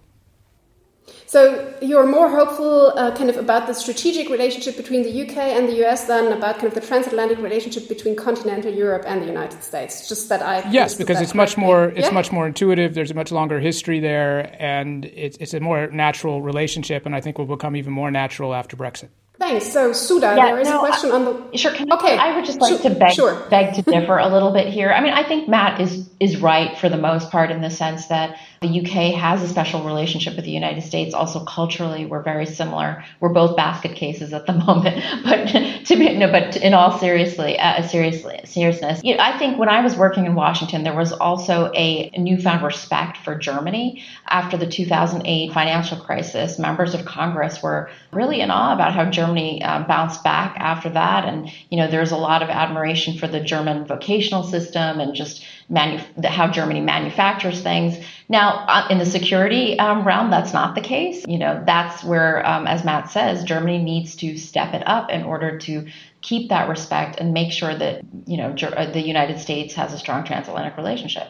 So 1.26 1.74
you're 1.82 2.06
more 2.06 2.28
hopeful, 2.28 2.92
uh, 2.96 3.16
kind 3.16 3.28
of, 3.28 3.36
about 3.36 3.66
the 3.66 3.74
strategic 3.74 4.28
relationship 4.28 4.76
between 4.76 5.02
the 5.02 5.22
UK 5.22 5.36
and 5.36 5.68
the 5.68 5.84
US 5.84 6.04
than 6.04 6.32
about 6.32 6.56
kind 6.56 6.68
of 6.68 6.74
the 6.74 6.80
transatlantic 6.80 7.38
relationship 7.38 7.88
between 7.88 8.14
continental 8.16 8.72
Europe 8.72 9.04
and 9.06 9.20
the 9.22 9.26
United 9.26 9.62
States. 9.62 10.08
Just 10.08 10.28
that 10.28 10.42
I 10.42 10.68
yes, 10.70 10.94
because 10.94 11.20
it's 11.20 11.34
much 11.34 11.56
more 11.56 11.86
it's 11.90 12.08
yeah? 12.08 12.10
much 12.10 12.30
more 12.30 12.46
intuitive. 12.46 12.94
There's 12.94 13.10
a 13.10 13.14
much 13.14 13.32
longer 13.32 13.60
history 13.60 14.00
there, 14.00 14.54
and 14.60 15.04
it's 15.06 15.36
it's 15.38 15.54
a 15.54 15.60
more 15.60 15.88
natural 15.88 16.42
relationship, 16.42 17.06
and 17.06 17.14
I 17.14 17.20
think 17.20 17.38
will 17.38 17.46
become 17.46 17.76
even 17.76 17.92
more 17.92 18.10
natural 18.10 18.54
after 18.54 18.76
Brexit. 18.76 19.08
Thanks. 19.38 19.66
So, 19.66 19.92
Sudha, 19.92 20.34
yeah, 20.36 20.46
there 20.46 20.60
is 20.60 20.68
no, 20.68 20.76
a 20.76 20.78
question 20.78 21.10
on 21.10 21.24
the. 21.24 21.58
Sure. 21.58 21.72
Can, 21.72 21.92
okay. 21.92 22.16
I 22.16 22.36
would 22.36 22.44
just 22.44 22.60
like 22.60 22.80
to 22.82 22.90
beg, 22.90 23.14
sure. 23.14 23.46
beg 23.50 23.74
to 23.74 23.82
differ 23.82 24.18
a 24.18 24.28
little 24.28 24.52
bit 24.52 24.68
here. 24.68 24.92
I 24.92 25.00
mean, 25.00 25.12
I 25.12 25.24
think 25.24 25.48
Matt 25.48 25.80
is 25.80 26.08
is 26.20 26.40
right 26.40 26.78
for 26.78 26.88
the 26.88 26.96
most 26.96 27.30
part 27.32 27.50
in 27.50 27.60
the 27.60 27.70
sense 27.70 28.06
that 28.06 28.38
the 28.64 28.80
UK 28.80 29.14
has 29.14 29.42
a 29.42 29.48
special 29.48 29.84
relationship 29.84 30.36
with 30.36 30.46
the 30.46 30.50
United 30.50 30.82
States. 30.82 31.14
Also, 31.14 31.44
culturally, 31.44 32.06
we're 32.06 32.22
very 32.22 32.46
similar. 32.46 33.04
We're 33.20 33.28
both 33.28 33.56
basket 33.56 33.94
cases 33.94 34.32
at 34.32 34.46
the 34.46 34.52
moment. 34.66 35.02
But 35.22 35.48
to 35.84 35.96
be 35.96 36.16
no, 36.16 36.30
but 36.30 36.56
in 36.56 36.72
all 36.72 36.98
seriously, 36.98 37.58
uh, 37.58 37.86
seriously, 37.86 38.40
seriousness, 38.44 39.02
you 39.04 39.16
know, 39.16 39.22
I 39.22 39.38
think 39.38 39.58
when 39.58 39.68
I 39.68 39.82
was 39.82 39.96
working 39.96 40.24
in 40.24 40.34
Washington, 40.34 40.82
there 40.82 40.96
was 40.96 41.12
also 41.12 41.70
a 41.74 42.10
newfound 42.16 42.64
respect 42.64 43.18
for 43.18 43.36
Germany 43.36 44.02
after 44.26 44.56
the 44.56 44.66
2008 44.66 45.52
financial 45.52 45.98
crisis. 45.98 46.58
Members 46.58 46.94
of 46.94 47.04
Congress 47.04 47.62
were 47.62 47.90
really 48.12 48.40
in 48.40 48.50
awe 48.50 48.72
about 48.72 48.94
how 48.94 49.04
Germany 49.10 49.62
um, 49.62 49.86
bounced 49.86 50.24
back 50.24 50.56
after 50.58 50.88
that, 50.90 51.26
and 51.26 51.50
you 51.68 51.76
know, 51.76 51.90
there's 51.90 52.12
a 52.12 52.16
lot 52.16 52.42
of 52.42 52.48
admiration 52.48 53.18
for 53.18 53.26
the 53.26 53.40
German 53.40 53.84
vocational 53.84 54.42
system 54.42 55.00
and 55.00 55.14
just 55.14 55.44
manu- 55.68 56.02
how 56.24 56.48
Germany 56.48 56.80
manufactures 56.80 57.62
things. 57.62 57.96
Now, 58.28 58.64
uh, 58.68 58.86
in 58.90 58.98
the 58.98 59.06
security 59.06 59.78
um, 59.78 60.06
realm, 60.06 60.30
that's 60.30 60.52
not 60.52 60.74
the 60.74 60.80
case. 60.80 61.24
You 61.26 61.38
know, 61.38 61.62
that's 61.64 62.02
where, 62.04 62.46
um, 62.46 62.66
as 62.66 62.84
Matt 62.84 63.10
says, 63.10 63.44
Germany 63.44 63.78
needs 63.78 64.16
to 64.16 64.36
step 64.38 64.74
it 64.74 64.86
up 64.86 65.10
in 65.10 65.22
order 65.24 65.58
to 65.58 65.86
keep 66.20 66.48
that 66.48 66.68
respect 66.68 67.20
and 67.20 67.32
make 67.34 67.52
sure 67.52 67.74
that 67.74 68.00
you 68.26 68.38
know 68.38 68.50
uh, 68.50 68.90
the 68.90 69.00
United 69.00 69.38
States 69.38 69.74
has 69.74 69.92
a 69.92 69.98
strong 69.98 70.24
transatlantic 70.24 70.76
relationship. 70.76 71.28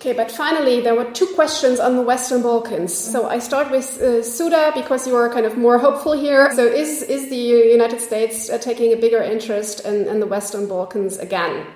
Okay, 0.00 0.12
but 0.12 0.30
finally, 0.30 0.82
there 0.82 0.94
were 0.94 1.10
two 1.12 1.26
questions 1.34 1.80
on 1.80 1.96
the 1.96 2.02
Western 2.02 2.42
Balkans. 2.42 2.92
So 2.92 3.26
I 3.26 3.38
start 3.38 3.70
with 3.70 4.02
uh, 4.02 4.22
Sudha 4.22 4.72
because 4.74 5.06
you 5.06 5.16
are 5.16 5.30
kind 5.30 5.46
of 5.46 5.56
more 5.56 5.78
hopeful 5.78 6.12
here. 6.12 6.52
So 6.54 6.66
is 6.66 7.02
is 7.02 7.30
the 7.30 7.44
United 7.78 8.00
States 8.00 8.50
uh, 8.50 8.58
taking 8.58 8.92
a 8.92 8.96
bigger 8.96 9.22
interest 9.22 9.80
in, 9.86 10.06
in 10.06 10.20
the 10.20 10.26
Western 10.26 10.68
Balkans 10.68 11.16
again? 11.16 11.66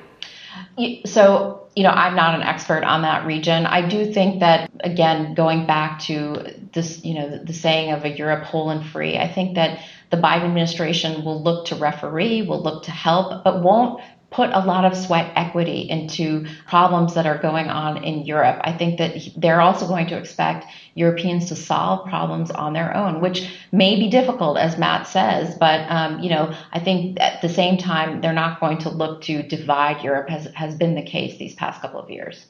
So, 1.07 1.69
you 1.77 1.83
know, 1.83 1.91
I'm 1.91 2.17
not 2.17 2.35
an 2.35 2.43
expert 2.43 2.83
on 2.85 3.03
that 3.03 3.27
region. 3.27 3.67
I 3.67 3.89
do 3.89 4.13
think 4.13 4.41
that, 4.41 4.71
again, 4.81 5.35
going 5.35 5.67
back 5.67 6.01
to 6.01 6.55
this, 6.73 7.05
you 7.05 7.15
know, 7.15 7.39
the, 7.45 7.53
saying 7.53 7.93
of 7.93 8.05
a 8.05 8.09
Europe 8.09 8.45
whole 8.45 8.71
and 8.71 8.85
free, 8.85 9.17
I 9.17 9.33
think 9.33 9.55
that 9.57 9.81
the 10.11 10.17
Biden 10.17 10.45
administration 10.45 11.25
will 11.25 11.43
look 11.43 11.67
to 11.67 11.77
referee, 11.77 12.43
will 12.43 12.63
look 12.63 12.85
to 12.85 12.91
help, 12.91 13.45
but 13.45 13.63
won't 13.63 14.01
put 14.31 14.51
a 14.53 14.61
lot 14.61 14.85
of 14.85 14.97
sweat 14.97 15.33
equity 15.37 15.89
into 15.89 16.47
problems 16.67 17.15
that 17.15 17.27
are 17.27 17.39
going 17.39 17.69
on 17.69 18.05
in 18.05 18.27
Europe. 18.27 18.61
I 18.63 18.73
think 18.73 18.99
that 18.99 19.17
they're 19.37 19.61
also 19.61 19.87
going 19.87 20.07
to 20.09 20.19
expect 20.19 20.67
Europeans 20.95 21.47
to 21.47 21.57
solve 21.57 22.09
problems 22.09 22.51
on 22.51 22.75
their 22.75 22.95
own, 22.95 23.21
which 23.21 23.49
may 23.73 23.97
be 23.97 24.11
difficult, 24.11 24.59
as 24.59 24.77
Matt 24.77 25.07
says. 25.07 25.57
But 25.59 25.91
um, 25.91 26.21
you 26.21 26.29
know, 26.29 26.55
I 26.73 26.81
think 26.81 27.19
at 27.21 27.41
the 27.41 27.49
same 27.49 27.79
time, 27.79 28.21
they're 28.21 28.33
not 28.33 28.61
going 28.61 28.79
to 28.79 28.91
look 28.91 29.23
to 29.23 29.43
divide 29.43 30.03
Europe, 30.03 30.31
as 30.31 30.47
has 30.55 30.75
been 30.77 30.95
the 30.95 31.03
case 31.03 31.39
these 31.39 31.55
past 31.55 31.81
couple 31.81 32.01
of 32.01 32.11
years. 32.11 32.45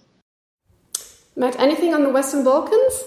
Matt, 1.36 1.58
anything 1.60 1.94
on 1.94 2.02
the 2.02 2.10
Western 2.10 2.42
Balkans? 2.42 3.04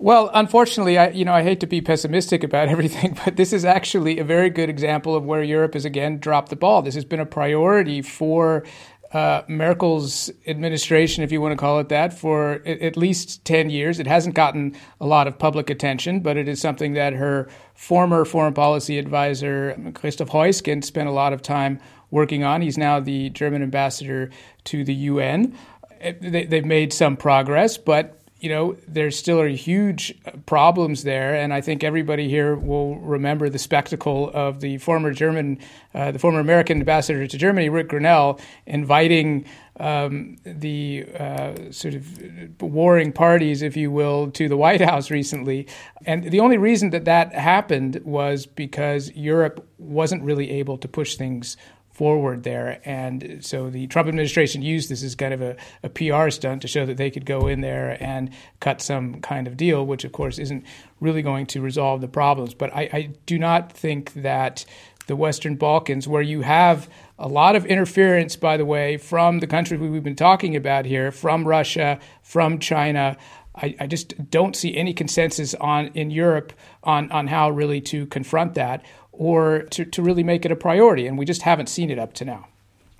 Well, 0.00 0.30
unfortunately, 0.32 0.96
I 0.96 1.08
you 1.10 1.24
know 1.24 1.32
I 1.34 1.42
hate 1.42 1.60
to 1.60 1.66
be 1.66 1.80
pessimistic 1.80 2.44
about 2.44 2.68
everything, 2.74 3.18
but 3.24 3.36
this 3.36 3.52
is 3.52 3.64
actually 3.64 4.18
a 4.18 4.24
very 4.24 4.50
good 4.50 4.68
example 4.68 5.16
of 5.16 5.24
where 5.24 5.42
Europe 5.42 5.74
has 5.74 5.84
again 5.84 6.18
dropped 6.18 6.50
the 6.50 6.56
ball. 6.56 6.82
This 6.82 6.94
has 6.94 7.04
been 7.04 7.20
a 7.20 7.26
priority 7.26 8.02
for 8.02 8.64
uh, 9.12 9.42
Merkel's 9.48 10.30
administration, 10.46 11.24
if 11.24 11.32
you 11.32 11.40
want 11.40 11.52
to 11.52 11.56
call 11.56 11.80
it 11.80 11.88
that, 11.88 12.12
for 12.12 12.60
at 12.66 12.96
least 12.96 13.44
10 13.46 13.70
years. 13.70 13.98
It 13.98 14.06
hasn't 14.06 14.34
gotten 14.34 14.76
a 15.00 15.06
lot 15.06 15.26
of 15.26 15.38
public 15.38 15.70
attention, 15.70 16.20
but 16.20 16.36
it 16.36 16.46
is 16.46 16.60
something 16.60 16.92
that 16.92 17.14
her 17.14 17.48
former 17.74 18.26
foreign 18.26 18.52
policy 18.52 18.98
advisor, 18.98 19.76
Christoph 19.94 20.28
Heusgen, 20.28 20.84
spent 20.84 21.08
a 21.08 21.12
lot 21.12 21.32
of 21.32 21.40
time 21.40 21.80
working 22.10 22.44
on. 22.44 22.60
He's 22.60 22.76
now 22.76 23.00
the 23.00 23.30
German 23.30 23.62
ambassador 23.62 24.30
to 24.64 24.84
the 24.84 24.94
UN. 24.94 25.56
They've 26.20 26.64
made 26.64 26.92
some 26.92 27.16
progress, 27.16 27.78
but 27.78 28.17
you 28.40 28.48
know, 28.48 28.76
there 28.86 29.10
still 29.10 29.40
are 29.40 29.48
huge 29.48 30.16
problems 30.46 31.02
there, 31.02 31.34
and 31.34 31.52
I 31.52 31.60
think 31.60 31.82
everybody 31.82 32.28
here 32.28 32.54
will 32.54 32.96
remember 32.98 33.48
the 33.48 33.58
spectacle 33.58 34.30
of 34.32 34.60
the 34.60 34.78
former 34.78 35.12
German, 35.12 35.58
uh, 35.92 36.12
the 36.12 36.20
former 36.20 36.38
American 36.38 36.78
ambassador 36.78 37.26
to 37.26 37.36
Germany, 37.36 37.68
Rick 37.68 37.88
Grenell, 37.88 38.40
inviting 38.64 39.44
um, 39.80 40.36
the 40.44 41.06
uh, 41.18 41.54
sort 41.72 41.94
of 41.94 42.62
warring 42.62 43.12
parties, 43.12 43.62
if 43.62 43.76
you 43.76 43.90
will, 43.90 44.30
to 44.32 44.48
the 44.48 44.56
White 44.56 44.80
House 44.80 45.10
recently. 45.10 45.66
And 46.06 46.30
the 46.30 46.40
only 46.40 46.58
reason 46.58 46.90
that 46.90 47.06
that 47.06 47.32
happened 47.32 48.00
was 48.04 48.46
because 48.46 49.10
Europe 49.12 49.68
wasn't 49.78 50.22
really 50.22 50.50
able 50.50 50.78
to 50.78 50.88
push 50.88 51.16
things 51.16 51.56
forward 51.98 52.44
there. 52.44 52.80
And 52.84 53.44
so 53.44 53.70
the 53.70 53.88
Trump 53.88 54.08
administration 54.08 54.62
used 54.62 54.88
this 54.88 55.02
as 55.02 55.16
kind 55.16 55.34
of 55.34 55.42
a, 55.42 55.56
a, 55.82 55.88
PR 55.88 56.30
stunt 56.30 56.62
to 56.62 56.68
show 56.68 56.86
that 56.86 56.96
they 56.96 57.10
could 57.10 57.26
go 57.26 57.48
in 57.48 57.60
there 57.60 57.96
and 58.00 58.30
cut 58.60 58.80
some 58.80 59.20
kind 59.20 59.48
of 59.48 59.56
deal, 59.56 59.84
which 59.84 60.04
of 60.04 60.12
course 60.12 60.38
isn't 60.38 60.64
really 61.00 61.22
going 61.22 61.46
to 61.46 61.60
resolve 61.60 62.00
the 62.00 62.06
problems. 62.06 62.54
But 62.54 62.72
I, 62.72 62.82
I 62.92 63.10
do 63.26 63.36
not 63.36 63.72
think 63.72 64.12
that 64.12 64.64
the 65.08 65.16
Western 65.16 65.56
Balkans, 65.56 66.06
where 66.06 66.22
you 66.22 66.42
have 66.42 66.88
a 67.18 67.26
lot 67.26 67.56
of 67.56 67.66
interference, 67.66 68.36
by 68.36 68.56
the 68.56 68.64
way, 68.64 68.96
from 68.96 69.40
the 69.40 69.48
countries 69.48 69.80
we've 69.80 70.04
been 70.04 70.14
talking 70.14 70.54
about 70.54 70.86
here, 70.86 71.10
from 71.10 71.48
Russia, 71.48 71.98
from 72.22 72.60
China. 72.60 73.16
I, 73.56 73.74
I, 73.80 73.86
just 73.88 74.30
don't 74.30 74.54
see 74.54 74.76
any 74.76 74.94
consensus 74.94 75.52
on 75.54 75.88
in 75.88 76.12
Europe 76.12 76.52
on, 76.84 77.10
on 77.10 77.26
how 77.26 77.50
really 77.50 77.80
to 77.80 78.06
confront 78.06 78.54
that 78.54 78.84
or 79.18 79.62
to, 79.70 79.84
to 79.84 80.02
really 80.02 80.22
make 80.22 80.46
it 80.46 80.52
a 80.52 80.56
priority. 80.56 81.06
And 81.06 81.18
we 81.18 81.26
just 81.26 81.42
haven't 81.42 81.68
seen 81.68 81.90
it 81.90 81.98
up 81.98 82.14
to 82.14 82.24
now. 82.24 82.46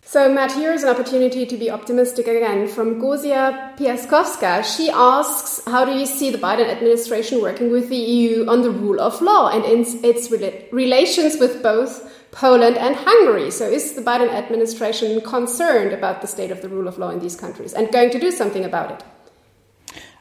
So, 0.03 0.33
Matt, 0.33 0.53
here 0.53 0.73
is 0.73 0.83
an 0.83 0.89
opportunity 0.89 1.45
to 1.45 1.57
be 1.59 1.71
optimistic 1.71 2.27
again 2.27 2.67
from 2.67 2.99
Gosia 2.99 3.77
Piaskowska. 3.77 4.65
She 4.65 4.89
asks, 4.89 5.63
How 5.67 5.85
do 5.85 5.93
you 5.93 6.07
see 6.07 6.31
the 6.31 6.39
Biden 6.39 6.67
administration 6.67 7.43
working 7.43 7.71
with 7.71 7.91
the 7.91 7.97
EU 7.97 8.49
on 8.49 8.63
the 8.63 8.71
rule 8.71 9.01
of 9.01 9.21
law 9.21 9.51
and 9.51 9.67
in 9.67 9.85
its 10.03 10.31
relations 10.73 11.37
with 11.39 11.63
both 11.63 12.11
Poland 12.31 12.79
and 12.79 12.97
Hungary? 12.97 13.51
So, 13.51 13.67
is 13.67 13.93
the 13.93 14.01
Biden 14.01 14.31
administration 14.31 15.21
concerned 15.21 15.93
about 15.93 16.23
the 16.23 16.27
state 16.27 16.51
of 16.51 16.63
the 16.63 16.71
rule 16.71 16.89
of 16.89 16.97
law 16.97 17.11
in 17.11 17.21
these 17.21 17.37
countries 17.37 17.75
and 17.75 17.93
going 17.93 18.09
to 18.09 18.19
do 18.19 18.31
something 18.31 18.65
about 18.65 18.91
it? 18.93 19.05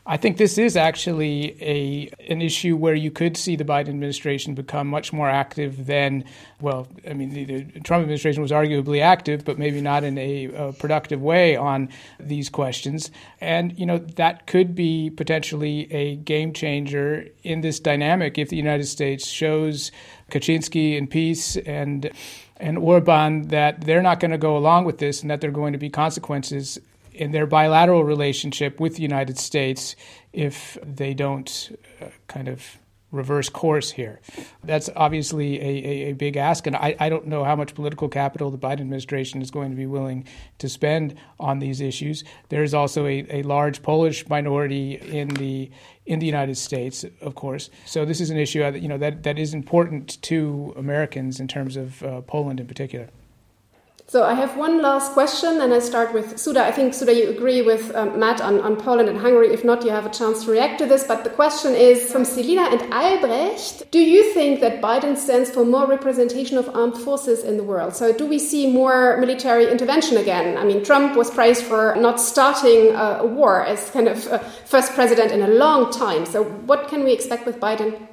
I 0.09 0.15
think 0.15 0.37
this 0.37 0.57
is 0.57 0.77
actually 0.77 1.61
a 1.61 2.09
an 2.31 2.41
issue 2.41 2.77
where 2.77 2.95
you 2.95 3.11
could 3.11 3.35
see 3.35 3.57
the 3.57 3.65
Biden 3.65 3.89
administration 3.89 4.55
become 4.55 4.87
much 4.87 5.11
more 5.11 5.29
active 5.29 5.85
than, 5.85 6.23
well, 6.61 6.87
I 7.07 7.11
mean, 7.11 7.31
the, 7.31 7.43
the 7.43 7.79
Trump 7.81 8.03
administration 8.03 8.41
was 8.41 8.51
arguably 8.51 9.01
active, 9.01 9.43
but 9.43 9.59
maybe 9.59 9.81
not 9.81 10.05
in 10.05 10.17
a, 10.17 10.45
a, 10.45 10.73
productive 10.73 11.21
way 11.21 11.57
on 11.57 11.89
these 12.21 12.47
questions. 12.47 13.11
And, 13.41 13.77
you 13.77 13.85
know, 13.85 13.97
that 13.97 14.47
could 14.47 14.75
be 14.75 15.09
potentially 15.09 15.91
a 15.91 16.15
game 16.15 16.53
changer 16.53 17.27
in 17.43 17.59
this 17.59 17.77
dynamic 17.81 18.37
if 18.37 18.47
the 18.47 18.55
United 18.57 18.85
States 18.85 19.27
shows 19.27 19.91
Kaczynski 20.31 20.97
and 20.97 21.09
PiS 21.09 21.57
and 21.57 22.09
and 22.59 22.77
Orban 22.77 23.49
that 23.49 23.81
they're 23.81 24.01
not 24.01 24.19
going 24.19 24.31
to 24.31 24.37
go 24.37 24.57
along 24.57 24.85
with 24.85 24.97
this 24.97 25.21
and 25.21 25.29
that 25.29 25.41
there 25.41 25.49
are 25.49 25.53
going 25.53 25.73
to 25.73 25.79
be 25.79 25.89
consequences 25.89 26.79
in 27.17 27.31
their 27.31 27.45
bilateral 27.45 28.03
relationship 28.03 28.79
with 28.79 28.95
the 28.95 29.01
United 29.01 29.37
States 29.37 29.95
if 30.33 30.77
they 30.83 31.13
don't 31.13 31.77
uh, 32.01 32.07
kind 32.27 32.47
of 32.47 32.77
reverse 33.11 33.47
course 33.49 33.91
here. 33.91 34.19
That's 34.63 34.89
obviously 34.95 35.59
a, 35.59 35.63
a, 35.63 36.09
a, 36.09 36.13
big 36.13 36.35
ask, 36.35 36.67
and 36.67 36.75
I, 36.75 36.95
I 36.99 37.09
don't 37.09 37.27
know 37.27 37.43
how 37.43 37.55
much 37.55 37.73
political 37.73 38.09
capital 38.09 38.51
the 38.51 38.57
Biden 38.57 38.81
administration 38.81 39.41
is 39.41 39.49
going 39.49 39.69
to 39.69 39.77
be 39.77 39.85
willing 39.85 40.25
to 40.57 40.67
spend 40.67 41.15
on 41.39 41.59
these 41.59 41.79
issues. 41.79 42.23
There 42.49 42.63
is 42.63 42.73
also 42.73 43.05
a, 43.05 43.25
a 43.29 43.43
large 43.43 43.81
Polish 43.81 44.27
minority 44.27 44.95
in 44.95 45.29
the 45.29 45.71
in 46.05 46.19
the 46.19 46.25
United 46.25 46.57
States, 46.57 47.05
of 47.21 47.35
course. 47.35 47.69
So 47.85 48.05
this 48.05 48.21
is 48.21 48.29
an 48.29 48.37
issue 48.37 48.59
that 48.59 48.81
you 48.81 48.87
know 48.87 48.97
that, 48.97 49.23
that 49.23 49.39
is 49.39 49.53
important 49.53 50.21
to 50.23 50.73
Americans 50.77 51.39
in 51.39 51.47
terms 51.47 51.77
of 51.77 52.03
uh, 52.03 52.21
Poland 52.21 52.59
in 52.59 52.67
particular. 52.67 53.09
So 54.09 54.23
I 54.23 54.35
have 54.35 54.55
one 54.55 54.81
last 54.81 55.11
question, 55.11 55.59
and 55.59 55.73
I 55.73 55.79
start 55.79 56.13
with 56.13 56.39
Sudha. 56.39 56.65
I 56.65 56.71
think 56.71 56.93
Sudha, 56.93 57.13
you 57.13 57.29
agree 57.29 57.61
with 57.61 57.93
um, 57.93 58.17
Matt 58.17 58.39
on, 58.39 58.61
on 58.61 58.77
Poland 58.77 59.09
and 59.09 59.17
Hungary. 59.17 59.49
If 59.53 59.65
not, 59.65 59.83
you 59.83 59.91
have 59.91 60.05
a 60.05 60.09
chance 60.09 60.45
to 60.45 60.51
react 60.51 60.79
to 60.79 60.85
this. 60.85 61.03
But 61.03 61.25
the 61.25 61.29
question 61.29 61.75
is 61.75 62.09
from 62.09 62.23
Selina 62.23 62.69
and 62.71 62.81
Albrecht: 62.93 63.91
Do 63.91 63.99
you 63.99 64.31
think 64.31 64.61
that 64.61 64.81
Biden 64.81 65.17
stands 65.17 65.49
for 65.49 65.65
more 65.65 65.85
representation 65.85 66.57
of 66.57 66.73
armed 66.73 66.95
forces 66.95 67.43
in 67.43 67.57
the 67.57 67.63
world? 67.63 67.97
So 67.97 68.13
do 68.13 68.25
we 68.25 68.39
see 68.39 68.71
more 68.71 69.17
military 69.17 69.69
intervention 69.69 70.15
again? 70.15 70.57
I 70.57 70.63
mean, 70.63 70.85
Trump 70.85 71.17
was 71.17 71.29
praised 71.29 71.63
for 71.63 71.93
not 71.97 72.21
starting 72.21 72.95
a, 72.95 73.19
a 73.19 73.27
war 73.27 73.65
as 73.65 73.91
kind 73.91 74.07
of 74.07 74.23
first 74.63 74.93
president 74.93 75.33
in 75.33 75.41
a 75.41 75.49
long 75.49 75.91
time. 75.91 76.25
So 76.25 76.45
what 76.45 76.87
can 76.87 77.03
we 77.03 77.11
expect 77.11 77.45
with 77.45 77.59
Biden? 77.59 78.07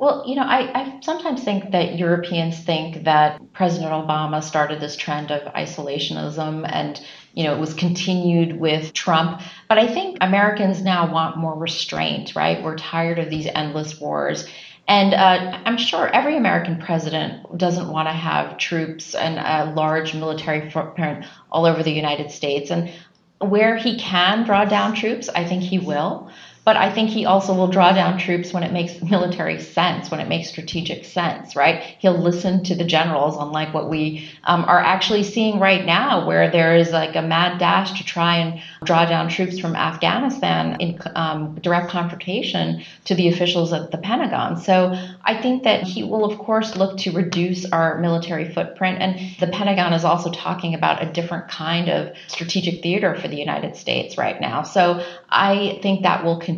Well, 0.00 0.24
you 0.26 0.34
know, 0.34 0.44
I, 0.44 0.80
I, 0.80 1.00
sometimes 1.02 1.44
think 1.44 1.72
that 1.72 1.98
Europeans 1.98 2.58
think 2.58 3.04
that 3.04 3.52
President 3.52 3.92
Obama 3.92 4.42
started 4.42 4.80
this 4.80 4.96
trend 4.96 5.30
of 5.30 5.52
isolationism 5.52 6.66
and, 6.66 6.98
you 7.34 7.44
know, 7.44 7.54
it 7.54 7.60
was 7.60 7.74
continued 7.74 8.58
with 8.58 8.94
Trump. 8.94 9.42
But 9.68 9.76
I 9.76 9.86
think 9.86 10.16
Americans 10.22 10.80
now 10.80 11.12
want 11.12 11.36
more 11.36 11.54
restraint, 11.54 12.34
right? 12.34 12.64
We're 12.64 12.78
tired 12.78 13.18
of 13.18 13.28
these 13.28 13.46
endless 13.54 14.00
wars. 14.00 14.48
And 14.88 15.12
uh, 15.12 15.60
I'm 15.66 15.76
sure 15.76 16.08
every 16.08 16.38
American 16.38 16.78
president 16.78 17.58
doesn't 17.58 17.88
want 17.88 18.08
to 18.08 18.14
have 18.14 18.56
troops 18.56 19.14
and 19.14 19.38
a 19.38 19.74
large 19.74 20.14
military 20.14 20.70
footprint 20.70 21.26
all 21.52 21.66
over 21.66 21.82
the 21.82 21.92
United 21.92 22.30
States. 22.30 22.70
And 22.70 22.90
where 23.38 23.76
he 23.76 23.98
can 23.98 24.44
draw 24.44 24.64
down 24.64 24.94
troops, 24.94 25.28
I 25.28 25.44
think 25.44 25.62
he 25.62 25.78
will. 25.78 26.30
But 26.62 26.76
I 26.76 26.92
think 26.92 27.10
he 27.10 27.24
also 27.24 27.54
will 27.54 27.68
draw 27.68 27.92
down 27.92 28.18
troops 28.18 28.52
when 28.52 28.62
it 28.62 28.72
makes 28.72 29.00
military 29.02 29.60
sense, 29.60 30.10
when 30.10 30.20
it 30.20 30.28
makes 30.28 30.50
strategic 30.50 31.04
sense, 31.04 31.56
right? 31.56 31.82
He'll 31.98 32.18
listen 32.18 32.64
to 32.64 32.74
the 32.74 32.84
generals, 32.84 33.36
unlike 33.38 33.72
what 33.72 33.88
we 33.88 34.28
um, 34.44 34.64
are 34.64 34.78
actually 34.78 35.22
seeing 35.22 35.58
right 35.58 35.84
now, 35.84 36.26
where 36.26 36.50
there 36.50 36.76
is 36.76 36.90
like 36.92 37.16
a 37.16 37.22
mad 37.22 37.58
dash 37.58 37.98
to 37.98 38.04
try 38.04 38.36
and 38.36 38.60
draw 38.84 39.06
down 39.06 39.28
troops 39.28 39.58
from 39.58 39.74
Afghanistan 39.74 40.80
in 40.80 41.00
um, 41.14 41.54
direct 41.60 41.88
confrontation 41.88 42.82
to 43.06 43.14
the 43.14 43.28
officials 43.28 43.72
at 43.72 43.90
the 43.90 43.98
Pentagon. 43.98 44.56
So 44.60 44.96
I 45.24 45.40
think 45.40 45.62
that 45.64 45.82
he 45.84 46.04
will, 46.04 46.24
of 46.24 46.38
course, 46.38 46.76
look 46.76 46.98
to 46.98 47.12
reduce 47.12 47.64
our 47.72 47.98
military 47.98 48.52
footprint. 48.52 48.98
And 49.00 49.36
the 49.40 49.46
Pentagon 49.48 49.92
is 49.94 50.04
also 50.04 50.30
talking 50.30 50.74
about 50.74 51.02
a 51.02 51.10
different 51.10 51.48
kind 51.48 51.88
of 51.88 52.14
strategic 52.28 52.82
theater 52.82 53.16
for 53.16 53.28
the 53.28 53.36
United 53.36 53.76
States 53.76 54.18
right 54.18 54.40
now. 54.40 54.62
So 54.62 55.04
I 55.30 55.78
think 55.82 56.02
that 56.02 56.24
will 56.24 56.38
continue, 56.38 56.49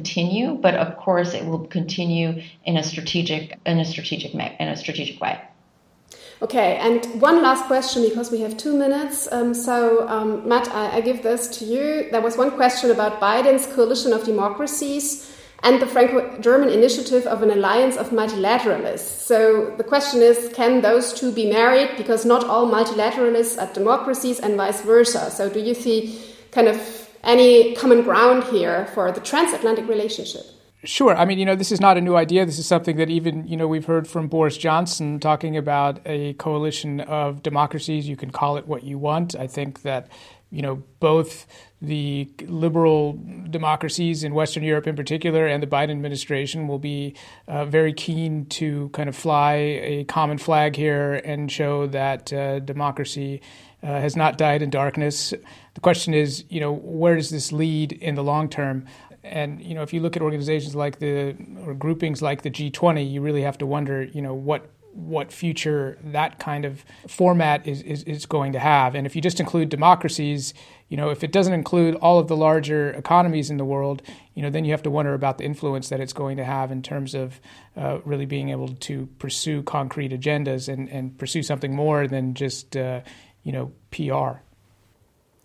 but 0.63 0.75
of 0.75 0.97
course 0.97 1.35
it 1.35 1.45
will 1.45 1.67
continue 1.67 2.43
in 2.65 2.77
a 2.77 2.83
strategic 2.83 3.59
in 3.67 3.79
a 3.79 3.85
strategic 3.85 4.35
in 4.35 4.69
a 4.69 4.77
strategic 4.77 5.21
way. 5.21 5.41
Okay, 6.43 6.77
and 6.79 7.07
one 7.21 7.41
last 7.41 7.67
question 7.67 8.03
because 8.03 8.33
we 8.33 8.41
have 8.41 8.57
two 8.57 8.77
minutes. 8.77 9.31
Um, 9.31 9.55
so, 9.55 10.09
um, 10.09 10.49
Matt, 10.49 10.69
I, 10.71 10.97
I, 10.97 11.01
give 11.01 11.23
this 11.23 11.47
to 11.59 11.65
you. 11.65 12.09
There 12.11 12.21
was 12.21 12.37
one 12.37 12.51
question 12.51 12.91
about 12.91 13.21
Biden's 13.21 13.69
coalition 13.69 14.13
of 14.13 14.25
democracies 14.25 15.33
and 15.63 15.81
the 15.81 15.87
Franco 15.87 16.37
German 16.41 16.69
initiative 16.69 17.27
of 17.27 17.45
an 17.45 17.51
alliance 17.51 17.97
of 17.97 18.11
multilateralists. 18.11 19.23
So, 19.25 19.73
the 19.77 19.85
question 19.85 20.21
is 20.21 20.51
can 20.53 20.81
those 20.81 21.13
two 21.13 21.31
be 21.31 21.49
married? 21.49 21.97
Because 21.97 22.25
not 22.25 22.43
all 22.43 22.69
multilateralists 22.69 23.57
are 23.63 23.73
democracies 23.73 24.41
and 24.41 24.57
vice 24.57 24.81
versa. 24.81 25.31
So, 25.31 25.49
do 25.49 25.61
you 25.61 25.75
see 25.75 26.21
kind 26.51 26.67
of 26.67 27.02
any 27.25 27.75
common 27.75 28.03
ground 28.03 28.45
here 28.45 28.87
for 28.95 29.13
the 29.13 29.21
transatlantic 29.21 29.89
relationship? 29.89 30.45
Sure. 30.85 31.15
I 31.17 31.25
mean, 31.25 31.39
you 31.39 31.45
know, 31.45 31.55
this 31.55 31.71
is 31.71 31.81
not 31.81 31.97
a 31.97 32.01
new 32.01 32.17
idea. 32.17 32.45
This 32.45 32.59
is 32.59 32.67
something 32.67 32.97
that 32.97 33.09
even, 33.09 33.47
you 33.47 33.57
know, 33.57 33.69
we've 33.69 33.85
heard 33.85 34.09
from 34.09 34.27
Boris 34.27 34.57
Johnson 34.57 35.21
talking 35.21 35.57
about 35.57 36.01
a 36.05 36.33
coalition 36.35 37.01
of 37.01 37.41
democracies. 37.43 38.09
You 38.09 38.17
can 38.17 38.33
call 38.33 38.57
it 38.57 38.67
what 38.67 38.83
you 38.83 38.99
want. 38.99 39.37
I 39.37 39.47
think 39.47 39.83
that, 39.83 40.09
you 40.51 40.61
know, 40.61 40.83
both 40.99 41.47
the 41.81 42.29
liberal 42.47 43.17
democracies 43.49 44.25
in 44.25 44.35
Western 44.35 44.65
Europe 44.65 44.89
in 44.89 44.97
particular 44.97 45.47
and 45.47 45.63
the 45.63 45.69
Biden 45.69 45.91
administration 45.91 46.67
will 46.67 46.81
be 46.81 47.15
uh, 47.47 47.65
very 47.65 47.93
keen 47.93 48.47
to 48.47 48.89
kind 48.89 49.09
of 49.09 49.15
fly 49.15 49.55
a 49.55 50.05
common 50.05 50.39
flag 50.39 50.75
here 50.75 51.15
and 51.25 51.51
show 51.51 51.87
that 51.87 52.33
uh, 52.33 52.59
democracy 52.59 53.41
uh, 53.83 53.87
has 53.87 54.17
not 54.17 54.39
died 54.39 54.63
in 54.63 54.71
darkness. 54.71 55.35
The 55.75 55.81
question 55.81 56.15
is, 56.15 56.45
you 56.49 56.61
know, 56.61 56.73
where 56.73 57.17
does 57.17 57.31
this 57.31 57.53
lead 57.53 57.93
in 57.93 58.15
the 58.15 58.25
long 58.25 58.49
term? 58.49 58.87
And 59.25 59.63
you 59.63 59.75
know, 59.75 59.83
if 59.83 59.93
you 59.93 60.01
look 60.01 60.17
at 60.17 60.23
organizations 60.23 60.75
like 60.75 60.99
the 60.99 61.37
or 61.65 61.75
groupings 61.75 62.23
like 62.23 62.43
the 62.43 62.51
G20, 62.51 63.11
you 63.11 63.21
really 63.21 63.43
have 63.43 63.59
to 63.59 63.67
wonder, 63.67 64.05
you 64.05 64.21
know, 64.21 64.35
what 64.35 64.71
what 64.93 65.33
future 65.33 65.99
that 66.05 66.39
kind 66.39 66.65
of 66.65 66.85
format 67.09 67.67
is, 67.67 67.83
is, 67.83 68.03
is 68.03 68.27
going 68.27 68.53
to 68.53 68.59
have. 68.59 68.95
And 68.95 69.07
if 69.07 69.17
you 69.17 69.23
just 69.23 69.41
include 69.41 69.71
democracies, 69.71 70.53
you 70.89 70.97
know, 70.97 71.09
if 71.09 71.25
it 71.25 71.33
doesn't 71.33 71.55
include 71.55 71.95
all 71.97 72.19
of 72.19 72.29
the 72.29 72.37
larger 72.37 72.91
economies 72.91 73.49
in 73.49 73.57
the 73.57 73.65
world, 73.65 74.03
you 74.35 74.43
know, 74.43 74.51
then 74.51 74.65
you 74.65 74.73
have 74.73 74.83
to 74.83 74.91
wonder 74.91 75.15
about 75.15 75.39
the 75.39 75.45
influence 75.45 75.89
that 75.89 76.01
it's 76.01 76.13
going 76.13 76.37
to 76.37 76.45
have 76.45 76.71
in 76.71 76.83
terms 76.83 77.15
of 77.15 77.41
uh, 77.77 78.01
really 78.05 78.27
being 78.27 78.51
able 78.51 78.69
to 78.69 79.07
pursue 79.19 79.63
concrete 79.63 80.13
agendas 80.13 80.71
and, 80.71 80.91
and 80.91 81.17
pursue 81.19 81.43
something 81.43 81.75
more 81.75 82.07
than 82.07 82.35
just, 82.35 82.77
uh, 82.77 83.01
you 83.43 83.53
know, 83.53 83.73
PR. 83.91 84.43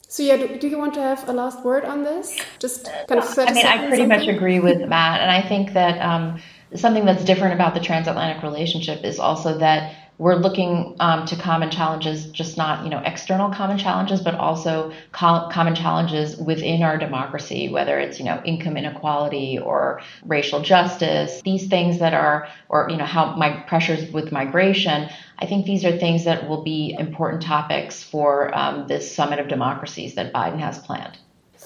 So 0.10 0.24
yeah, 0.24 0.38
do, 0.38 0.58
do, 0.58 0.68
you 0.70 0.78
want 0.78 0.94
to 0.94 1.02
have 1.02 1.28
a 1.28 1.34
last 1.34 1.64
word 1.64 1.84
on 1.84 2.04
this? 2.04 2.40
Just 2.60 2.86
kind 3.10 3.22
of. 3.22 3.38
I 3.38 3.52
mean, 3.52 3.66
I 3.66 3.88
pretty 3.88 4.06
much 4.06 4.28
agree 4.28 4.60
with 4.60 4.80
Matt, 4.88 5.20
and 5.20 5.30
I 5.30 5.42
think 5.42 5.74
that 5.74 6.02
um, 6.02 6.42
something 6.76 7.04
that's 7.04 7.26
different 7.26 7.54
about 7.54 7.74
the 7.74 7.82
transatlantic 7.82 8.42
relationship 8.42 9.04
is 9.04 9.20
also 9.20 9.58
that 9.58 10.07
we're 10.20 10.36
looking 10.36 10.96
um, 11.00 11.26
to 11.28 11.36
common 11.36 11.70
challenges, 11.70 12.26
just 12.28 12.58
not 12.58 12.84
you 12.84 12.90
know 12.90 13.02
external 13.06 13.52
common 13.52 13.78
challenges, 13.78 14.22
but 14.22 14.36
also 14.36 14.92
co- 15.12 15.48
common 15.52 15.76
challenges 15.76 16.38
within 16.38 16.82
our 16.84 16.98
democracy, 16.98 17.70
whether 17.70 18.00
it's 18.00 18.20
you 18.20 18.26
know 18.26 18.42
income 18.44 18.78
inequality 18.78 19.60
or 19.60 20.02
racial 20.26 20.62
justice, 20.62 21.42
these 21.44 21.68
things 21.68 22.00
that 22.00 22.14
are, 22.14 22.48
or 22.70 22.90
you 22.90 22.98
know 22.98 23.06
how 23.06 23.36
my 23.36 23.52
pressures 23.68 24.12
with 24.12 24.32
migration. 24.32 25.10
I 25.40 25.46
think 25.46 25.66
these 25.66 25.86
are 25.86 25.96
things 25.96 26.24
that 26.26 26.50
will 26.50 26.64
be 26.64 26.96
important 26.98 27.44
topics 27.44 28.02
for 28.02 28.56
um, 28.58 28.88
this 28.88 29.14
summit 29.14 29.40
of 29.40 29.48
democracies 29.48 30.16
that 30.16 30.34
Biden 30.34 30.60
has 30.60 30.80
planned. 30.80 31.18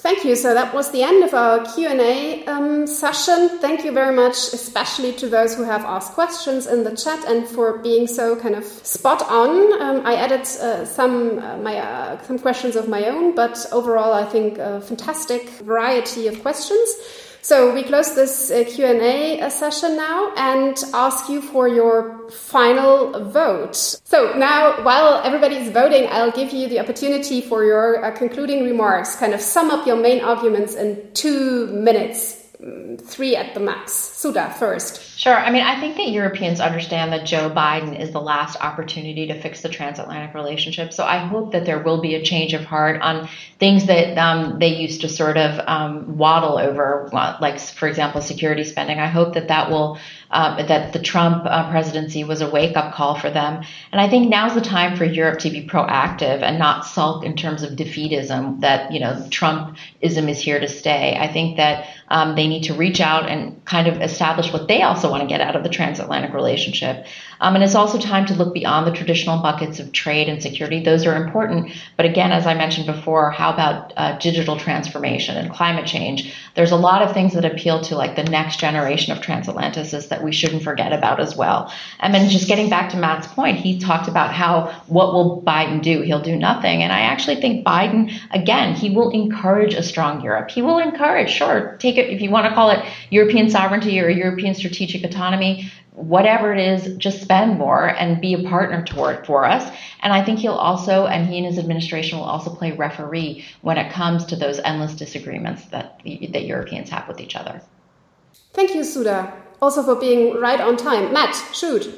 Thank 0.02 0.26
you. 0.26 0.36
So 0.36 0.56
that 0.56 0.74
was 0.74 0.89
the 0.89 1.04
end 1.04 1.24
of 1.24 1.36
our 1.36 1.64
Q&A 1.64 2.43
um, 2.47 2.88
session. 2.88 3.60
Thank 3.60 3.86
you 3.86 3.91
very 3.91 4.16
much, 4.16 4.36
especially 4.52 5.14
to 5.14 5.30
those 5.30 5.54
who 5.54 5.62
have 5.62 5.86
asked 5.86 6.14
questions 6.14 6.66
in 6.66 6.84
the 6.84 6.95
chat 6.95 7.24
and 7.26 7.47
for 7.47 7.78
being 7.78 8.08
so 8.08 8.36
kind 8.36 8.56
of 8.56 8.64
spot 8.64 9.22
on. 9.30 9.80
Um, 9.80 10.04
I 10.04 10.16
added 10.16 10.41
uh, 10.41 10.86
some 10.86 11.38
uh, 11.38 11.58
my 11.58 11.78
uh, 11.78 12.20
some 12.24 12.39
questions 12.39 12.76
of 12.76 12.89
my 12.89 13.06
own, 13.06 13.36
but 13.36 13.64
overall, 13.72 14.12
I 14.12 14.26
think 14.26 14.58
a 14.58 14.82
fantastic 14.82 15.47
variety 15.62 16.26
of 16.26 16.41
questions. 16.41 16.89
So 17.44 17.74
we 17.74 17.84
close 17.84 18.14
this 18.14 18.52
uh, 18.52 18.64
Q&A 18.68 19.42
uh, 19.42 19.50
session 19.50 19.98
now 19.98 20.32
and 20.38 20.78
ask 20.94 21.28
you 21.28 21.42
for 21.42 21.68
your 21.68 22.30
final 22.30 23.32
vote. 23.32 23.76
So 23.76 24.34
now, 24.38 24.84
while 24.84 25.22
everybody 25.24 25.56
is 25.56 25.72
voting, 25.72 26.08
I'll 26.12 26.32
give 26.32 26.54
you 26.54 26.68
the 26.68 26.80
opportunity 26.80 27.42
for 27.42 27.64
your 27.64 28.06
uh, 28.06 28.12
concluding 28.12 28.64
remarks. 28.64 29.16
Kind 29.16 29.34
of 29.34 29.42
sum 29.42 29.72
up 29.72 29.88
your 29.88 29.98
main 29.98 30.22
arguments 30.22 30.76
in 30.76 31.12
two 31.14 31.66
minutes 31.68 32.38
three 33.00 33.36
at 33.36 33.54
the 33.54 33.60
max. 33.60 33.94
Sudha 33.94 34.54
first. 34.58 35.11
Sure. 35.22 35.38
I 35.38 35.51
mean, 35.51 35.61
I 35.61 35.80
think 35.80 35.97
that 35.97 36.09
Europeans 36.09 36.59
understand 36.59 37.13
that 37.13 37.28
Joe 37.28 37.47
Biden 37.47 37.99
is 37.99 38.09
the 38.09 38.19
last 38.19 38.59
opportunity 38.59 39.28
to 39.28 39.39
fix 39.39 39.61
the 39.61 39.69
transatlantic 39.69 40.34
relationship. 40.34 40.91
So 40.93 41.03
I 41.03 41.19
hope 41.19 41.51
that 41.51 41.63
there 41.63 41.78
will 41.78 42.01
be 42.01 42.15
a 42.15 42.24
change 42.24 42.55
of 42.55 42.63
heart 42.63 42.99
on 43.03 43.30
things 43.59 43.86
that 43.86 44.17
um, 44.17 44.57
they 44.57 44.69
used 44.69 45.01
to 45.01 45.09
sort 45.09 45.38
of 45.38 45.61
um, 45.67 46.17
waddle 46.17 46.57
over, 46.57 47.07
like, 47.13 47.59
for 47.59 47.88
example, 47.88 48.19
security 48.24 48.63
spending. 48.63 48.97
I 48.97 49.05
hope 49.05 49.36
that 49.36 49.49
that 49.49 49.69
will 49.69 49.99
um, 50.32 50.65
that 50.65 50.93
the 50.93 50.99
Trump 50.99 51.43
uh, 51.45 51.69
presidency 51.69 52.24
was 52.24 52.41
a 52.41 52.49
wake 52.49 52.78
up 52.78 52.93
call 52.93 53.15
for 53.15 53.30
them. 53.30 53.63
And 53.91 54.01
I 54.01 54.09
think 54.09 54.30
now's 54.30 54.55
the 54.55 54.61
time 54.61 54.95
for 54.95 55.03
Europe 55.03 55.39
to 55.39 55.49
be 55.49 55.67
proactive 55.67 56.41
and 56.41 56.57
not 56.57 56.86
sulk 56.86 57.26
in 57.26 57.36
terms 57.36 57.63
of 57.63 57.74
defeatism 57.74 58.61
that, 58.61 58.91
you 58.91 58.99
know, 59.01 59.26
Trumpism 59.30 60.30
is 60.30 60.39
here 60.39 60.59
to 60.59 60.69
stay. 60.69 61.17
I 61.19 61.32
think 61.32 61.57
that 61.57 61.89
um, 62.07 62.36
they 62.36 62.47
need 62.47 62.63
to 62.63 62.74
reach 62.74 63.01
out 63.01 63.30
and 63.30 63.63
kind 63.65 63.88
of 63.88 64.01
establish 64.01 64.53
what 64.53 64.67
they 64.67 64.82
also 64.82 65.11
want 65.12 65.22
to 65.22 65.28
get 65.28 65.41
out 65.41 65.55
of 65.55 65.64
the 65.64 65.70
transatlantic 65.70 66.34
relationship. 66.34 67.05
Um, 67.41 67.55
and 67.55 67.64
it's 67.64 67.76
also 67.76 67.99
time 67.99 68.26
to 68.28 68.34
look 68.34 68.53
beyond 68.53 68.88
the 68.88 68.91
traditional 68.91 69.41
buckets 69.41 69.80
of 69.80 69.91
trade 69.91 70.30
and 70.30 70.41
security. 70.41 70.84
Those 70.84 71.05
are 71.05 71.16
important. 71.16 71.72
But 71.97 72.05
again, 72.05 72.32
as 72.32 72.47
I 72.47 72.53
mentioned 72.53 72.88
before, 72.88 73.32
how 73.32 73.51
about 73.51 73.93
uh, 73.97 74.18
digital 74.20 74.57
transformation 74.57 75.38
and 75.38 75.51
climate 75.51 75.86
change? 75.86 76.34
There's 76.55 76.72
a 76.72 76.76
lot 76.76 77.01
of 77.01 77.14
things 77.14 77.34
that 77.34 77.45
appeal 77.45 77.82
to 77.82 77.95
like 77.95 78.16
the 78.16 78.24
next 78.24 78.59
generation 78.59 79.16
of 79.16 79.24
transatlanticists 79.24 80.09
that 80.09 80.24
we 80.24 80.32
shouldn't 80.32 80.64
forget 80.64 80.93
about 80.93 81.20
as 81.20 81.36
well. 81.36 81.74
And 81.99 82.14
then 82.14 82.30
just 82.30 82.47
getting 82.47 82.70
back 82.70 82.91
to 82.91 82.97
Matt's 82.97 83.28
point, 83.28 83.57
he 83.57 83.80
talked 83.80 84.07
about 84.07 84.34
how 84.34 84.72
what 84.88 85.14
will 85.14 85.41
Biden 85.41 85.82
do? 85.82 86.01
He'll 86.01 86.22
do 86.22 86.36
nothing. 86.36 86.84
And 86.84 86.91
I 86.91 87.01
actually 87.01 87.41
think 87.41 87.66
Biden, 87.66 88.18
again, 88.32 88.76
he 88.76 88.89
will 88.89 89.09
encourage 89.09 89.74
a 89.74 89.84
strong 89.84 90.22
Europe. 90.22 90.51
He 90.51 90.62
will 90.62 90.78
encourage, 90.78 91.32
sure, 91.32 91.78
take 91.80 91.97
it 91.97 92.09
if 92.09 92.22
you 92.22 92.30
want 92.30 92.47
to 92.47 92.53
call 92.53 92.70
it 92.70 92.86
European 93.09 93.49
sovereignty 93.49 93.99
or 93.99 94.09
European 94.09 94.55
strategic 94.55 95.01
autonomy 95.04 95.72
whatever 95.93 96.54
it 96.54 96.60
is, 96.60 96.95
just 96.97 97.22
spend 97.22 97.58
more 97.58 97.88
and 97.88 98.22
be 98.22 98.34
a 98.34 98.49
partner 98.49 98.84
toward 98.84 99.26
for 99.26 99.45
us. 99.45 99.70
And 100.02 100.14
I 100.14 100.24
think 100.24 100.39
he'll 100.39 100.54
also, 100.54 101.06
and 101.06 101.28
he 101.28 101.38
and 101.38 101.45
his 101.45 101.60
administration 101.60 102.18
will 102.18 102.26
also 102.26 102.54
play 102.54 102.72
referee 102.72 103.45
when 103.62 103.78
it 103.78 103.91
comes 103.91 104.26
to 104.26 104.36
those 104.36 104.60
endless 104.60 104.95
disagreements 104.95 105.66
that 105.66 106.02
that 106.04 106.45
Europeans 106.45 106.89
have 106.89 107.08
with 107.08 107.20
each 107.20 107.36
other. 107.36 107.62
Thank 108.54 108.74
you, 108.74 108.84
Sudha, 108.84 109.34
also 109.62 109.84
for 109.84 109.95
being 109.95 110.39
right 110.39 110.60
on 110.60 110.78
time. 110.78 111.14
Matt, 111.14 111.36
shoot. 111.54 111.89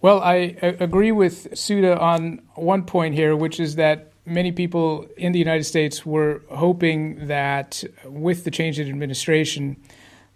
Well, 0.00 0.20
I 0.20 0.56
agree 0.60 1.12
with 1.12 1.56
Sudha 1.56 1.98
on 1.98 2.42
one 2.54 2.84
point 2.84 3.14
here, 3.14 3.34
which 3.34 3.58
is 3.58 3.76
that 3.76 4.12
many 4.26 4.52
people 4.52 5.06
in 5.16 5.32
the 5.32 5.38
United 5.38 5.64
States 5.64 6.04
were 6.04 6.42
hoping 6.50 7.26
that 7.26 7.82
with 8.04 8.44
the 8.44 8.50
change 8.50 8.78
in 8.78 8.88
administration, 8.88 9.76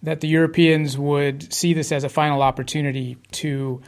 that 0.03 0.21
the 0.21 0.29
Europeans 0.29 0.97
would 0.97 1.53
see 1.53 1.75
this 1.75 1.91
as 1.93 2.05
a 2.05 2.09
final 2.09 2.43
opportunity 2.43 3.17
to 3.33 3.83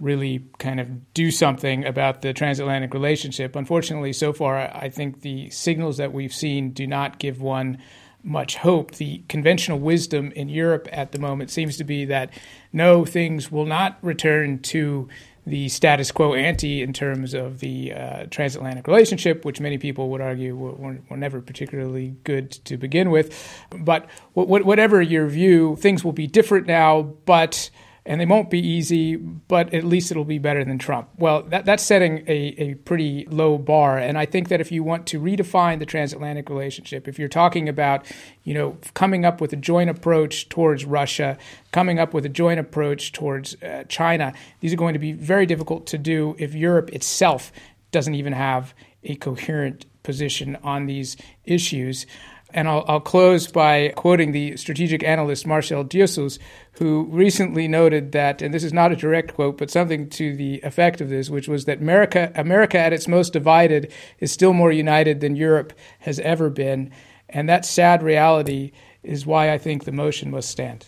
really 0.00 0.44
kind 0.58 0.80
of 0.80 1.14
do 1.14 1.30
something 1.30 1.84
about 1.84 2.22
the 2.22 2.32
transatlantic 2.32 2.92
relationship. 2.92 3.54
Unfortunately, 3.54 4.12
so 4.12 4.32
far, 4.32 4.58
I 4.58 4.88
think 4.88 5.20
the 5.20 5.48
signals 5.50 5.98
that 5.98 6.12
we've 6.12 6.34
seen 6.34 6.72
do 6.72 6.86
not 6.86 7.20
give 7.20 7.40
one 7.40 7.78
much 8.24 8.56
hope. 8.56 8.92
The 8.92 9.22
conventional 9.28 9.78
wisdom 9.78 10.32
in 10.32 10.48
Europe 10.48 10.88
at 10.92 11.12
the 11.12 11.18
moment 11.18 11.50
seems 11.50 11.76
to 11.76 11.84
be 11.84 12.04
that 12.06 12.30
no, 12.72 13.04
things 13.04 13.50
will 13.50 13.66
not 13.66 13.98
return 14.02 14.58
to 14.60 15.08
the 15.46 15.68
status 15.68 16.12
quo 16.12 16.34
ante 16.34 16.82
in 16.82 16.92
terms 16.92 17.34
of 17.34 17.58
the 17.58 17.92
uh, 17.92 18.26
transatlantic 18.30 18.86
relationship, 18.86 19.44
which 19.44 19.60
many 19.60 19.76
people 19.76 20.08
would 20.10 20.20
argue 20.20 20.54
were, 20.54 20.98
were, 21.08 21.16
never 21.16 21.40
particularly 21.40 22.14
good 22.24 22.50
to 22.50 22.76
begin 22.76 23.10
with. 23.10 23.52
But 23.70 24.06
whatever 24.34 25.02
your 25.02 25.26
view, 25.26 25.76
things 25.76 26.04
will 26.04 26.12
be 26.12 26.26
different 26.26 26.66
now, 26.66 27.02
but 27.02 27.70
and 28.04 28.20
they 28.20 28.26
won't 28.26 28.50
be 28.50 28.58
easy, 28.58 29.14
but 29.16 29.72
at 29.72 29.84
least 29.84 30.10
it'll 30.10 30.24
be 30.24 30.38
better 30.38 30.64
than 30.64 30.76
Trump. 30.76 31.08
Well, 31.18 31.42
that, 31.44 31.64
that's 31.64 31.84
setting 31.84 32.24
a, 32.26 32.54
a 32.58 32.74
pretty 32.74 33.26
low 33.30 33.58
bar. 33.58 33.96
And 33.98 34.18
I 34.18 34.26
think 34.26 34.48
that 34.48 34.60
if 34.60 34.72
you 34.72 34.82
want 34.82 35.06
to 35.08 35.20
redefine 35.20 35.78
the 35.78 35.86
transatlantic 35.86 36.48
relationship, 36.48 37.06
if 37.06 37.18
you're 37.18 37.28
talking 37.28 37.68
about, 37.68 38.04
you 38.42 38.54
know, 38.54 38.76
coming 38.94 39.24
up 39.24 39.40
with 39.40 39.52
a 39.52 39.56
joint 39.56 39.88
approach 39.88 40.48
towards 40.48 40.84
Russia, 40.84 41.38
coming 41.70 42.00
up 42.00 42.12
with 42.12 42.26
a 42.26 42.28
joint 42.28 42.58
approach 42.58 43.12
towards 43.12 43.60
uh, 43.62 43.84
China, 43.88 44.32
these 44.60 44.72
are 44.72 44.76
going 44.76 44.94
to 44.94 44.98
be 44.98 45.12
very 45.12 45.46
difficult 45.46 45.86
to 45.86 45.98
do 45.98 46.34
if 46.38 46.54
Europe 46.54 46.90
itself 46.90 47.52
doesn't 47.92 48.16
even 48.16 48.32
have 48.32 48.74
a 49.04 49.14
coherent 49.16 49.86
position 50.02 50.56
on 50.64 50.86
these 50.86 51.16
issues. 51.44 52.06
And 52.54 52.68
I'll, 52.68 52.84
I'll, 52.86 53.00
close 53.00 53.46
by 53.46 53.92
quoting 53.96 54.32
the 54.32 54.56
strategic 54.56 55.02
analyst 55.02 55.46
Marcel 55.46 55.84
Dirsus, 55.84 56.38
who 56.72 57.04
recently 57.10 57.66
noted 57.66 58.12
that, 58.12 58.42
and 58.42 58.52
this 58.52 58.64
is 58.64 58.72
not 58.72 58.92
a 58.92 58.96
direct 58.96 59.34
quote, 59.34 59.56
but 59.56 59.70
something 59.70 60.08
to 60.10 60.36
the 60.36 60.60
effect 60.62 61.00
of 61.00 61.08
this, 61.08 61.30
which 61.30 61.48
was 61.48 61.64
that 61.64 61.80
America, 61.80 62.30
America 62.34 62.78
at 62.78 62.92
its 62.92 63.08
most 63.08 63.32
divided 63.32 63.90
is 64.18 64.32
still 64.32 64.52
more 64.52 64.70
united 64.72 65.20
than 65.20 65.34
Europe 65.34 65.72
has 66.00 66.18
ever 66.20 66.50
been. 66.50 66.90
And 67.28 67.48
that 67.48 67.64
sad 67.64 68.02
reality 68.02 68.72
is 69.02 69.26
why 69.26 69.50
I 69.50 69.58
think 69.58 69.84
the 69.84 69.92
motion 69.92 70.30
must 70.30 70.50
stand. 70.50 70.86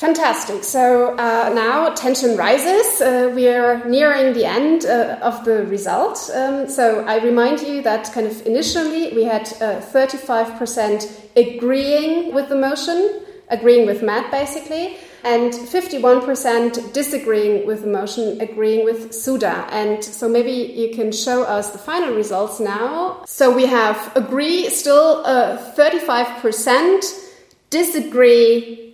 Fantastic. 0.00 0.64
So 0.64 1.10
uh, 1.18 1.52
now 1.54 1.90
tension 1.90 2.34
rises. 2.34 3.02
Uh, 3.02 3.30
we 3.34 3.48
are 3.48 3.84
nearing 3.84 4.32
the 4.32 4.46
end 4.46 4.86
uh, 4.86 5.18
of 5.20 5.44
the 5.44 5.66
result. 5.66 6.30
Um, 6.34 6.70
so 6.70 7.04
I 7.04 7.22
remind 7.22 7.60
you 7.60 7.82
that 7.82 8.10
kind 8.14 8.26
of 8.26 8.46
initially 8.46 9.12
we 9.14 9.24
had 9.24 9.42
35% 9.42 11.04
uh, 11.04 11.06
agreeing 11.36 12.32
with 12.34 12.48
the 12.48 12.56
motion, 12.56 13.20
agreeing 13.50 13.86
with 13.86 14.02
Matt 14.02 14.30
basically, 14.30 14.96
and 15.22 15.52
51% 15.52 16.94
disagreeing 16.94 17.66
with 17.66 17.82
the 17.82 17.88
motion, 17.88 18.40
agreeing 18.40 18.86
with 18.86 19.12
Sudha. 19.12 19.68
And 19.70 20.02
so 20.02 20.30
maybe 20.30 20.50
you 20.80 20.94
can 20.94 21.12
show 21.12 21.42
us 21.42 21.72
the 21.72 21.78
final 21.78 22.14
results 22.14 22.58
now. 22.58 23.22
So 23.26 23.54
we 23.54 23.66
have 23.66 24.16
agree 24.16 24.70
still 24.70 25.22
35%, 25.22 27.04
uh, 27.04 27.26
disagree 27.68 28.89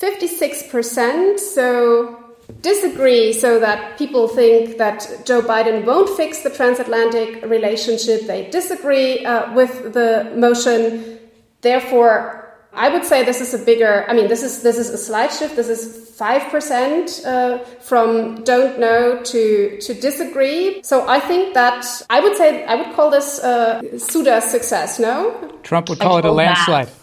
56%. 0.00 1.38
So 1.38 2.16
disagree 2.62 3.32
so 3.32 3.60
that 3.60 3.96
people 3.96 4.28
think 4.28 4.78
that 4.78 5.06
Joe 5.24 5.40
Biden 5.40 5.84
won't 5.84 6.10
fix 6.16 6.40
the 6.40 6.50
transatlantic 6.50 7.44
relationship. 7.44 8.26
They 8.26 8.50
disagree 8.50 9.24
uh, 9.24 9.54
with 9.54 9.92
the 9.92 10.32
motion. 10.36 11.18
Therefore, 11.60 12.36
I 12.72 12.88
would 12.88 13.04
say 13.04 13.24
this 13.24 13.40
is 13.40 13.52
a 13.54 13.64
bigger. 13.64 14.04
I 14.08 14.14
mean, 14.14 14.28
this 14.28 14.42
is 14.42 14.62
this 14.62 14.78
is 14.78 14.90
a 14.90 14.98
slight 14.98 15.32
shift. 15.32 15.56
This 15.56 15.68
is 15.68 16.10
five 16.16 16.42
percent 16.50 17.22
uh, 17.26 17.58
from 17.80 18.44
don't 18.44 18.78
know 18.78 19.22
to 19.22 19.78
to 19.80 19.94
disagree. 19.94 20.82
So 20.82 21.08
I 21.08 21.18
think 21.18 21.54
that 21.54 21.84
I 22.08 22.20
would 22.20 22.36
say 22.36 22.64
I 22.64 22.76
would 22.76 22.94
call 22.94 23.10
this 23.10 23.40
uh, 23.40 23.98
Sudha 23.98 24.40
success. 24.40 24.98
No, 25.00 25.58
Trump 25.62 25.88
would 25.88 25.98
call 25.98 26.18
it 26.18 26.24
a 26.24 26.32
landslide. 26.32 26.88
That. 26.88 26.99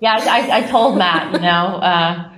Yeah, 0.00 0.16
I, 0.18 0.58
I 0.58 0.62
told 0.62 0.98
Matt, 0.98 1.32
you 1.32 1.40
know, 1.40 1.46
uh, 1.46 2.36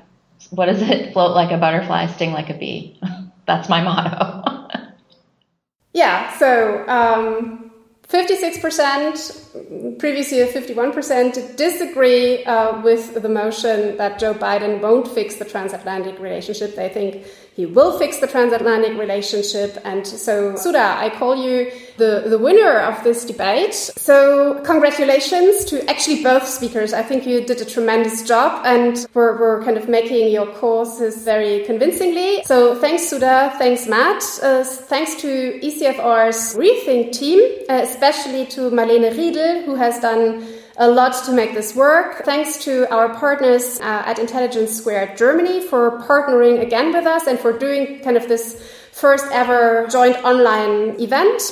what 0.50 0.68
is 0.68 0.80
it? 0.82 1.12
Float 1.12 1.34
like 1.34 1.50
a 1.50 1.58
butterfly, 1.58 2.06
sting 2.06 2.32
like 2.32 2.50
a 2.50 2.54
bee. 2.54 3.00
That's 3.46 3.68
my 3.68 3.82
motto. 3.82 4.44
yeah, 5.92 6.36
so 6.38 6.86
um, 6.88 7.72
56%, 8.08 9.98
previous 9.98 10.30
year 10.32 10.46
51%, 10.46 11.56
disagree 11.56 12.44
uh, 12.44 12.80
with 12.82 13.20
the 13.20 13.28
motion 13.28 13.96
that 13.96 14.18
Joe 14.18 14.34
Biden 14.34 14.80
won't 14.80 15.08
fix 15.08 15.36
the 15.36 15.44
transatlantic 15.44 16.18
relationship. 16.18 16.76
They 16.76 16.88
think 16.88 17.26
he 17.58 17.66
will 17.66 17.98
fix 17.98 18.18
the 18.18 18.28
transatlantic 18.28 18.96
relationship. 18.96 19.76
And 19.82 20.06
so, 20.06 20.54
Sudha, 20.54 20.94
I 20.96 21.10
call 21.10 21.34
you 21.34 21.72
the, 21.96 22.22
the 22.28 22.38
winner 22.38 22.78
of 22.78 23.02
this 23.02 23.24
debate. 23.24 23.74
So, 23.74 24.62
congratulations 24.64 25.64
to 25.64 25.84
actually 25.90 26.22
both 26.22 26.46
speakers. 26.46 26.92
I 26.92 27.02
think 27.02 27.26
you 27.26 27.44
did 27.44 27.60
a 27.60 27.64
tremendous 27.64 28.22
job 28.22 28.64
and 28.64 29.04
we're, 29.12 29.40
we're 29.40 29.64
kind 29.64 29.76
of 29.76 29.88
making 29.88 30.30
your 30.30 30.46
courses 30.46 31.24
very 31.24 31.64
convincingly. 31.64 32.44
So, 32.44 32.76
thanks, 32.76 33.08
Sudha. 33.08 33.52
Thanks, 33.58 33.88
Matt. 33.88 34.22
Uh, 34.40 34.62
thanks 34.62 35.16
to 35.16 35.58
ECFR's 35.60 36.54
Rethink 36.54 37.10
team, 37.10 37.40
uh, 37.68 37.80
especially 37.82 38.46
to 38.54 38.70
Marlene 38.70 39.10
Riedel, 39.16 39.64
who 39.64 39.74
has 39.74 39.98
done 39.98 40.46
a 40.78 40.88
lot 40.88 41.12
to 41.24 41.32
make 41.32 41.54
this 41.54 41.74
work. 41.74 42.24
Thanks 42.24 42.64
to 42.64 42.88
our 42.94 43.12
partners 43.14 43.80
uh, 43.80 44.04
at 44.06 44.18
Intelligence 44.18 44.76
Squared 44.78 45.16
Germany 45.16 45.60
for 45.60 45.98
partnering 46.02 46.62
again 46.62 46.92
with 46.94 47.04
us 47.04 47.26
and 47.26 47.38
for 47.38 47.52
doing 47.52 48.00
kind 48.00 48.16
of 48.16 48.28
this 48.28 48.62
first 48.92 49.26
ever 49.32 49.86
joint 49.90 50.16
online 50.24 51.00
event. 51.00 51.42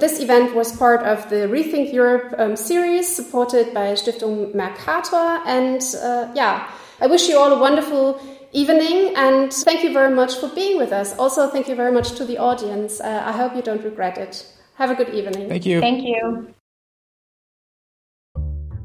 This 0.00 0.20
event 0.20 0.54
was 0.54 0.74
part 0.74 1.02
of 1.02 1.28
the 1.28 1.48
Rethink 1.48 1.92
Europe 1.92 2.34
um, 2.38 2.56
series 2.56 3.14
supported 3.14 3.74
by 3.74 3.92
Stiftung 3.92 4.54
Mercator. 4.54 5.42
And 5.44 5.82
uh, 6.02 6.32
yeah, 6.34 6.70
I 6.98 7.06
wish 7.08 7.28
you 7.28 7.38
all 7.38 7.52
a 7.52 7.58
wonderful 7.58 8.20
evening 8.52 9.12
and 9.16 9.52
thank 9.52 9.84
you 9.84 9.92
very 9.92 10.14
much 10.14 10.36
for 10.36 10.48
being 10.48 10.78
with 10.78 10.92
us. 10.92 11.14
Also, 11.18 11.50
thank 11.50 11.68
you 11.68 11.74
very 11.74 11.92
much 11.92 12.12
to 12.12 12.24
the 12.24 12.38
audience. 12.38 13.00
Uh, 13.00 13.22
I 13.26 13.32
hope 13.32 13.54
you 13.54 13.60
don't 13.60 13.84
regret 13.84 14.16
it. 14.16 14.46
Have 14.76 14.90
a 14.90 14.94
good 14.94 15.10
evening. 15.10 15.50
Thank 15.50 15.66
you. 15.66 15.80
Thank 15.80 16.04
you. 16.04 16.54